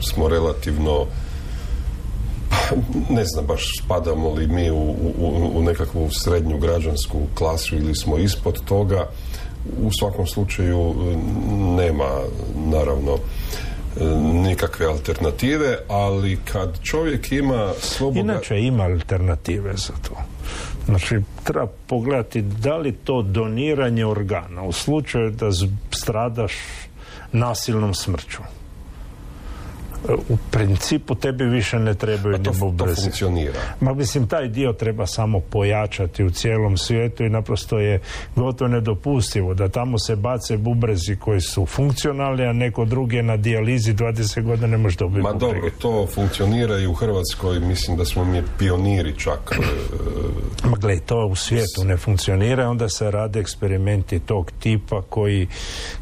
smo 0.00 0.28
relativno 0.28 1.06
ne 3.10 3.24
znam 3.24 3.46
baš 3.46 3.78
spadamo 3.82 4.30
li 4.30 4.46
mi 4.46 4.70
u, 4.70 4.94
u, 5.18 5.50
u 5.54 5.62
nekakvu 5.62 6.10
srednju 6.10 6.58
građansku 6.58 7.18
klasu 7.34 7.76
ili 7.76 7.94
smo 7.94 8.18
ispod 8.18 8.64
toga 8.64 9.08
u 9.82 9.90
svakom 10.00 10.26
slučaju 10.26 10.94
nema 11.76 12.08
naravno 12.70 13.18
nikakve 14.32 14.86
alternative, 14.86 15.76
ali 15.88 16.38
kad 16.52 16.82
čovjek 16.82 17.32
ima 17.32 17.72
sloboda... 17.80 18.20
Inače 18.20 18.60
ima 18.60 18.84
alternative 18.84 19.72
za 19.76 19.92
to. 20.08 20.14
Znači, 20.86 21.20
treba 21.44 21.66
pogledati 21.86 22.42
da 22.42 22.76
li 22.76 22.92
to 22.92 23.22
doniranje 23.22 24.06
organa 24.06 24.62
u 24.62 24.72
slučaju 24.72 25.30
da 25.30 25.48
stradaš 25.90 26.52
nasilnom 27.32 27.94
smrću 27.94 28.42
u 30.28 30.36
principu 30.50 31.14
tebi 31.14 31.44
više 31.44 31.78
ne 31.78 31.94
trebaju 31.94 32.38
ni 32.38 32.50
bubrezi. 32.60 32.96
To 32.96 33.02
funkcionira. 33.02 33.60
Ma 33.80 33.94
mislim, 33.94 34.26
taj 34.26 34.48
dio 34.48 34.72
treba 34.72 35.06
samo 35.06 35.40
pojačati 35.40 36.24
u 36.24 36.30
cijelom 36.30 36.76
svijetu 36.76 37.24
i 37.24 37.30
naprosto 37.30 37.78
je 37.78 38.00
gotovo 38.36 38.68
nedopustivo 38.68 39.54
da 39.54 39.68
tamo 39.68 39.98
se 39.98 40.16
bace 40.16 40.56
bubrezi 40.56 41.16
koji 41.16 41.40
su 41.40 41.66
funkcionalni, 41.66 42.46
a 42.46 42.52
neko 42.52 42.84
drugi 42.84 43.16
je 43.16 43.22
na 43.22 43.36
dijalizi 43.36 43.94
20 43.94 44.42
godina 44.42 44.66
ne 44.66 44.76
može 44.76 44.96
dobiti 44.96 45.22
Ma 45.22 45.32
dobro, 45.32 45.70
to 45.78 46.06
funkcionira 46.14 46.78
i 46.78 46.86
u 46.86 46.94
Hrvatskoj, 46.94 47.60
mislim 47.60 47.96
da 47.96 48.04
smo 48.04 48.24
mi 48.24 48.42
pioniri 48.58 49.18
čak. 49.18 49.58
E, 50.64 50.68
Ma 50.68 50.76
gledaj, 50.76 51.06
to 51.06 51.26
u 51.26 51.36
svijetu 51.36 51.84
ne 51.84 51.96
funkcionira, 51.96 52.68
onda 52.68 52.88
se 52.88 53.10
rade 53.10 53.40
eksperimenti 53.40 54.20
tog 54.20 54.50
tipa 54.58 55.02
koji, 55.02 55.48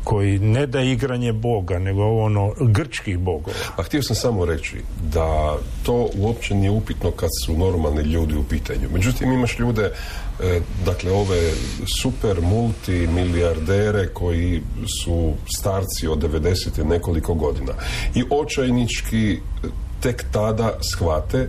koji 0.04 0.38
ne 0.38 0.66
da 0.66 0.80
igranje 0.80 1.32
Boga, 1.32 1.78
nego 1.78 2.04
ono 2.04 2.54
grčkih 2.60 3.18
bogova. 3.18 3.56
Pa 3.76 3.82
htio 3.90 4.02
sam 4.02 4.16
samo 4.16 4.44
reći 4.44 4.76
da 5.12 5.56
to 5.82 6.08
uopće 6.14 6.54
nije 6.54 6.70
upitno 6.70 7.10
kad 7.10 7.28
su 7.46 7.56
normalni 7.58 8.02
ljudi 8.02 8.34
u 8.34 8.44
pitanju. 8.44 8.88
Međutim, 8.92 9.32
imaš 9.32 9.58
ljude, 9.58 9.92
e, 10.40 10.60
dakle, 10.84 11.12
ove 11.12 11.52
super 12.02 12.40
multimilijardere 12.40 14.08
koji 14.08 14.62
su 15.04 15.32
starci 15.56 16.08
od 16.08 16.18
90. 16.18 16.84
nekoliko 16.84 17.34
godina. 17.34 17.72
I 18.14 18.24
očajnički 18.30 19.38
tek 20.00 20.24
tada 20.32 20.78
shvate 20.94 21.48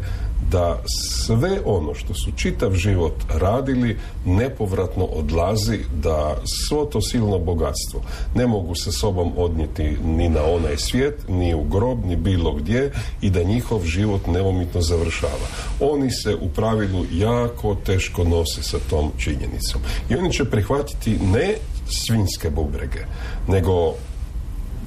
da 0.49 0.81
sve 1.25 1.59
ono 1.65 1.93
što 1.93 2.13
su 2.13 2.31
čitav 2.35 2.73
život 2.73 3.13
radili 3.29 3.97
nepovratno 4.25 5.05
odlazi 5.05 5.79
da 6.03 6.37
svo 6.67 6.85
to 6.85 7.01
silno 7.01 7.39
bogatstvo 7.39 8.01
ne 8.35 8.47
mogu 8.47 8.75
sa 8.75 8.91
sobom 8.91 9.31
odnijeti 9.37 9.97
ni 10.05 10.29
na 10.29 10.43
onaj 10.43 10.77
svijet, 10.77 11.25
ni 11.27 11.55
u 11.55 11.63
grob, 11.63 12.05
ni 12.05 12.15
bilo 12.15 12.53
gdje 12.53 12.91
i 13.21 13.29
da 13.29 13.43
njihov 13.43 13.83
život 13.85 14.27
nevomitno 14.27 14.81
završava. 14.81 15.47
Oni 15.79 16.11
se 16.11 16.35
u 16.35 16.49
pravilu 16.49 17.05
jako 17.11 17.75
teško 17.75 18.23
nose 18.23 18.63
sa 18.63 18.77
tom 18.89 19.11
činjenicom. 19.17 19.81
I 20.09 20.15
oni 20.15 20.33
će 20.33 20.45
prihvatiti 20.45 21.17
ne 21.33 21.55
svinske 21.89 22.49
bubrege, 22.49 23.05
nego 23.47 23.93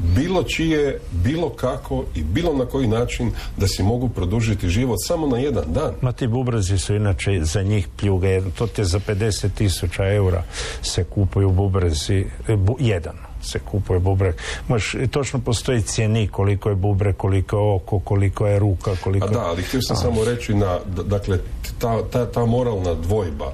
bilo 0.01 0.42
čije, 0.42 1.01
bilo 1.12 1.49
kako 1.51 2.05
i 2.14 2.22
bilo 2.22 2.53
na 2.55 2.66
koji 2.66 2.86
način 2.86 3.30
da 3.57 3.66
si 3.68 3.82
mogu 3.82 4.09
produžiti 4.09 4.68
život 4.68 4.99
samo 5.07 5.26
na 5.26 5.38
jedan 5.38 5.64
dan. 5.66 5.95
Ma 6.01 6.12
ti 6.12 6.26
bubrezi 6.26 6.78
su 6.78 6.95
inače 6.95 7.40
za 7.42 7.62
njih 7.62 7.88
pljuga 7.97 8.28
jedan. 8.28 8.51
To 8.51 8.66
te 8.66 8.84
za 8.84 9.01
50 9.01 9.49
tisuća 9.55 10.12
eura 10.12 10.42
se 10.82 11.05
kupuju 11.05 11.51
bubrezi, 11.51 12.26
e, 12.49 12.57
jedan 12.78 13.14
se 13.45 13.59
kupuje 13.59 14.01
bubrek. 14.01 14.36
Možeš, 14.68 14.97
točno 15.11 15.40
postoji 15.40 15.82
cijeni 15.82 16.28
koliko 16.28 16.68
je 16.68 16.74
bubrek, 16.74 17.16
koliko 17.16 17.57
je 17.57 17.74
oko, 17.74 17.99
koliko 17.99 18.47
je 18.47 18.59
ruka, 18.59 18.97
koliko... 19.05 19.26
A 19.26 19.30
da, 19.30 19.40
ali 19.40 19.62
htio 19.62 19.82
sam 19.82 19.97
samo 19.97 20.24
reći 20.24 20.55
na, 20.55 20.78
dakle, 21.07 21.38
ta, 21.78 22.03
ta, 22.11 22.26
ta 22.26 22.47
moralna 22.47 22.95
dvojba 22.95 23.53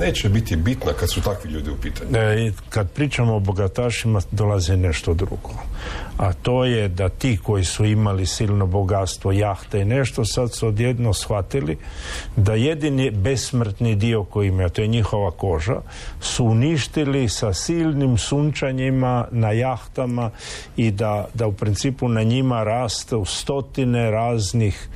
neće 0.00 0.28
biti 0.28 0.56
bitna 0.56 0.92
kad 0.92 1.10
su 1.10 1.20
takvi 1.20 1.50
ljudi 1.50 1.70
u 1.70 1.76
pitanju. 1.76 2.10
E, 2.18 2.52
kad 2.68 2.90
pričamo 2.90 3.36
o 3.36 3.40
bogatašima 3.40 4.20
dolazi 4.30 4.76
nešto 4.76 5.14
drugo. 5.14 5.50
A 6.16 6.32
to 6.32 6.64
je 6.64 6.88
da 6.88 7.08
ti 7.08 7.38
koji 7.42 7.64
su 7.64 7.84
imali 7.84 8.26
silno 8.26 8.66
bogatstvo, 8.66 9.32
jahte 9.32 9.80
i 9.80 9.84
nešto, 9.84 10.24
sad 10.24 10.54
su 10.54 10.66
odjedno 10.66 11.14
shvatili 11.14 11.78
da 12.36 12.54
jedini 12.54 13.10
besmrtni 13.10 13.94
dio 13.94 14.24
koji 14.24 14.48
imaju, 14.48 14.68
to 14.68 14.82
je 14.82 14.88
njihova 14.88 15.30
koža, 15.30 15.80
su 16.20 16.44
uništili 16.44 17.28
sa 17.28 17.54
silnim 17.54 18.18
sunčanjima 18.18 19.28
na 19.30 19.52
jahtama 19.52 20.30
i 20.76 20.90
da, 20.90 21.26
da 21.34 21.46
u 21.46 21.52
principu 21.52 22.08
na 22.08 22.22
njima 22.22 22.64
raste 22.64 23.16
u 23.16 23.24
stotine 23.24 24.10
raznih 24.10 24.88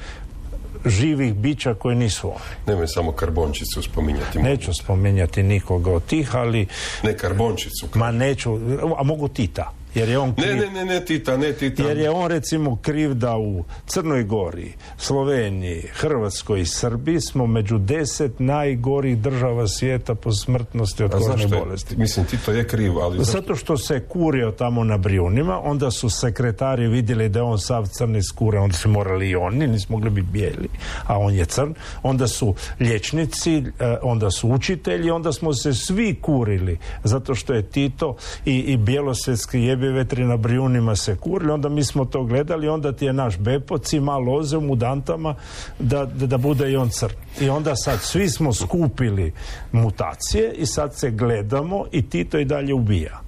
živih 0.87 1.35
bića 1.35 1.75
koji 1.75 1.97
nisu 1.97 2.29
oni. 2.29 2.39
Nemoj 2.67 2.87
samo 2.89 3.13
karbončicu 3.13 3.83
spominjati. 3.83 4.39
Neću 4.39 4.75
spominjati 4.75 5.43
nikoga 5.43 5.93
od 5.93 6.05
tih, 6.05 6.37
ali... 6.37 6.67
Ne 7.03 7.17
karbončicu. 7.17 7.89
Ma 7.95 8.11
neću, 8.11 8.59
a 8.99 9.03
mogu 9.03 9.29
tita. 9.29 9.73
Jer 9.95 10.09
je 10.09 10.19
on 10.19 10.35
kriv, 10.35 10.47
Ne, 10.47 10.55
ne, 10.57 10.71
ne, 10.71 10.85
ne 10.85 11.05
Tita, 11.05 11.37
ne 11.37 11.53
Tita. 11.53 11.83
jer 11.83 11.99
je 11.99 12.11
on 12.11 12.31
recimo 12.31 12.77
kriv 12.83 13.15
da 13.15 13.37
u 13.37 13.65
Crnoj 13.87 14.25
Gori, 14.25 14.73
Sloveniji, 14.97 15.83
Hrvatskoj 15.93 16.61
i 16.61 16.67
Srbiji 16.67 17.21
smo 17.21 17.47
među 17.47 17.79
deset 17.79 18.33
najgorih 18.39 19.19
država 19.19 19.69
svijeta 19.69 20.15
po 20.15 20.33
smrtnosti 20.33 21.05
od 21.05 21.11
kožne 21.13 21.59
bolesti. 21.59 21.97
Mislim, 21.97 22.27
Tito 22.27 22.53
je 22.53 22.69
kriv, 22.69 22.99
ali? 22.99 23.25
Zato 23.25 23.57
što 23.57 23.77
se 23.77 24.01
kurio 24.09 24.51
tamo 24.51 24.85
na 24.85 24.99
Brijunima, 24.99 25.61
onda 25.63 25.91
su 25.91 26.11
sekretari 26.11 26.89
vidjeli 26.89 27.29
da 27.29 27.39
je 27.39 27.43
on 27.43 27.59
sav 27.59 27.87
crni 27.87 28.23
skure, 28.23 28.59
onda 28.59 28.75
su 28.75 28.89
morali 28.89 29.29
i 29.29 29.37
oni, 29.37 29.67
nisu 29.67 29.87
mogli 29.89 30.11
biti 30.11 30.29
bijeli, 30.33 30.69
a 31.07 31.19
on 31.19 31.35
je 31.35 31.45
crn. 31.45 31.75
Onda 32.03 32.27
su 32.29 32.55
liječnici, 32.81 33.57
eh, 33.57 33.97
onda 34.03 34.31
su 34.31 34.49
učitelji, 34.49 35.11
onda 35.11 35.33
smo 35.33 35.55
se 35.55 35.75
svi 35.75 36.15
kurili, 36.21 36.79
zato 37.05 37.35
što 37.35 37.53
je 37.53 37.63
Tito 37.63 38.17
i, 38.45 38.59
i 38.59 38.77
bjelosvjetski 38.77 39.61
jebevetri 39.87 40.25
na 40.25 40.37
Brijunima 40.37 40.97
se 40.97 41.17
kurili, 41.17 41.53
onda 41.53 41.69
mi 41.69 41.85
smo 41.85 42.05
to 42.05 42.25
gledali, 42.25 42.69
onda 42.69 42.93
ti 42.93 43.05
je 43.05 43.13
naš 43.13 43.39
Bepo 43.39 43.79
cima 43.79 44.17
loze 44.17 44.57
u 44.57 44.61
mudantama 44.61 45.35
da, 45.79 46.05
da, 46.05 46.27
da 46.27 46.39
bude 46.39 46.71
i 46.71 46.77
on 46.77 46.89
crn. 46.91 47.15
I 47.41 47.49
onda 47.49 47.77
sad 47.77 48.01
svi 48.03 48.29
smo 48.31 48.53
skupili 48.53 49.33
mutacije 49.73 50.53
i 50.53 50.67
sad 50.67 50.95
se 50.95 51.11
gledamo 51.11 51.85
i 51.93 52.03
Tito 52.09 52.39
i 52.39 52.45
dalje 52.45 52.75
ubija. 52.75 53.21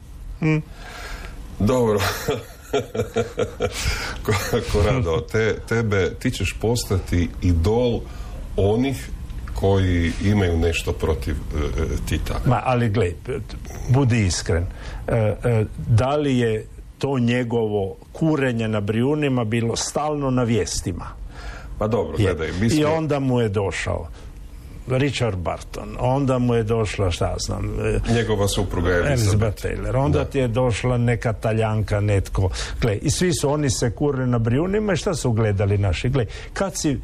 Dobro. 1.59 1.99
Ko- 4.25 4.61
Korado, 4.73 5.21
te, 5.33 5.57
tebe, 5.69 6.11
ti 6.19 6.31
ćeš 6.31 6.57
postati 6.61 7.29
idol 7.43 8.01
onih 8.57 9.09
koji 9.55 10.13
imaju 10.25 10.59
nešto 10.59 10.93
protiv 10.93 11.35
e, 11.35 11.83
e, 11.83 11.87
Tita. 12.09 12.41
Ma, 12.47 12.63
ali 12.65 12.89
gle, 12.89 13.13
budi 13.89 14.27
iskren. 14.27 14.67
E, 15.09 15.17
e, 15.45 15.65
da 15.89 16.17
li 16.17 16.39
je 16.39 16.67
to 16.99 17.19
njegovo 17.19 17.97
kurenje 18.13 18.69
na 18.69 18.81
Brijunima 18.81 19.45
bilo 19.45 19.77
stalno 19.77 20.31
na 20.31 20.43
vijestima? 20.43 21.07
Pa 21.79 21.89
dobro, 21.89 22.17
gledaj, 22.17 22.49
mi 22.61 22.71
smo... 22.71 22.81
I 22.81 22.85
onda 22.85 23.21
mu 23.21 23.41
je 23.41 23.49
došao 23.49 24.09
Richard 24.87 25.37
Barton, 25.37 25.97
onda 25.99 26.39
mu 26.39 26.55
je 26.55 26.63
došla, 26.63 27.11
šta 27.11 27.35
znam, 27.39 27.65
e, 27.81 28.01
Njegova 28.15 28.49
supruga 28.49 28.91
je 28.91 29.13
Elizabeth 29.13 29.65
Taylor, 29.65 29.97
onda 29.97 30.25
ti 30.25 30.39
je 30.39 30.49
došla 30.49 30.99
neka 30.99 31.33
taljanka, 31.33 32.01
netko. 32.01 32.51
Gle, 32.81 32.97
i 32.97 33.11
svi 33.11 33.33
su 33.33 33.51
oni 33.51 33.71
se 33.71 33.91
kurili 33.91 34.27
na 34.27 34.39
Brijunima 34.39 34.93
i 34.93 34.97
šta 34.97 35.15
su 35.15 35.33
gledali 35.33 35.79
naši? 35.79 36.09
Gle, 36.09 36.27
kad 36.53 36.77
si 36.77 37.01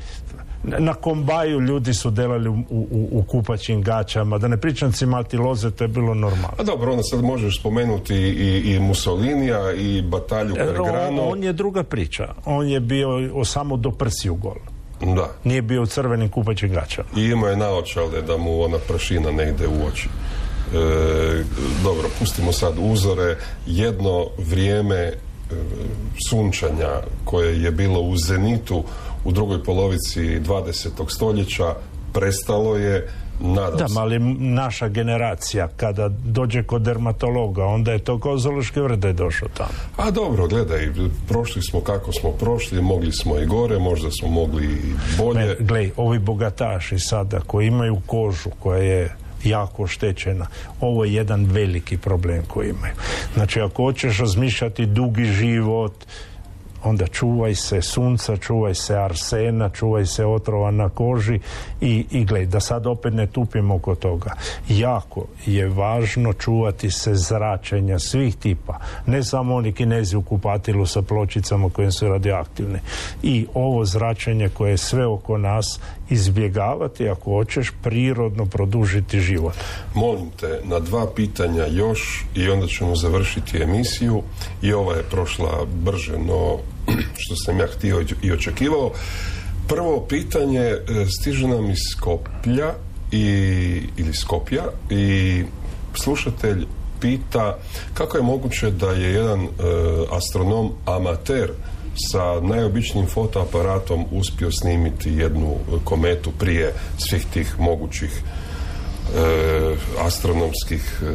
na 0.63 0.95
kombaju 0.95 1.61
ljudi 1.61 1.95
su 1.95 2.11
delali 2.11 2.49
u, 2.49 2.55
u, 2.71 2.87
u 3.13 3.23
kupaćim 3.23 3.83
gaćama, 3.83 4.39
da 4.39 4.49
ne 4.49 4.57
pričam 4.57 4.93
cimati 4.93 5.37
loze, 5.37 5.71
to 5.71 5.85
je 5.85 5.89
bilo 5.89 6.15
normalno. 6.15 6.57
A 6.59 6.63
dobro, 6.63 6.91
onda 6.91 7.03
sad 7.03 7.23
možeš 7.23 7.61
spomenuti 7.61 8.15
i, 8.17 8.75
i 8.75 8.81
Mussolinija 8.81 9.73
i 9.73 10.03
batalju 10.03 10.55
E, 10.59 10.79
On, 10.79 11.19
on 11.23 11.43
je 11.43 11.53
druga 11.53 11.83
priča. 11.83 12.35
On 12.45 12.69
je 12.69 12.81
bio 12.81 13.09
o- 13.35 13.45
samo 13.45 13.77
do 13.77 13.91
prsi 13.91 14.31
u 14.31 14.35
gol. 14.35 14.57
Da. 15.15 15.29
Nije 15.45 15.63
bio 15.63 15.83
u 15.83 15.87
crvenim 15.87 16.29
kupaćim 16.29 16.73
gaćama. 16.73 17.09
I 17.17 17.25
imao 17.25 17.49
je 17.51 17.57
naočale 17.57 18.23
da 18.23 18.37
mu 18.37 18.63
ona 18.63 18.79
prašina 18.79 19.31
ne 19.31 19.49
ide 19.49 19.67
u 19.67 19.87
oči. 19.87 20.09
E, 20.09 21.45
dobro, 21.85 22.09
pustimo 22.19 22.53
sad 22.53 22.75
uzore. 22.79 23.37
Jedno 23.67 24.27
vrijeme 24.39 24.95
e, 24.97 25.13
sunčanja 26.29 26.89
koje 27.25 27.63
je 27.63 27.71
bilo 27.71 28.01
u 28.01 28.17
zenitu 28.17 28.85
u 29.25 29.33
drugoj 29.33 29.64
polovici 29.64 30.21
20. 30.21 30.89
stoljeća 31.09 31.75
prestalo 32.12 32.77
je 32.77 33.09
nadam 33.41 33.79
Da, 33.79 33.89
se. 33.89 33.95
ali 33.99 34.18
naša 34.39 34.89
generacija 34.89 35.68
kada 35.77 36.09
dođe 36.09 36.62
kod 36.62 36.83
dermatologa, 36.83 37.64
onda 37.64 37.93
je 37.93 37.99
to 37.99 38.18
kao 38.18 38.37
da 38.97 39.09
je 39.09 39.12
došao 39.14 39.49
tamo. 39.49 39.71
A 39.97 40.11
dobro, 40.11 40.49
gledaj, 40.49 40.89
prošli 41.29 41.62
smo 41.62 41.81
kako 41.81 42.12
smo 42.12 42.31
prošli, 42.31 42.83
mogli 42.83 43.12
smo 43.12 43.39
i 43.39 43.47
gore, 43.47 43.79
možda 43.79 44.11
smo 44.11 44.29
mogli 44.29 44.64
i 44.64 44.95
bolje. 45.18 45.57
Glej, 45.61 45.91
ovi 45.97 46.18
bogataši 46.18 46.99
sada 46.99 47.41
koji 47.41 47.66
imaju 47.66 47.97
kožu 48.07 48.51
koja 48.59 48.83
je 48.83 49.16
jako 49.45 49.83
oštećena, 49.83 50.47
ovo 50.81 51.05
je 51.05 51.14
jedan 51.14 51.45
veliki 51.45 51.97
problem 51.97 52.43
koji 52.49 52.71
imaju. 52.71 52.95
Znači, 53.35 53.61
ako 53.61 53.83
hoćeš 53.83 54.18
razmišljati 54.18 54.87
dugi 54.87 55.25
život, 55.25 55.93
onda 56.85 57.07
čuvaj 57.07 57.55
se 57.55 57.83
sunca, 57.83 58.37
čuvaj 58.37 58.74
se 58.74 58.97
arsena, 58.97 59.68
čuvaj 59.68 60.07
se 60.07 60.26
otrova 60.26 60.70
na 60.70 60.89
koži 60.89 61.41
i, 61.81 62.07
i 62.11 62.24
gled, 62.24 62.49
da 62.49 62.61
sad 62.61 62.87
opet 62.87 63.14
ne 63.14 63.26
tupimo 63.26 63.74
oko 63.74 63.95
toga. 63.95 64.35
Jako 64.68 65.24
je 65.47 65.68
važno 65.68 66.33
čuvati 66.33 66.91
se 66.91 67.14
zračenja 67.14 67.99
svih 67.99 68.37
tipa, 68.37 68.78
ne 69.07 69.24
samo 69.24 69.55
oni 69.55 69.72
kinezi 69.72 70.16
u 70.16 70.22
kupatilu 70.22 70.87
sa 70.87 71.03
pločicama 71.03 71.70
koje 71.70 71.93
su 71.93 72.09
radioaktivne. 72.09 72.81
I 73.22 73.47
ovo 73.55 73.85
zračenje 73.85 74.49
koje 74.49 74.70
je 74.70 74.76
sve 74.76 75.07
oko 75.07 75.39
nas 75.39 75.81
izbjegavati 76.11 77.09
ako 77.09 77.31
hoćeš 77.31 77.73
prirodno 77.83 78.47
produžiti 78.47 79.21
život. 79.21 79.55
Molim 79.95 80.31
te, 80.41 80.61
na 80.65 80.79
dva 80.79 81.07
pitanja 81.17 81.67
još 81.67 82.25
i 82.35 82.49
onda 82.49 82.67
ćemo 82.67 82.97
završiti 82.97 83.63
emisiju 83.63 84.23
i 84.63 84.73
ova 84.73 84.95
je 84.97 85.03
prošla 85.03 85.67
brže 85.85 86.19
no 86.19 86.59
što 87.23 87.37
sam 87.37 87.59
ja 87.61 87.67
htio 87.67 88.05
i 88.23 88.33
očekivao. 88.33 88.93
Prvo 89.69 90.07
pitanje 90.09 90.61
e, 90.61 90.79
stiže 91.21 91.49
nam 91.49 91.71
iz 91.71 91.79
Skoplja 91.97 92.75
i, 93.13 93.27
ili 93.97 94.15
Skopja 94.15 94.65
i 94.91 95.45
slušatelj 95.95 96.67
pita 97.01 97.59
kako 97.95 98.17
je 98.17 98.23
moguće 98.23 98.71
da 98.71 98.91
je 98.91 99.13
jedan 99.13 99.41
e, 99.41 99.49
astronom 100.11 100.73
amater 100.85 101.51
sa 102.11 102.40
najobičnijim 102.40 103.09
fotoaparatom 103.09 104.05
uspio 104.11 104.53
snimiti 104.53 105.11
jednu 105.11 105.57
kometu 105.84 106.30
prije 106.38 106.74
svih 106.98 107.26
tih 107.32 107.61
mogućih 107.61 108.11
e, 108.11 109.76
astronomskih 109.98 111.03
e, 111.03 111.07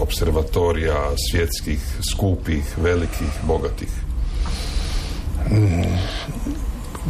observatorija, 0.00 1.10
svjetskih, 1.30 1.80
skupih, 2.12 2.78
velikih, 2.78 3.28
bogatih. 3.42 3.88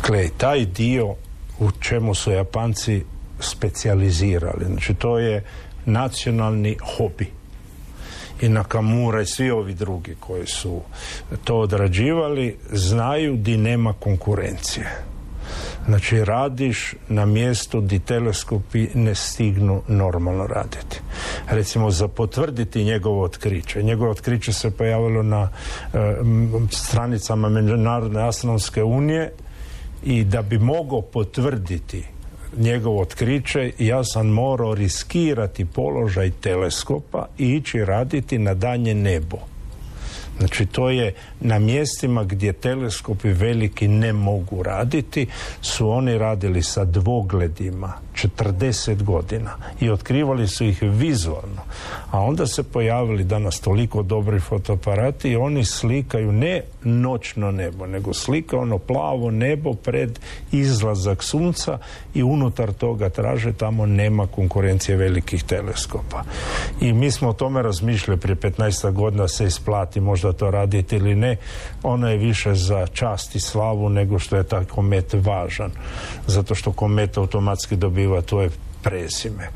Gle, 0.06 0.28
taj 0.36 0.66
dio 0.66 1.14
u 1.58 1.70
čemu 1.80 2.14
su 2.14 2.30
Japanci 2.30 3.04
specijalizirali, 3.40 4.64
znači 4.64 4.94
to 4.94 5.18
je 5.18 5.44
nacionalni 5.86 6.76
hobi. 6.96 7.38
I 8.41 8.49
Nakamura 8.49 9.22
i 9.22 9.26
svi 9.26 9.51
ovi 9.51 9.74
drugi 9.74 10.16
koji 10.20 10.47
su 10.47 10.80
to 11.45 11.61
odrađivali 11.61 12.57
znaju 12.72 13.36
di 13.36 13.57
nema 13.57 13.93
konkurencije. 13.93 15.09
Znači 15.86 16.24
radiš 16.24 16.95
na 17.09 17.26
mjestu 17.26 17.80
di 17.80 17.99
teleskopi 17.99 18.89
ne 18.95 19.14
stignu 19.14 19.82
normalno 19.89 20.47
raditi. 20.47 21.01
Recimo 21.51 21.91
za 21.91 22.09
potvrditi 22.09 22.84
njegovo 22.84 23.22
otkriće. 23.22 23.82
Njegovo 23.82 24.11
otkriće 24.11 24.53
se 24.53 24.70
pojavilo 24.70 25.22
na 25.22 25.49
m, 25.95 26.68
stranicama 26.70 27.49
Međunarodne 27.49 28.28
astronomske 28.28 28.82
unije 28.82 29.32
i 30.05 30.24
da 30.24 30.43
bi 30.43 30.59
mogao 30.59 31.03
potvrditi 31.03 32.05
njegovo 32.57 33.01
otkriće 33.01 33.72
ja 33.78 34.05
sam 34.05 34.26
morao 34.26 34.74
riskirati 34.74 35.64
položaj 35.64 36.30
teleskopa 36.30 37.26
i 37.38 37.55
ići 37.55 37.84
raditi 37.84 38.38
na 38.38 38.55
danje 38.55 38.94
nebo. 38.94 39.38
Znači 40.39 40.66
to 40.66 40.91
je 40.91 41.14
na 41.41 41.59
mjestima 41.59 42.24
gdje 42.24 42.53
teleskopi 42.53 43.28
veliki 43.28 43.89
ne 43.89 44.12
mogu 44.12 44.62
raditi 44.62 45.26
su 45.62 45.91
oni 45.91 46.18
radili 46.18 46.62
sa 46.62 46.84
dvogledima 46.84 47.93
40 48.14 49.03
godina 49.03 49.51
i 49.80 49.91
otkrivali 49.91 50.49
su 50.49 50.64
ih 50.64 50.82
vizualno. 50.82 51.62
A 52.11 52.20
onda 52.20 52.47
se 52.47 52.62
pojavili 52.62 53.24
danas 53.24 53.61
toliko 53.61 54.03
dobri 54.03 54.41
fotoaparati 54.41 55.30
i 55.30 55.36
oni 55.36 55.64
slikaju 55.64 56.32
ne 56.32 56.62
noćno 56.82 57.51
nebo, 57.51 57.86
nego 57.86 58.14
slika 58.14 58.59
ono 58.59 58.78
plavo 58.78 59.30
nebo 59.30 59.74
pred 59.74 60.18
izlazak 60.53 61.22
sunca 61.22 61.78
i 62.14 62.22
unutar 62.22 62.72
toga 62.72 63.09
traže 63.09 63.53
tamo 63.53 63.86
nema 63.86 64.26
konkurencije 64.26 64.97
velikih 64.97 65.45
teleskopa. 65.45 66.24
I 66.80 66.93
mi 66.93 67.11
smo 67.11 67.28
o 67.28 67.32
tome 67.32 67.62
razmišljali 67.62 68.20
prije 68.20 68.36
15 68.36 68.93
godina 68.93 69.28
se 69.28 69.45
isplati 69.45 70.01
možda 70.01 70.27
to 70.32 70.50
raditi 70.50 70.96
ili 70.96 71.14
ne. 71.14 71.36
Ono 71.82 72.10
je 72.10 72.16
više 72.16 72.54
za 72.54 72.86
čast 72.86 73.34
i 73.34 73.40
slavu 73.40 73.88
nego 73.88 74.18
što 74.18 74.36
je 74.36 74.42
taj 74.42 74.64
komet 74.64 75.14
važan. 75.14 75.70
Zato 76.26 76.54
što 76.54 76.72
komet 76.72 77.16
automatski 77.16 77.76
dobiva 77.76 78.22
tvoje 78.22 78.50
prezime. 78.82 79.44
E, 79.44 79.48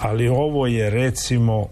ali 0.00 0.28
ovo 0.28 0.66
je 0.66 0.90
recimo 0.90 1.68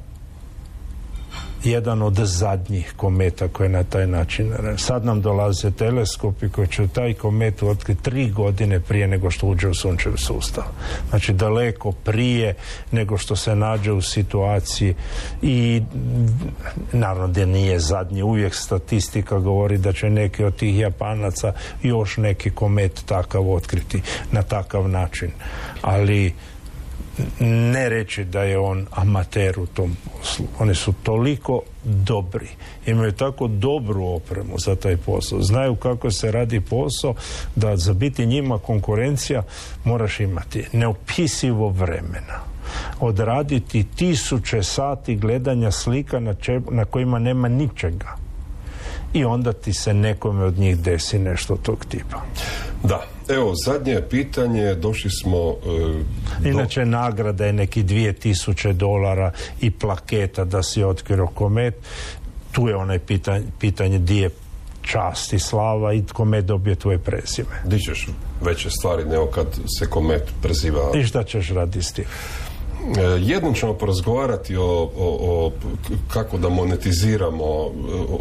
jedan 1.64 2.02
od 2.02 2.14
zadnjih 2.14 2.92
kometa 2.96 3.48
koji 3.48 3.64
je 3.64 3.68
na 3.68 3.84
taj 3.84 4.06
način. 4.06 4.52
Sad 4.76 5.04
nam 5.04 5.20
dolaze 5.20 5.70
teleskopi 5.70 6.48
koji 6.48 6.68
će 6.68 6.88
taj 6.88 7.14
komet 7.14 7.62
otkriti 7.62 8.02
tri 8.02 8.30
godine 8.30 8.80
prije 8.80 9.08
nego 9.08 9.30
što 9.30 9.46
uđe 9.46 9.68
u 9.68 9.74
sunčev 9.74 10.16
sustav. 10.16 10.64
Znači 11.10 11.32
daleko 11.32 11.92
prije 11.92 12.54
nego 12.92 13.18
što 13.18 13.36
se 13.36 13.56
nađe 13.56 13.92
u 13.92 14.02
situaciji 14.02 14.94
i 15.42 15.82
naravno 16.92 17.28
da 17.28 17.44
nije 17.46 17.78
zadnji. 17.78 18.22
Uvijek 18.22 18.54
statistika 18.54 19.38
govori 19.38 19.78
da 19.78 19.92
će 19.92 20.10
neki 20.10 20.44
od 20.44 20.56
tih 20.56 20.78
Japanaca 20.78 21.52
još 21.82 22.16
neki 22.16 22.50
komet 22.50 23.02
takav 23.06 23.52
otkriti 23.52 24.02
na 24.32 24.42
takav 24.42 24.88
način. 24.88 25.30
Ali 25.82 26.32
ne 27.40 27.88
reći 27.88 28.24
da 28.24 28.42
je 28.42 28.58
on 28.58 28.86
amater 28.90 29.58
u 29.58 29.66
tom 29.66 29.96
poslu. 30.04 30.46
Oni 30.58 30.74
su 30.74 30.92
toliko 31.02 31.62
dobri, 31.84 32.48
imaju 32.86 33.12
tako 33.12 33.48
dobru 33.48 34.04
opremu 34.04 34.58
za 34.58 34.76
taj 34.76 34.96
posao, 34.96 35.42
znaju 35.42 35.74
kako 35.74 36.10
se 36.10 36.32
radi 36.32 36.60
posao, 36.60 37.14
da 37.56 37.76
za 37.76 37.92
biti 37.92 38.26
njima 38.26 38.58
konkurencija 38.58 39.42
moraš 39.84 40.20
imati 40.20 40.66
neopisivo 40.72 41.68
vremena 41.68 42.50
odraditi 43.00 43.84
tisuće 43.96 44.62
sati 44.62 45.16
gledanja 45.16 45.70
slika 45.70 46.20
na, 46.20 46.34
na 46.70 46.84
kojima 46.84 47.18
nema 47.18 47.48
ničega 47.48 48.16
i 49.12 49.24
onda 49.24 49.52
ti 49.52 49.72
se 49.72 49.94
nekome 49.94 50.44
od 50.44 50.58
njih 50.58 50.78
desi 50.78 51.18
nešto 51.18 51.56
tog 51.56 51.84
tipa. 51.84 52.22
Da, 52.82 53.02
evo, 53.34 53.52
zadnje 53.64 54.00
pitanje, 54.10 54.74
došli 54.74 55.10
smo... 55.10 55.56
E, 56.44 56.48
Inače, 56.48 56.84
nagrada 56.84 57.46
je 57.46 57.52
neki 57.52 57.82
dvije 57.82 58.12
tisuće 58.12 58.72
dolara 58.72 59.32
i 59.60 59.70
plaketa 59.70 60.44
da 60.44 60.62
si 60.62 60.84
otkrio 60.84 61.26
komet. 61.26 61.74
Tu 62.52 62.68
je 62.68 62.76
onaj 62.76 62.98
pitanje, 62.98 63.44
pitanje 63.58 63.98
di 63.98 64.16
je 64.16 64.30
čast 64.82 65.32
i 65.32 65.38
slava 65.38 65.94
i 65.94 66.02
komet 66.12 66.44
dobije 66.44 66.76
tvoje 66.76 66.98
prezime. 66.98 67.62
Di 67.64 67.78
ćeš 67.78 68.08
veće 68.40 68.70
stvari 68.70 69.04
nego 69.04 69.26
kad 69.26 69.46
se 69.78 69.86
komet 69.86 70.22
preziva? 70.42 70.90
I 70.94 71.04
šta 71.04 71.24
ćeš 71.24 71.48
raditi 71.48 71.82
s 71.82 71.92
tim? 71.92 72.04
E, 72.98 73.02
jednom 73.20 73.54
ćemo 73.54 73.74
porazgovarati 73.74 74.56
o, 74.56 74.62
o, 74.62 74.90
o, 74.98 75.52
kako 76.08 76.38
da 76.38 76.48
monetiziramo 76.48 77.44
e, 77.44 77.70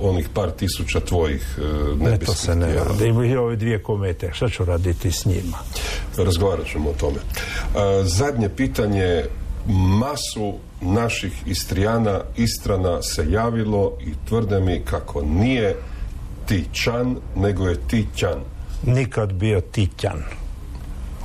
onih 0.01 0.29
par 0.33 0.51
tisuća 0.51 0.99
tvojih 0.99 1.59
e, 2.01 2.03
ne, 2.03 2.17
to 2.17 2.33
se 2.33 2.55
ne 2.55 2.73
radi. 2.73 3.07
I 3.07 3.35
ove 3.35 3.55
dvije 3.55 3.83
komete, 3.83 4.31
šta 4.33 4.49
ću 4.49 4.65
raditi 4.65 5.11
s 5.11 5.25
njima? 5.25 5.57
Razgovarat 6.17 6.67
ćemo 6.67 6.89
o 6.89 6.93
tome. 6.93 7.17
Zadnje 8.03 8.49
pitanje, 8.49 9.23
masu 9.99 10.53
naših 10.81 11.43
Istrijana, 11.45 12.21
Istrana 12.37 13.01
se 13.01 13.25
javilo 13.31 13.97
i 14.01 14.13
tvrde 14.29 14.59
mi 14.59 14.81
kako 14.85 15.21
nije 15.21 15.75
Tićan, 16.45 17.15
nego 17.35 17.67
je 17.67 17.75
Tićan. 17.87 18.39
Nikad 18.85 19.33
bio 19.33 19.61
Tićan. 19.61 20.23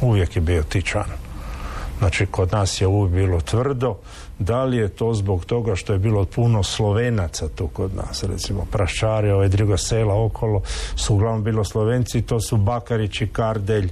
Uvijek 0.00 0.36
je 0.36 0.42
bio 0.42 0.62
Tićan. 0.62 1.24
Znači, 1.98 2.26
kod 2.26 2.52
nas 2.52 2.80
je 2.80 2.86
uvijek 2.86 3.14
bilo 3.14 3.40
tvrdo. 3.40 3.96
Da 4.38 4.64
li 4.64 4.76
je 4.76 4.88
to 4.88 5.14
zbog 5.14 5.44
toga 5.44 5.76
što 5.76 5.92
je 5.92 5.98
bilo 5.98 6.24
puno 6.24 6.62
Slovenaca 6.62 7.48
tu 7.48 7.68
kod 7.68 7.94
nas, 7.94 8.22
recimo 8.22 8.66
Praščari, 8.70 9.30
ove 9.30 9.48
druga 9.48 9.76
sela 9.76 10.24
okolo, 10.24 10.62
su 10.96 11.14
uglavnom 11.14 11.44
bilo 11.44 11.64
Slovenci, 11.64 12.22
to 12.22 12.40
su 12.40 12.56
Bakarić 12.56 13.20
i 13.20 13.26
Kardelj, 13.26 13.90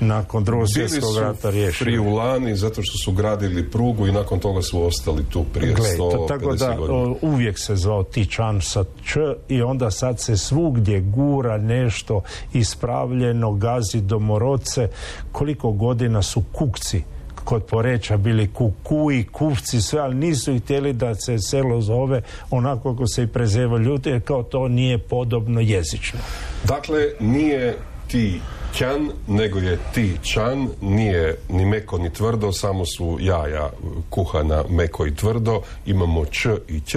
nakon 0.00 0.44
drugog 0.44 0.66
svjetskog 0.74 1.18
rata 1.18 1.50
riješili. 1.50 1.98
u 1.98 2.14
Lani 2.14 2.56
zato 2.56 2.82
što 2.82 2.98
su 3.04 3.12
gradili 3.12 3.70
prugu 3.70 4.06
i 4.06 4.12
nakon 4.12 4.38
toga 4.38 4.62
su 4.62 4.82
ostali 4.82 5.24
tu 5.24 5.44
prije 5.54 5.74
150 5.76 6.28
Tako 6.28 6.54
da 6.54 6.74
godina. 6.76 7.14
uvijek 7.22 7.58
se 7.58 7.76
zvao 7.76 8.02
Tičan 8.02 8.60
sa 8.60 8.84
Č 9.04 9.20
i 9.48 9.62
onda 9.62 9.90
sad 9.90 10.20
se 10.20 10.36
svugdje 10.36 11.00
gura 11.00 11.58
nešto 11.58 12.22
ispravljeno, 12.52 13.52
gazi 13.52 14.00
domoroce. 14.00 14.88
Koliko 15.32 15.72
godina 15.72 16.22
su 16.22 16.42
kukci 16.52 17.02
kod 17.50 17.64
Poreća 17.64 18.16
bili 18.16 18.52
kuku 18.52 19.12
i 19.12 19.24
kuvci 19.24 19.80
sve, 19.80 20.00
ali 20.00 20.14
nisu 20.14 20.58
htjeli 20.58 20.92
da 20.92 21.14
se 21.14 21.38
selo 21.38 21.80
zove 21.80 22.22
onako 22.50 22.94
kako 22.94 23.06
se 23.06 23.22
i 23.22 23.26
prezeva 23.26 23.78
ljudi, 23.78 24.10
jer 24.10 24.22
kao 24.22 24.42
to 24.42 24.68
nije 24.68 24.98
podobno 24.98 25.60
jezično. 25.60 26.20
Dakle, 26.64 27.08
nije 27.20 27.76
ti 28.08 28.40
Ćan, 28.74 29.10
nego 29.28 29.58
je 29.58 29.78
ti 29.94 30.16
čan, 30.22 30.68
nije 30.80 31.36
ni 31.48 31.64
meko 31.66 31.98
ni 31.98 32.12
tvrdo, 32.12 32.52
samo 32.52 32.86
su 32.86 33.18
jaja 33.20 33.70
kuhana 34.10 34.64
meko 34.68 35.06
i 35.06 35.14
tvrdo, 35.14 35.62
imamo 35.86 36.24
č 36.24 36.48
i 36.68 36.80
ć, 36.80 36.96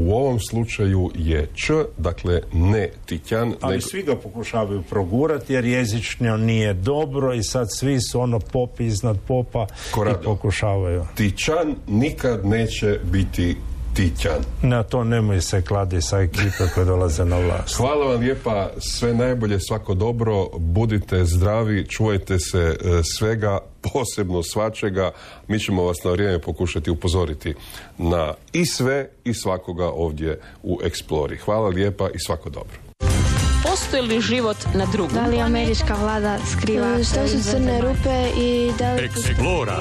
u 0.00 0.12
ovom 0.12 0.40
slučaju 0.40 1.10
je 1.14 1.48
č, 1.54 1.72
dakle 1.98 2.40
ne 2.52 2.90
tićan. 3.06 3.54
Ali 3.60 3.80
svi 3.80 4.02
ga 4.02 4.16
pokušavaju 4.16 4.82
progurati 4.82 5.52
jer 5.52 5.64
jezično 5.64 6.36
nije 6.36 6.74
dobro 6.74 7.34
i 7.34 7.42
sad 7.42 7.68
svi 7.70 8.00
su 8.00 8.20
ono 8.20 8.38
popi 8.38 8.86
iznad 8.86 9.18
popa 9.28 9.66
i 9.94 10.24
pokušavaju. 10.24 11.06
Tićan 11.14 11.74
nikad 11.88 12.46
neće 12.46 12.98
biti 13.12 13.56
Tićan. 13.94 14.40
Na 14.62 14.82
to 14.82 15.04
nemoj 15.04 15.40
se 15.40 15.62
kladi 15.62 16.02
sa 16.02 16.20
ekipe 16.20 16.64
koje 16.74 16.86
dolaze 16.86 17.24
na 17.24 17.38
vlast. 17.38 17.76
Hvala 17.76 18.06
vam 18.06 18.20
lijepa, 18.20 18.70
sve 18.78 19.14
najbolje, 19.14 19.60
svako 19.60 19.94
dobro, 19.94 20.48
budite 20.58 21.24
zdravi, 21.24 21.86
čuvajte 21.88 22.38
se 22.38 22.58
e, 22.58 22.76
svega, 23.18 23.58
posebno 23.82 24.42
svačega. 24.42 25.10
Mi 25.48 25.58
ćemo 25.58 25.84
vas 25.84 26.04
na 26.04 26.10
vrijeme 26.10 26.38
pokušati 26.38 26.90
upozoriti 26.90 27.54
na 27.98 28.34
i 28.52 28.66
sve 28.66 29.08
i 29.24 29.34
svakoga 29.34 29.88
ovdje 29.88 30.40
u 30.62 30.80
Explori. 30.82 31.38
Hvala 31.38 31.68
lijepa 31.68 32.08
i 32.14 32.18
svako 32.18 32.50
dobro. 32.50 32.76
Postoji 33.62 34.02
li 34.02 34.20
život 34.20 34.56
na 34.74 34.86
drugom? 34.92 35.14
Da 35.14 35.26
li 35.26 35.40
američka 35.40 35.94
vlada 36.00 36.38
skriva? 36.52 36.86
E, 37.00 37.04
što 37.04 37.28
su 37.28 37.50
crne 37.50 37.80
rupe 37.80 38.40
i 38.40 38.70
da 38.78 38.94
li... 38.94 39.08
Explora. 39.08 39.78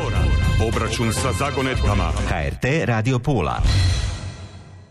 Obračun 0.67 1.13
sa 1.13 1.31
zagonetkama. 1.31 2.11
HRT 2.29 2.65
Radio 2.85 3.19
Pula. 3.19 3.61